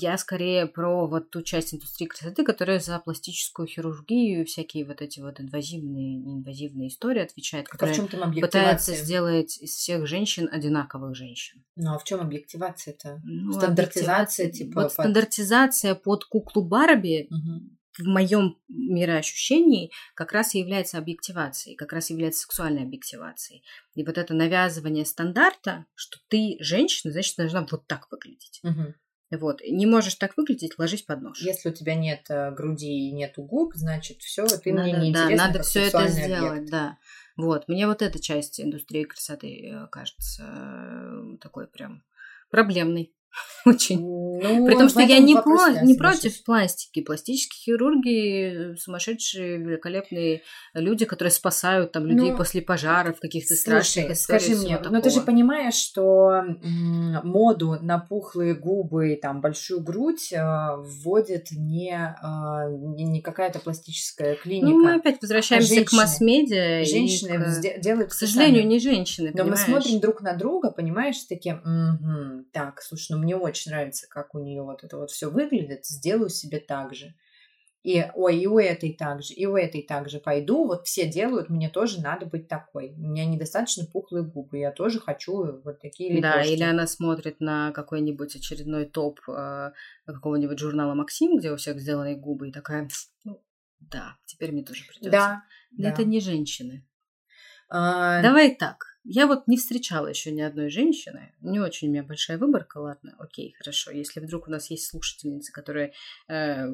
я 0.00 0.16
скорее 0.18 0.66
про 0.66 1.06
вот 1.06 1.30
ту 1.30 1.42
часть 1.42 1.74
индустрии 1.74 2.06
красоты, 2.06 2.44
которая 2.44 2.78
за 2.80 2.98
пластическую 2.98 3.66
хирургию 3.66 4.42
и 4.42 4.44
всякие 4.44 4.84
вот 4.84 5.00
эти 5.02 5.20
вот 5.20 5.40
инвазивные, 5.40 6.16
неинвазивные 6.16 6.88
истории 6.88 7.22
отвечает, 7.22 7.64
Так 7.64 7.74
а 7.74 7.76
в 7.76 7.78
которая 7.80 7.94
чем 7.96 8.08
там 8.08 8.34
пытается 8.34 8.94
сделать 8.94 9.58
из 9.58 9.70
всех 9.70 10.06
женщин 10.06 10.48
одинаковых 10.50 11.14
женщин. 11.16 11.64
Ну 11.76 11.94
а 11.94 11.98
в 11.98 12.04
чем 12.04 12.20
объективация-то? 12.20 13.20
Ну, 13.24 13.52
Стандартизация, 13.52 14.46
объективация- 14.46 14.50
типа, 14.52 14.80
Вот 14.80 14.82
под- 14.84 14.92
стандартизация 14.92 15.94
под 15.94 16.24
куклу 16.24 16.62
Барби 16.62 17.26
Мгм. 17.30 17.77
В 17.98 18.06
моем 18.06 18.58
мироощущении 18.68 19.90
как 20.14 20.32
раз 20.32 20.54
и 20.54 20.60
является 20.60 20.98
объективацией, 20.98 21.76
как 21.76 21.92
раз 21.92 22.10
является 22.10 22.42
сексуальной 22.42 22.82
объективацией. 22.82 23.62
И 23.94 24.04
вот 24.04 24.18
это 24.18 24.34
навязывание 24.34 25.04
стандарта, 25.04 25.86
что 25.94 26.18
ты 26.28 26.56
женщина, 26.60 27.12
значит, 27.12 27.36
должна 27.36 27.66
вот 27.70 27.86
так 27.86 28.10
выглядеть. 28.10 28.60
Мгм. 28.62 28.94
Вот. 29.30 29.60
Не 29.60 29.86
можешь 29.86 30.14
так 30.14 30.36
выглядеть, 30.36 30.78
ложись 30.78 31.02
под 31.02 31.20
нож. 31.20 31.40
Если 31.42 31.68
у 31.68 31.72
тебя 31.72 31.94
нет 31.94 32.24
э, 32.30 32.50
груди 32.52 33.08
и 33.08 33.12
нету 33.12 33.42
губ, 33.42 33.74
значит, 33.74 34.22
все, 34.22 34.46
ты 34.46 34.72
мне 34.72 34.92
надо, 34.92 35.04
не 35.04 35.12
да, 35.12 35.28
надо 35.28 35.62
все 35.62 35.80
это 35.88 36.08
сделать, 36.08 36.50
объект. 36.52 36.70
да. 36.70 36.98
Вот. 37.36 37.68
Мне 37.68 37.86
вот 37.86 38.00
эта 38.00 38.18
часть 38.20 38.58
индустрии 38.58 39.04
красоты 39.04 39.70
э, 39.70 39.86
кажется 39.88 40.44
э, 40.44 41.36
такой 41.40 41.66
прям 41.66 42.04
проблемной. 42.50 43.12
Очень. 43.66 44.00
Ну, 44.00 44.66
При 44.66 44.74
том, 44.76 44.88
что 44.88 45.00
я 45.00 45.18
не, 45.18 45.32
я 45.32 45.82
не 45.82 45.94
против 45.94 46.44
пластики. 46.44 47.02
Пластические 47.02 47.58
хирурги, 47.74 48.72
э, 48.72 48.76
сумасшедшие, 48.76 49.58
великолепные 49.58 50.42
люди, 50.74 51.04
которые 51.04 51.32
спасают 51.32 51.92
там 51.92 52.06
людей 52.06 52.30
Ну, 52.30 52.36
после 52.36 52.62
пожаров, 52.62 53.18
каких-то 53.20 53.54
страшных 53.54 54.12
историй. 54.12 54.40
скажи 54.40 54.56
мне, 54.56 54.78
но 54.78 55.00
ты 55.00 55.10
же 55.10 55.16
такого. 55.16 55.26
понимаешь, 55.26 55.74
что 55.74 56.42
моду 57.24 57.76
на 57.82 57.98
пухлые 57.98 58.54
губы 58.54 59.14
и 59.14 59.16
там 59.20 59.40
большую 59.40 59.82
грудь 59.82 60.32
э, 60.32 60.40
вводит 60.78 61.50
не, 61.50 61.92
э, 61.92 62.76
не, 62.96 63.20
какая-то 63.20 63.58
пластическая 63.58 64.36
клиника. 64.36 64.68
Ну, 64.68 64.82
мы 64.84 64.94
опять 64.94 65.20
возвращаемся 65.20 65.68
к 65.72 65.74
женщины. 65.90 66.00
масс-медиа. 66.00 66.84
Женщины 66.84 67.38
к- 67.38 67.80
делают 67.80 68.10
К 68.10 68.14
сожалению, 68.14 68.62
сами. 68.62 68.72
не 68.72 68.78
женщины, 68.78 69.32
Но 69.34 69.44
мы 69.44 69.50
понимаешь? 69.50 69.66
смотрим 69.66 70.00
друг 70.00 70.22
на 70.22 70.34
друга, 70.34 70.70
понимаешь, 70.70 71.16
такие, 71.28 71.60
«Мгм, 71.64 72.46
так, 72.52 72.80
слушай, 72.82 73.12
ну 73.12 73.17
мне 73.18 73.36
очень 73.36 73.70
нравится, 73.70 74.06
как 74.08 74.34
у 74.34 74.38
нее 74.38 74.62
вот 74.62 74.84
это 74.84 74.96
вот 74.96 75.10
все 75.10 75.30
выглядит, 75.30 75.86
сделаю 75.86 76.30
себе 76.30 76.58
так 76.60 76.94
же. 76.94 77.14
И, 77.84 78.04
ой, 78.14 78.38
и 78.38 78.46
у 78.46 78.58
этой 78.58 78.92
так 78.92 79.22
же, 79.22 79.32
и 79.34 79.46
у 79.46 79.56
этой 79.56 79.82
так 79.82 80.10
же 80.10 80.18
пойду, 80.18 80.66
вот 80.66 80.86
все 80.86 81.06
делают, 81.06 81.48
мне 81.48 81.70
тоже 81.70 82.00
надо 82.02 82.26
быть 82.26 82.48
такой. 82.48 82.90
У 82.90 83.00
меня 83.00 83.24
недостаточно 83.24 83.86
пухлые 83.86 84.24
губы, 84.24 84.58
я 84.58 84.72
тоже 84.72 84.98
хочу 84.98 85.60
вот 85.62 85.80
такие 85.80 86.20
Да, 86.20 86.36
лепешки. 86.36 86.54
или 86.54 86.64
она 86.64 86.86
смотрит 86.86 87.40
на 87.40 87.70
какой-нибудь 87.72 88.34
очередной 88.34 88.84
топ 88.84 89.20
э, 89.28 89.70
какого-нибудь 90.06 90.58
журнала 90.58 90.94
Максим, 90.94 91.38
где 91.38 91.52
у 91.52 91.56
всех 91.56 91.80
сделаны 91.80 92.16
губы, 92.16 92.48
и 92.48 92.52
такая, 92.52 92.88
ну, 93.24 93.40
да, 93.78 94.16
теперь 94.26 94.50
мне 94.52 94.64
тоже 94.64 94.84
придется. 94.84 95.10
Да, 95.10 95.42
да. 95.70 95.88
Это 95.90 96.04
не 96.04 96.20
женщины. 96.20 96.84
А, 97.70 98.20
Давай 98.22 98.56
так. 98.56 98.87
Я 99.04 99.26
вот 99.26 99.46
не 99.46 99.56
встречала 99.56 100.06
еще 100.08 100.32
ни 100.32 100.40
одной 100.40 100.70
женщины. 100.70 101.32
Не 101.40 101.60
очень 101.60 101.88
у 101.88 101.90
меня 101.90 102.02
большая 102.02 102.36
выборка, 102.36 102.78
ладно, 102.78 103.14
окей, 103.18 103.54
хорошо. 103.56 103.90
Если 103.90 104.20
вдруг 104.20 104.48
у 104.48 104.50
нас 104.50 104.70
есть 104.70 104.86
слушательницы, 104.86 105.52
которые 105.52 105.92
э, 106.28 106.66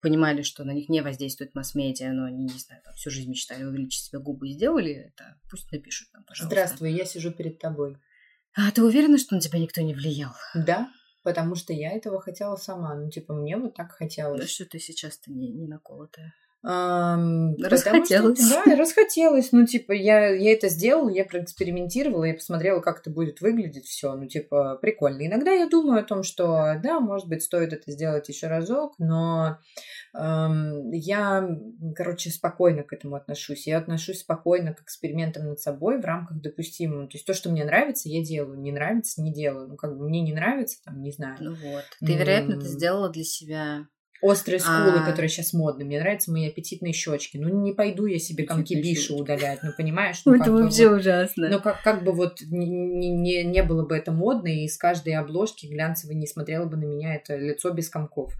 понимали, 0.00 0.42
что 0.42 0.64
на 0.64 0.72
них 0.72 0.88
не 0.88 1.02
воздействует 1.02 1.54
масс-медиа, 1.54 2.12
но 2.12 2.24
они, 2.24 2.44
не 2.44 2.58
знаю, 2.58 2.82
там, 2.84 2.94
всю 2.94 3.10
жизнь 3.10 3.30
мечтали 3.30 3.64
увеличить 3.64 4.04
себе 4.04 4.20
губы 4.20 4.48
и 4.48 4.52
сделали 4.52 4.92
это, 4.92 5.38
пусть 5.50 5.70
напишут 5.72 6.08
нам, 6.14 6.24
пожалуйста. 6.24 6.54
Здравствуй, 6.54 6.92
я 6.92 7.04
сижу 7.04 7.30
перед 7.30 7.58
тобой. 7.58 7.98
А 8.54 8.70
ты 8.70 8.82
уверена, 8.82 9.18
что 9.18 9.34
на 9.34 9.40
тебя 9.40 9.58
никто 9.58 9.80
не 9.80 9.94
влиял? 9.94 10.32
Да, 10.54 10.90
потому 11.22 11.54
что 11.54 11.72
я 11.72 11.90
этого 11.92 12.20
хотела 12.20 12.56
сама. 12.56 12.94
Ну, 12.94 13.10
типа, 13.10 13.34
мне 13.34 13.56
вот 13.56 13.74
так 13.74 13.88
Да 13.88 13.94
хотелось. 13.94 14.50
что 14.50 14.66
ты 14.66 14.78
сейчас-то 14.78 15.30
не, 15.30 15.50
не 15.52 15.66
наколотая. 15.66 16.34
Расхотелось. 16.64 18.38
что- 18.46 18.62
да, 18.64 18.76
расхотелось. 18.76 19.50
Ну, 19.52 19.66
типа, 19.66 19.92
я, 19.92 20.28
я 20.28 20.52
это 20.52 20.68
сделала, 20.68 21.08
я 21.10 21.24
проэкспериментировала, 21.24 22.24
я 22.24 22.34
посмотрела, 22.34 22.80
как 22.80 23.00
это 23.00 23.10
будет 23.10 23.40
выглядеть 23.40 23.86
все. 23.86 24.14
Ну, 24.14 24.26
типа, 24.26 24.78
прикольно. 24.80 25.26
Иногда 25.26 25.50
я 25.52 25.68
думаю 25.68 26.00
о 26.00 26.04
том, 26.04 26.22
что, 26.22 26.74
да, 26.82 27.00
может 27.00 27.28
быть, 27.28 27.42
стоит 27.42 27.72
это 27.72 27.90
сделать 27.90 28.28
еще 28.28 28.46
разок, 28.46 28.94
но 28.98 29.58
ам, 30.14 30.90
я, 30.92 31.48
короче, 31.96 32.30
спокойно 32.30 32.82
к 32.84 32.92
этому 32.92 33.16
отношусь. 33.16 33.66
Я 33.66 33.78
отношусь 33.78 34.20
спокойно 34.20 34.74
к 34.74 34.82
экспериментам 34.82 35.46
над 35.48 35.60
собой 35.60 36.00
в 36.00 36.04
рамках 36.04 36.40
допустимого. 36.40 37.06
То 37.08 37.16
есть 37.16 37.26
то, 37.26 37.34
что 37.34 37.50
мне 37.50 37.64
нравится, 37.64 38.08
я 38.08 38.22
делаю. 38.22 38.58
Не 38.60 38.72
нравится, 38.72 39.22
не 39.22 39.32
делаю. 39.32 39.68
Ну, 39.68 39.76
как 39.76 39.96
бы 39.96 40.08
мне 40.08 40.20
не 40.20 40.32
нравится, 40.32 40.78
там, 40.84 41.02
не 41.02 41.10
знаю. 41.12 41.36
Ну 41.40 41.50
вот. 41.54 41.84
Ты, 42.00 42.14
вероятно, 42.14 42.52
это 42.52 42.66
сделала 42.68 43.08
для 43.10 43.24
себя. 43.24 43.86
Острые 44.22 44.60
скулы, 44.60 45.00
А. 45.00 45.04
которые 45.04 45.28
сейчас 45.28 45.52
модны. 45.52 45.84
Мне 45.84 45.98
нравятся 45.98 46.30
мои 46.30 46.46
аппетитные 46.46 46.92
щечки. 46.92 47.36
Ну, 47.36 47.48
не 47.48 47.72
пойду 47.72 48.06
я 48.06 48.20
себе 48.20 48.44
комки 48.44 48.80
щёчки. 48.80 49.12
удалять, 49.20 49.58
ну, 49.64 49.70
понимаешь? 49.76 50.22
Ну, 50.24 50.34
это 50.34 50.52
вообще 50.52 50.88
ужасно. 50.88 51.48
ну, 51.48 51.60
как, 51.60 51.82
как 51.82 52.04
бы 52.04 52.12
вот 52.12 52.40
не, 52.40 53.42
не, 53.42 53.62
было 53.64 53.84
бы 53.84 53.96
это 53.96 54.12
модно, 54.12 54.46
и 54.46 54.64
из 54.64 54.78
каждой 54.78 55.14
обложки 55.14 55.66
глянцевой 55.66 56.14
не 56.14 56.28
смотрела 56.28 56.66
бы 56.66 56.76
на 56.76 56.84
меня 56.84 57.16
это 57.16 57.36
лицо 57.36 57.70
без 57.70 57.88
комков. 57.90 58.34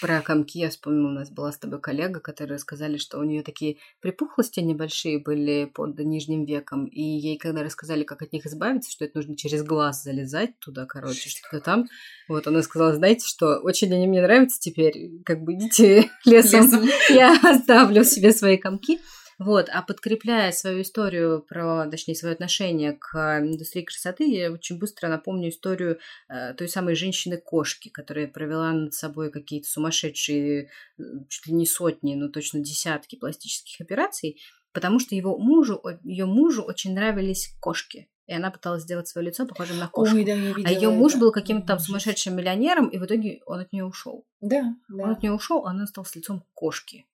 Про 0.00 0.20
комки 0.20 0.58
я 0.58 0.70
вспомнила, 0.70 1.08
у 1.08 1.12
нас 1.12 1.30
была 1.30 1.50
с 1.50 1.58
тобой 1.58 1.80
коллега, 1.80 2.20
которые 2.20 2.58
сказали, 2.58 2.96
что 2.96 3.18
у 3.18 3.24
нее 3.24 3.42
такие 3.42 3.78
припухлости 4.00 4.60
небольшие 4.60 5.18
были 5.18 5.64
под 5.64 5.98
нижним 5.98 6.44
веком, 6.44 6.86
и 6.86 7.02
ей 7.02 7.38
когда 7.38 7.62
рассказали, 7.62 8.04
как 8.04 8.22
от 8.22 8.32
них 8.32 8.46
избавиться, 8.46 8.90
что 8.90 9.04
это 9.04 9.18
нужно 9.18 9.36
через 9.36 9.64
глаз 9.64 10.02
залезать 10.02 10.58
туда, 10.60 10.86
короче, 10.86 11.28
что-то 11.28 11.60
там, 11.60 11.86
вот 12.28 12.46
она 12.46 12.62
сказала, 12.62 12.94
знаете 12.94 13.26
что, 13.26 13.56
очень 13.58 13.92
они 13.92 14.06
мне 14.06 14.22
нравятся 14.22 14.60
теперь, 14.60 15.22
как 15.24 15.42
бы 15.42 15.54
идите 15.54 16.10
лесом, 16.24 16.64
Лесом. 16.64 16.88
я 17.08 17.38
оставлю 17.42 18.04
себе 18.04 18.32
свои 18.32 18.56
комки. 18.56 19.00
Вот, 19.38 19.68
а 19.72 19.82
подкрепляя 19.82 20.52
свою 20.52 20.82
историю 20.82 21.42
про, 21.42 21.86
точнее, 21.90 22.14
свое 22.14 22.34
отношение 22.34 22.92
к 22.92 23.40
индустрии 23.40 23.82
красоты, 23.82 24.24
я 24.24 24.52
очень 24.52 24.78
быстро 24.78 25.08
напомню 25.08 25.48
историю 25.48 25.98
э, 26.28 26.54
той 26.54 26.68
самой 26.68 26.94
женщины-кошки, 26.94 27.88
которая 27.88 28.28
провела 28.28 28.72
над 28.72 28.94
собой 28.94 29.30
какие-то 29.30 29.68
сумасшедшие, 29.68 30.70
э, 30.98 31.02
чуть 31.28 31.46
ли 31.46 31.52
не 31.52 31.66
сотни, 31.66 32.14
но 32.14 32.28
точно 32.28 32.60
десятки 32.60 33.16
пластических 33.16 33.80
операций, 33.80 34.40
потому 34.72 34.98
что 34.98 35.14
его 35.14 35.36
мужу, 35.38 35.82
ее 36.02 36.26
мужу 36.26 36.62
очень 36.62 36.94
нравились 36.94 37.54
кошки. 37.60 38.08
И 38.26 38.32
она 38.32 38.50
пыталась 38.50 38.84
сделать 38.84 39.06
свое 39.06 39.26
лицо 39.28 39.46
похожим 39.46 39.78
на 39.78 39.88
кошку. 39.88 40.16
Ой, 40.16 40.24
да, 40.24 40.32
я 40.32 40.52
видела 40.54 40.66
а 40.66 40.70
ее 40.70 40.90
муж 40.90 41.12
это. 41.12 41.20
был 41.20 41.32
каким-то 41.32 41.66
там 41.66 41.78
сумасшедшим 41.78 42.34
миллионером, 42.34 42.88
и 42.88 42.98
в 42.98 43.04
итоге 43.04 43.42
он 43.44 43.60
от 43.60 43.72
нее 43.72 43.84
ушел. 43.84 44.26
Да, 44.40 44.74
Он 44.88 44.96
да. 44.96 45.10
от 45.10 45.22
нее 45.22 45.32
ушел, 45.32 45.66
а 45.66 45.70
она 45.70 45.86
стала 45.86 46.04
с 46.04 46.16
лицом 46.16 46.42
кошки. 46.54 47.04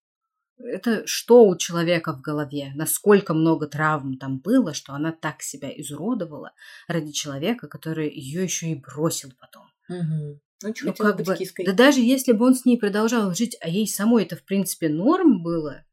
Это 0.63 1.07
что 1.07 1.47
у 1.47 1.57
человека 1.57 2.13
в 2.13 2.21
голове? 2.21 2.73
Насколько 2.75 3.35
много 3.35 3.67
травм 3.67 4.19
там 4.19 4.39
было, 4.39 4.75
что 4.75 4.93
она 4.93 5.13
так 5.13 5.43
себя 5.43 5.71
изуродовала 5.71 6.53
ради 6.87 7.13
человека, 7.13 7.69
который 7.69 8.11
ее 8.11 8.43
еще 8.43 8.69
и 8.69 8.75
бросил 8.75 9.33
потом. 9.39 9.65
Мгм. 9.89 10.41
Ну, 10.63 10.75
Ну, 10.83 10.93
как 10.93 11.23
бы, 11.23 11.37
киской. 11.37 11.65
да 11.65 11.73
даже 11.73 12.01
если 12.01 12.33
бы 12.33 12.47
он 12.47 12.55
с 12.55 12.67
ней 12.67 12.79
продолжал 12.79 13.35
жить, 13.35 13.57
а 13.63 13.69
ей 13.69 13.89
самой 13.89 14.25
это 14.25 14.37
в 14.37 14.45
принципе 14.45 14.91
норм 14.91 15.43
было, 15.43 15.85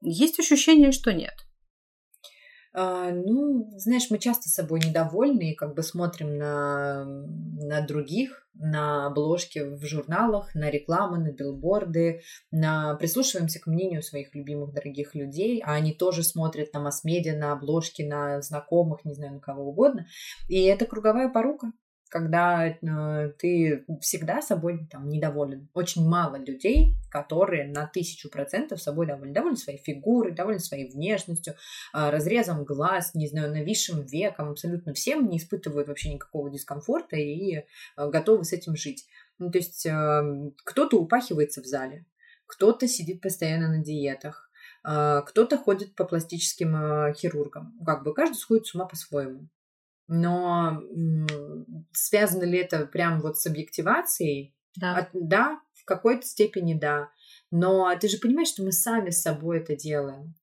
есть 0.00 0.38
ощущение, 0.38 0.92
что 0.92 1.12
нет. 1.12 1.47
А, 2.72 3.10
ну, 3.10 3.70
знаешь, 3.76 4.10
мы 4.10 4.18
часто 4.18 4.48
собой 4.48 4.80
недовольны 4.80 5.52
и 5.52 5.54
как 5.54 5.74
бы 5.74 5.82
смотрим 5.82 6.36
на, 6.36 7.04
на 7.04 7.80
других, 7.80 8.46
на 8.54 9.06
обложки 9.06 9.60
в 9.60 9.84
журналах, 9.84 10.54
на 10.54 10.70
рекламы, 10.70 11.18
на 11.18 11.32
билборды, 11.32 12.22
на... 12.50 12.94
прислушиваемся 12.96 13.60
к 13.60 13.66
мнению 13.66 14.02
своих 14.02 14.34
любимых, 14.34 14.72
дорогих 14.72 15.14
людей, 15.14 15.62
а 15.64 15.74
они 15.74 15.92
тоже 15.92 16.22
смотрят 16.22 16.72
на 16.72 16.80
масс-медиа, 16.80 17.36
на 17.36 17.52
обложки, 17.52 18.02
на 18.02 18.42
знакомых, 18.42 19.04
не 19.04 19.14
знаю, 19.14 19.34
на 19.34 19.40
кого 19.40 19.68
угодно. 19.68 20.06
И 20.48 20.62
это 20.62 20.86
круговая 20.86 21.28
порука 21.28 21.72
когда 22.08 22.66
э, 22.66 23.32
ты 23.38 23.84
всегда 24.00 24.42
собой 24.42 24.86
там 24.90 25.08
недоволен. 25.08 25.68
Очень 25.74 26.06
мало 26.08 26.36
людей, 26.36 26.94
которые 27.10 27.68
на 27.68 27.86
тысячу 27.86 28.30
процентов 28.30 28.80
собой 28.80 29.06
довольны. 29.06 29.34
Довольны 29.34 29.56
своей 29.56 29.78
фигурой, 29.78 30.32
довольны 30.32 30.60
своей 30.60 30.90
внешностью, 30.90 31.54
э, 31.54 32.10
разрезом 32.10 32.64
глаз, 32.64 33.14
не 33.14 33.28
знаю, 33.28 33.52
нависшим 33.52 34.02
веком. 34.02 34.50
Абсолютно 34.50 34.94
всем 34.94 35.28
не 35.28 35.38
испытывают 35.38 35.88
вообще 35.88 36.14
никакого 36.14 36.50
дискомфорта 36.50 37.16
и 37.16 37.56
э, 37.56 37.62
готовы 37.96 38.44
с 38.44 38.52
этим 38.52 38.76
жить. 38.76 39.06
Ну, 39.38 39.50
то 39.50 39.58
есть 39.58 39.86
э, 39.86 40.50
кто-то 40.64 40.98
упахивается 40.98 41.62
в 41.62 41.66
зале, 41.66 42.06
кто-то 42.46 42.88
сидит 42.88 43.20
постоянно 43.20 43.68
на 43.68 43.84
диетах, 43.84 44.50
э, 44.84 45.22
кто-то 45.26 45.58
ходит 45.58 45.94
по 45.94 46.04
пластическим 46.04 46.74
э, 46.74 47.14
хирургам. 47.14 47.78
Как 47.84 48.02
бы 48.02 48.14
каждый 48.14 48.36
сходит 48.36 48.66
с 48.66 48.74
ума 48.74 48.86
по-своему. 48.86 49.48
Но 50.08 50.82
связано 51.92 52.44
ли 52.44 52.58
это 52.58 52.86
прям 52.86 53.20
вот 53.20 53.38
с 53.38 53.46
объективацией? 53.46 54.54
Да. 54.76 54.96
От- 54.96 55.10
да, 55.12 55.60
в 55.74 55.84
какой-то 55.84 56.26
степени 56.26 56.74
да. 56.74 57.10
Но 57.50 57.94
ты 58.00 58.08
же 58.08 58.18
понимаешь, 58.18 58.48
что 58.48 58.62
мы 58.62 58.72
сами 58.72 59.10
с 59.10 59.22
собой 59.22 59.58
это 59.58 59.76
делаем. 59.76 60.34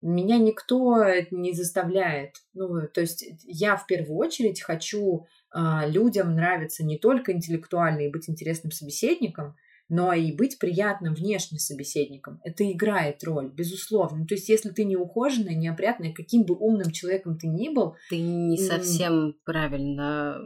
Меня 0.00 0.38
никто 0.38 1.04
не 1.30 1.52
заставляет. 1.52 2.34
Ну, 2.54 2.88
то 2.88 3.00
есть 3.00 3.24
я 3.44 3.76
в 3.76 3.86
первую 3.86 4.16
очередь 4.16 4.60
хочу 4.60 5.26
а, 5.50 5.86
людям 5.86 6.34
нравиться 6.34 6.84
не 6.84 6.98
только 6.98 7.32
интеллектуально 7.32 8.00
и 8.00 8.10
быть 8.10 8.28
интересным 8.28 8.72
собеседником, 8.72 9.56
но 9.92 10.14
и 10.14 10.32
быть 10.32 10.58
приятным 10.58 11.12
внешним 11.12 11.58
собеседником. 11.58 12.40
Это 12.44 12.64
играет 12.72 13.22
роль, 13.24 13.52
безусловно. 13.52 14.20
Ну, 14.20 14.26
То 14.26 14.36
есть 14.36 14.48
если 14.48 14.70
ты 14.70 14.84
не 14.84 14.96
ухоженная, 14.96 15.54
неопрятная, 15.54 16.14
каким 16.14 16.46
бы 16.46 16.56
умным 16.56 16.92
человеком 16.92 17.36
ты 17.36 17.46
ни 17.46 17.68
был, 17.68 17.96
Ты 18.08 18.18
не 18.18 18.56
совсем 18.56 19.36
правильно 19.44 20.38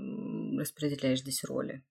распределяешь 0.58 1.20
здесь 1.20 1.44
роли. 1.44 1.84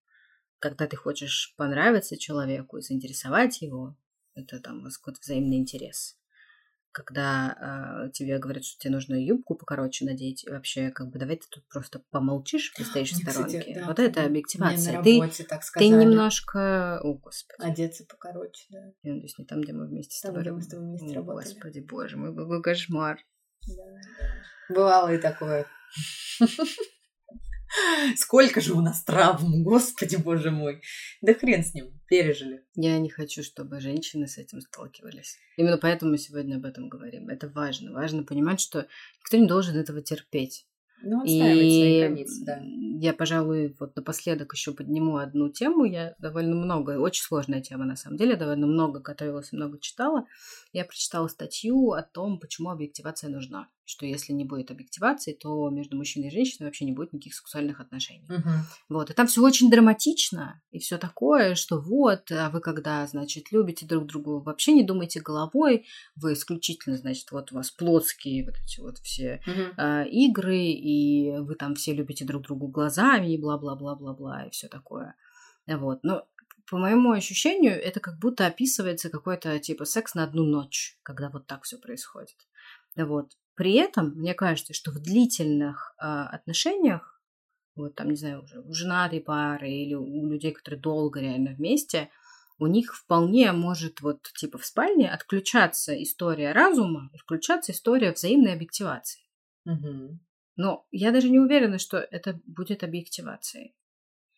Когда 0.60 0.86
ты 0.86 0.98
хочешь 0.98 1.54
понравиться 1.56 2.18
человеку 2.18 2.76
и 2.76 2.82
заинтересовать 2.82 3.62
его, 3.62 3.96
это 4.34 4.60
там 4.60 4.80
у 4.80 4.84
вас 4.84 4.98
какой-то 4.98 5.22
взаимный 5.22 5.56
интерес. 5.56 6.18
Когда 6.96 8.06
э, 8.06 8.12
тебе 8.12 8.38
говорят, 8.40 8.64
что 8.64 8.80
тебе 8.80 8.94
нужно 8.94 9.16
юбку 9.16 9.56
покороче 9.56 10.06
надеть, 10.06 10.46
и 10.46 10.50
вообще, 10.50 10.92
как 10.92 11.10
бы, 11.10 11.20
давай 11.20 11.36
ты 11.36 11.46
тут 11.50 11.68
просто 11.68 12.02
помолчишь, 12.10 12.74
постоишь 12.74 13.12
в 13.12 13.16
Мне, 13.18 13.26
кстати, 13.26 13.50
сторонке. 13.50 13.80
да, 13.82 13.86
вот 13.88 14.00
это 14.00 14.24
объективация. 14.24 14.94
на 14.98 15.04
Ты, 15.04 15.20
работе 15.20 15.44
так 15.44 15.60
ты 15.60 15.68
сказали. 15.68 15.90
немножко... 15.90 17.02
О, 17.04 17.14
Господи. 17.16 17.62
Одеться 17.70 18.06
покороче, 18.06 18.66
да. 18.70 18.80
Я 19.04 19.12
надеюсь, 19.14 19.38
не 19.38 19.44
там, 19.44 19.60
где 19.60 19.74
мы 19.74 19.88
вместе 19.88 20.16
с 20.16 20.22
Там, 20.22 20.30
тобой 20.32 20.44
где 20.44 20.52
мы 20.54 20.62
с 20.62 20.68
тобой 20.68 20.86
вместе 20.86 21.12
О, 21.12 21.16
работали. 21.16 21.54
Господи, 21.54 21.80
боже 21.82 22.16
мой, 22.16 22.34
какой 22.34 22.62
кошмар. 22.62 23.20
Да, 23.68 23.74
да. 23.76 24.74
Бывало 24.74 25.14
и 25.14 25.18
такое. 25.18 25.66
Сколько 28.16 28.62
же 28.62 28.74
у 28.74 28.82
нас 28.82 29.04
травм, 29.04 29.64
господи, 29.64 30.16
боже 30.16 30.52
мой. 30.52 30.82
Да 31.22 31.34
хрен 31.34 31.64
с 31.64 31.74
ним, 31.74 32.00
пережили. 32.08 32.64
Я 32.76 32.98
не 33.00 33.10
хочу, 33.10 33.44
чтобы 33.44 33.80
женщины 33.80 34.28
с 34.28 34.38
этим 34.38 34.62
сталкивались. 34.62 35.38
Именно 35.58 35.78
поэтому 35.78 36.12
мы 36.12 36.18
сегодня 36.18 36.56
об 36.56 36.66
этом 36.66 36.90
говорим. 36.90 37.30
Это 37.30 37.48
важно. 37.50 37.92
Важно 37.94 38.24
понимать, 38.24 38.60
что 38.60 38.88
никто 39.22 39.38
не 39.38 39.48
должен 39.48 39.76
этого 39.76 40.02
терпеть. 40.02 40.66
Ну, 41.04 41.24
и 41.24 41.40
свои 41.40 42.00
границы, 42.00 42.46
да. 42.46 42.62
Я, 42.64 43.14
пожалуй, 43.14 43.76
вот 43.80 43.96
напоследок 43.96 44.54
еще 44.54 44.74
подниму 44.74 45.18
одну 45.18 45.50
тему. 45.50 45.84
Я 45.84 46.16
довольно 46.20 46.56
много, 46.56 47.00
очень 47.00 47.22
сложная 47.22 47.62
тема 47.62 47.86
на 47.86 47.96
самом 47.96 48.18
деле, 48.18 48.36
довольно 48.36 48.66
много 48.66 49.02
готовилась 49.02 49.52
и 49.52 49.56
много 49.56 49.80
читала. 49.80 50.26
Я 50.72 50.86
прочитала 50.86 51.28
статью 51.28 51.92
о 51.92 52.02
том, 52.02 52.40
почему 52.40 52.70
объективация 52.70 53.30
нужна 53.30 53.68
что 53.86 54.06
если 54.06 54.34
не 54.34 54.46
будет 54.46 54.72
объективации, 54.72 55.34
то 55.34 55.70
между 55.70 55.96
мужчиной 55.96 56.28
и 56.28 56.32
женщиной 56.32 56.66
вообще 56.66 56.86
не 56.86 56.92
будет 56.92 57.14
никаких 57.14 57.36
сексуальных 57.36 57.80
отношений. 57.80 58.26
Угу. 58.28 58.50
Вот. 58.90 59.10
И 59.12 59.14
там 59.14 59.28
все 59.28 59.42
очень 59.42 59.70
драматично, 59.70 60.62
и 60.72 60.80
все 60.80 60.98
такое, 60.98 61.56
что 61.56 61.80
вот, 61.80 62.32
а 62.32 62.50
вы 62.50 62.62
когда, 62.62 63.06
значит, 63.06 63.52
любите 63.52 63.86
друг 63.86 64.08
друга, 64.08 64.44
вообще 64.44 64.74
не 64.74 64.84
думайте 64.84 65.22
головой, 65.22 65.86
вы 66.16 66.34
исключительно, 66.34 66.98
значит, 66.98 67.32
вот 67.32 67.52
у 67.52 67.56
вас 67.56 67.70
плотские 67.72 68.46
вот 68.46 68.56
эти 68.64 68.80
вот 68.80 68.98
все 68.98 69.42
угу. 69.46 69.82
э, 69.82 70.08
игры, 70.10 70.58
и 70.58 71.38
вы 71.38 71.56
там 71.56 71.76
все 71.76 71.94
любите 71.94 72.26
друг 72.26 72.44
другу 72.44 72.68
глазами, 72.68 73.34
и 73.34 73.38
бла-бла-бла-бла-бла, 73.38 74.46
и 74.46 74.50
все 74.50 74.68
такое. 74.68 75.16
Вот. 75.68 76.00
Но 76.04 76.26
по 76.70 76.78
моему 76.78 77.12
ощущению, 77.12 77.74
это 77.74 78.00
как 78.00 78.18
будто 78.18 78.48
описывается 78.48 79.10
какой-то 79.10 79.60
типа 79.60 79.86
секс 79.86 80.16
на 80.16 80.24
одну 80.24 80.44
ночь, 80.44 80.98
когда 81.04 81.30
вот 81.30 81.46
так 81.46 81.64
все 81.64 81.78
происходит. 81.78 82.36
Вот. 82.96 83.34
При 83.56 83.74
этом, 83.76 84.14
мне 84.16 84.34
кажется, 84.34 84.74
что 84.74 84.92
в 84.92 85.00
длительных 85.00 85.96
э, 85.98 86.06
отношениях, 86.06 87.22
вот 87.76 87.96
там, 87.96 88.10
не 88.10 88.16
знаю, 88.16 88.44
уже 88.44 88.60
у 88.62 88.74
женатой 88.74 89.22
пары 89.22 89.70
или 89.70 89.94
у 89.94 90.28
людей, 90.28 90.52
которые 90.52 90.80
долго 90.80 91.22
реально 91.22 91.52
вместе, 91.52 92.10
у 92.58 92.68
них 92.68 92.96
вполне 92.96 93.52
может 93.52 94.02
вот 94.02 94.24
типа 94.38 94.58
в 94.58 94.66
спальне 94.66 95.10
отключаться 95.10 96.02
история 96.02 96.52
разума 96.52 97.10
и 97.14 97.18
включаться 97.18 97.72
история 97.72 98.12
взаимной 98.12 98.54
объективации. 98.54 99.22
Угу. 99.66 100.20
Но 100.58 100.86
я 100.92 101.12
даже 101.12 101.30
не 101.30 101.40
уверена, 101.40 101.80
что 101.80 101.98
это 101.98 102.40
будет 102.46 102.84
объективацией. 102.84 103.76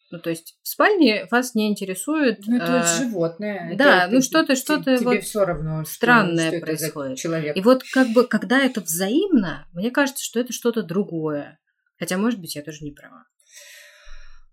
Ну, 0.10 0.20
то 0.20 0.30
есть 0.30 0.58
в 0.62 0.68
спальне 0.70 1.28
вас 1.32 1.54
не 1.54 1.70
интересует... 1.70 2.40
Ну, 2.48 2.56
это 2.56 2.84
э, 2.86 2.98
животное. 2.98 3.76
Да, 3.76 4.06
это, 4.06 4.16
ну 4.16 4.22
что-то, 4.22 4.56
что-то 4.56 4.98
вот 5.02 5.24
все 5.24 5.44
равно, 5.44 5.84
что, 5.84 5.94
странное 5.94 6.50
что 6.50 6.60
происходит. 6.62 7.18
человек. 7.18 7.58
И 7.58 7.62
вот 7.62 7.84
как 7.92 8.08
бы, 8.10 8.26
когда 8.26 8.60
это 8.60 8.80
взаимно, 8.80 9.68
мне 9.74 9.92
кажется, 9.92 10.24
что 10.24 10.40
это 10.40 10.54
что-то 10.54 10.82
другое. 10.82 11.60
Хотя, 12.00 12.18
может 12.18 12.40
быть, 12.40 12.56
я 12.56 12.62
тоже 12.62 12.86
не 12.86 12.92
права. 12.92 13.26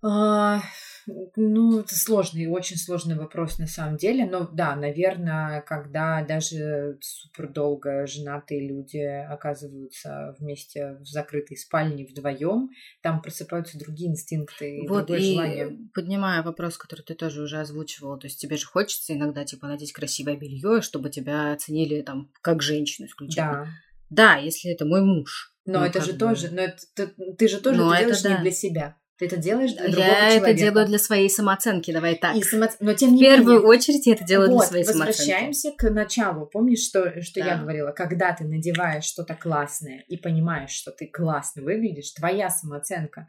А, 0.02 0.60
ну, 1.06 1.80
это 1.80 1.94
сложный, 1.94 2.46
очень 2.46 2.76
сложный 2.76 3.16
вопрос 3.16 3.58
на 3.58 3.66
самом 3.66 3.96
деле. 3.96 4.26
Но 4.26 4.48
да, 4.50 4.74
наверное, 4.76 5.60
когда 5.62 6.24
даже 6.24 6.98
супер 7.00 7.52
долго 7.52 8.06
женатые 8.06 8.66
люди 8.66 8.98
оказываются 8.98 10.34
вместе 10.38 10.96
в 11.00 11.06
закрытой 11.06 11.56
спальне 11.56 12.06
вдвоем, 12.06 12.70
там 13.02 13.20
просыпаются 13.20 13.78
другие 13.78 14.10
инстинкты 14.10 14.78
и 14.78 14.88
вот 14.88 15.06
другое 15.06 15.18
и 15.18 15.32
желание. 15.34 15.78
поднимая 15.94 16.42
вопрос, 16.42 16.78
который 16.78 17.02
ты 17.02 17.14
тоже 17.14 17.42
уже 17.42 17.60
озвучивала, 17.60 18.18
то 18.18 18.26
есть 18.26 18.40
тебе 18.40 18.56
же 18.56 18.66
хочется 18.66 19.14
иногда 19.14 19.44
типа 19.44 19.66
надеть 19.66 19.92
красивое 19.92 20.36
белье, 20.36 20.80
чтобы 20.80 21.10
тебя 21.10 21.52
оценили 21.52 22.02
там 22.02 22.30
как 22.40 22.62
женщину 22.62 23.06
исключительно. 23.06 23.64
Да. 23.64 23.68
Да, 24.10 24.36
если 24.36 24.70
это 24.70 24.84
мой 24.84 25.02
муж. 25.02 25.54
Но 25.66 25.80
ну, 25.80 25.86
это 25.86 26.00
же 26.02 26.12
бы... 26.12 26.18
тоже, 26.18 26.50
но 26.50 26.60
это, 26.60 26.82
ты, 26.94 27.06
ты 27.38 27.48
же 27.48 27.60
тоже 27.60 27.78
Но 27.78 27.92
это 27.92 27.94
это 27.94 28.04
делаешь 28.04 28.22
да. 28.22 28.36
не 28.36 28.42
для 28.42 28.50
себя. 28.50 28.96
Ты 29.16 29.26
это 29.26 29.36
делаешь 29.36 29.72
для 29.72 29.84
другого 29.84 30.04
Я 30.06 30.14
человека. 30.30 30.46
это 30.50 30.58
делаю 30.58 30.86
для 30.86 30.98
своей 30.98 31.30
самооценки, 31.30 31.92
давай 31.92 32.16
так. 32.16 32.34
И 32.36 32.42
само... 32.42 32.66
Но 32.80 32.94
тем 32.94 33.12
не 33.14 33.18
В 33.18 33.20
первую 33.20 33.56
менее, 33.60 33.68
очередь 33.68 34.06
я 34.06 34.14
это 34.14 34.24
делаю 34.24 34.50
вот, 34.50 34.58
для 34.60 34.66
своей 34.68 34.84
самооценки. 34.84 35.18
возвращаемся 35.18 35.72
к 35.72 35.90
началу. 35.90 36.46
Помнишь, 36.46 36.80
что, 36.84 37.22
что 37.22 37.40
Да. 37.40 37.46
я 37.46 37.56
говорила? 37.58 37.92
Когда 37.92 38.32
ты 38.32 38.42
надеваешь 38.44 39.04
что-то 39.04 39.34
классное 39.34 40.04
и 40.08 40.16
понимаешь, 40.16 40.70
что 40.72 40.90
ты 40.90 41.06
классно 41.06 41.62
выглядишь, 41.62 42.10
твоя 42.10 42.50
самооценка, 42.50 43.28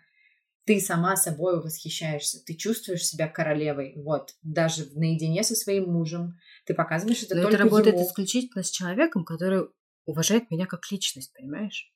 ты 0.65 0.79
сама 0.79 1.15
собой 1.15 1.61
восхищаешься, 1.61 2.39
ты 2.43 2.55
чувствуешь 2.55 3.05
себя 3.05 3.27
королевой. 3.27 3.93
Вот, 3.97 4.31
даже 4.41 4.85
наедине 4.95 5.43
со 5.43 5.53
своим 5.53 5.91
мужем 5.91 6.39
ты 6.65 6.73
показываешь 6.73 7.21
это 7.21 7.35
Но 7.35 7.43
только 7.43 7.57
это 7.57 7.63
работает 7.65 7.95
ему. 7.97 8.07
исключительно 8.07 8.63
с 8.63 8.71
человеком, 8.71 9.23
который 9.23 9.67
уважает 10.05 10.49
меня 10.51 10.65
как 10.65 10.91
личность, 10.91 11.33
понимаешь? 11.33 11.91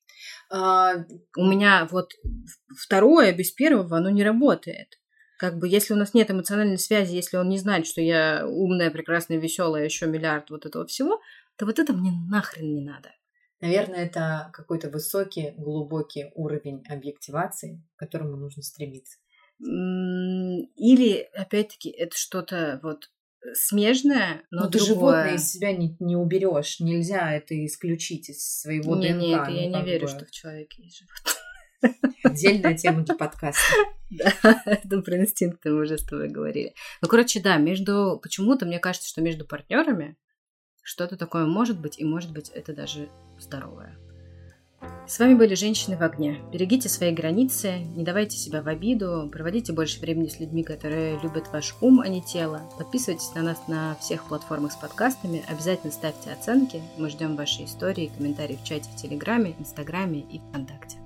А, 0.52 0.96
У 1.38 1.44
меня 1.44 1.88
вот 1.92 2.14
второе 2.78 3.34
без 3.34 3.52
первого, 3.52 3.98
оно 3.98 4.10
не 4.10 4.24
работает. 4.24 5.00
Как 5.38 5.58
бы, 5.58 5.70
если 5.70 5.94
у 5.94 5.98
нас 5.98 6.14
нет 6.14 6.30
эмоциональной 6.30 6.78
связи, 6.78 7.16
если 7.16 7.38
он 7.38 7.48
не 7.48 7.58
знает, 7.58 7.88
что 7.88 8.02
я 8.02 8.46
умная, 8.46 8.92
прекрасная, 8.92 9.38
веселая, 9.38 9.86
еще 9.86 10.06
миллиард 10.06 10.50
вот 10.50 10.66
этого 10.66 10.86
всего, 10.86 11.22
то 11.56 11.66
вот 11.66 11.80
это 11.80 11.94
мне 11.94 12.12
нахрен 12.30 12.74
не 12.74 12.82
надо. 12.82 13.10
наверное, 13.62 14.06
это 14.06 14.50
какой-то 14.54 14.90
высокий, 14.90 15.52
глубокий 15.58 16.32
уровень 16.36 16.84
объективации, 16.90 17.84
к 17.96 18.00
которому 18.00 18.36
нужно 18.36 18.64
стремиться. 18.64 19.18
Или, 19.60 21.30
опять-таки, 21.34 21.90
это 21.90 22.18
что-то 22.18 22.80
вот 22.82 23.10
смежное, 23.54 24.44
но 24.52 24.64
Но 24.64 24.70
ты 24.70 24.80
животное 24.80 25.36
из 25.36 25.50
себя 25.50 25.72
не, 25.72 25.96
не 26.00 26.16
уберешь. 26.16 26.80
Нельзя 26.80 27.34
это 27.34 27.66
исключить 27.66 28.30
из 28.30 28.62
своего 28.62 28.96
не, 28.96 29.10
ДНК. 29.10 29.20
не, 29.22 29.32
это 29.34 29.50
ну, 29.50 29.56
я 29.56 29.68
не 29.68 29.74
как 29.74 29.86
верю, 29.86 30.08
бы. 30.08 30.08
что 30.08 30.26
в 30.26 30.32
человеке 30.32 30.84
есть 30.84 31.00
животное. 31.00 32.14
Отдельная 32.24 32.78
тема 32.78 33.04
для 33.04 33.16
подкаста. 33.16 33.62
Да, 34.12 34.34
это 34.66 35.02
про 35.04 35.20
инстинкты 35.20 35.70
мы 35.70 35.82
уже 35.82 36.00
с 36.00 36.04
тобой 36.04 36.30
говорили. 36.30 36.74
Ну, 37.00 37.08
короче, 37.08 37.40
да, 37.40 37.58
между... 37.58 38.20
Почему-то 38.24 38.66
мне 38.66 38.80
кажется, 38.80 39.08
что 39.08 39.22
между 39.22 39.46
партнерами 39.46 40.18
что-то 40.82 41.16
такое 41.16 41.46
может 41.46 41.80
быть, 41.80 42.00
и 42.00 42.04
может 42.04 42.34
быть 42.34 42.50
это 42.50 42.74
даже 42.74 43.10
здоровое. 43.38 44.00
С 45.08 45.18
вами 45.18 45.34
были 45.34 45.56
«Женщины 45.56 45.98
в 45.98 46.04
огне». 46.04 46.38
Берегите 46.52 46.88
свои 46.88 47.12
границы, 47.12 47.80
не 47.96 48.04
давайте 48.04 48.38
себя 48.38 48.62
в 48.62 48.68
обиду, 48.68 49.28
проводите 49.32 49.74
больше 49.74 50.00
времени 50.00 50.28
с 50.28 50.40
людьми, 50.40 50.64
которые 50.64 51.20
любят 51.22 51.52
ваш 51.52 51.76
ум, 51.82 52.02
а 52.02 52.08
не 52.08 52.22
тело. 52.22 52.62
Подписывайтесь 52.78 53.34
на 53.34 53.42
нас 53.42 53.68
на 53.68 53.96
всех 53.96 54.26
платформах 54.26 54.72
с 54.72 54.76
подкастами, 54.76 55.44
обязательно 55.48 55.92
ставьте 55.92 56.32
оценки. 56.32 56.82
Мы 56.98 57.10
ждем 57.10 57.36
ваши 57.36 57.66
истории 57.66 58.06
и 58.06 58.16
комментарии 58.16 58.60
в 58.62 58.64
чате 58.64 58.90
в 58.96 59.02
Телеграме, 59.02 59.56
Инстаграме 59.60 60.20
и 60.20 60.40
ВКонтакте. 60.40 60.98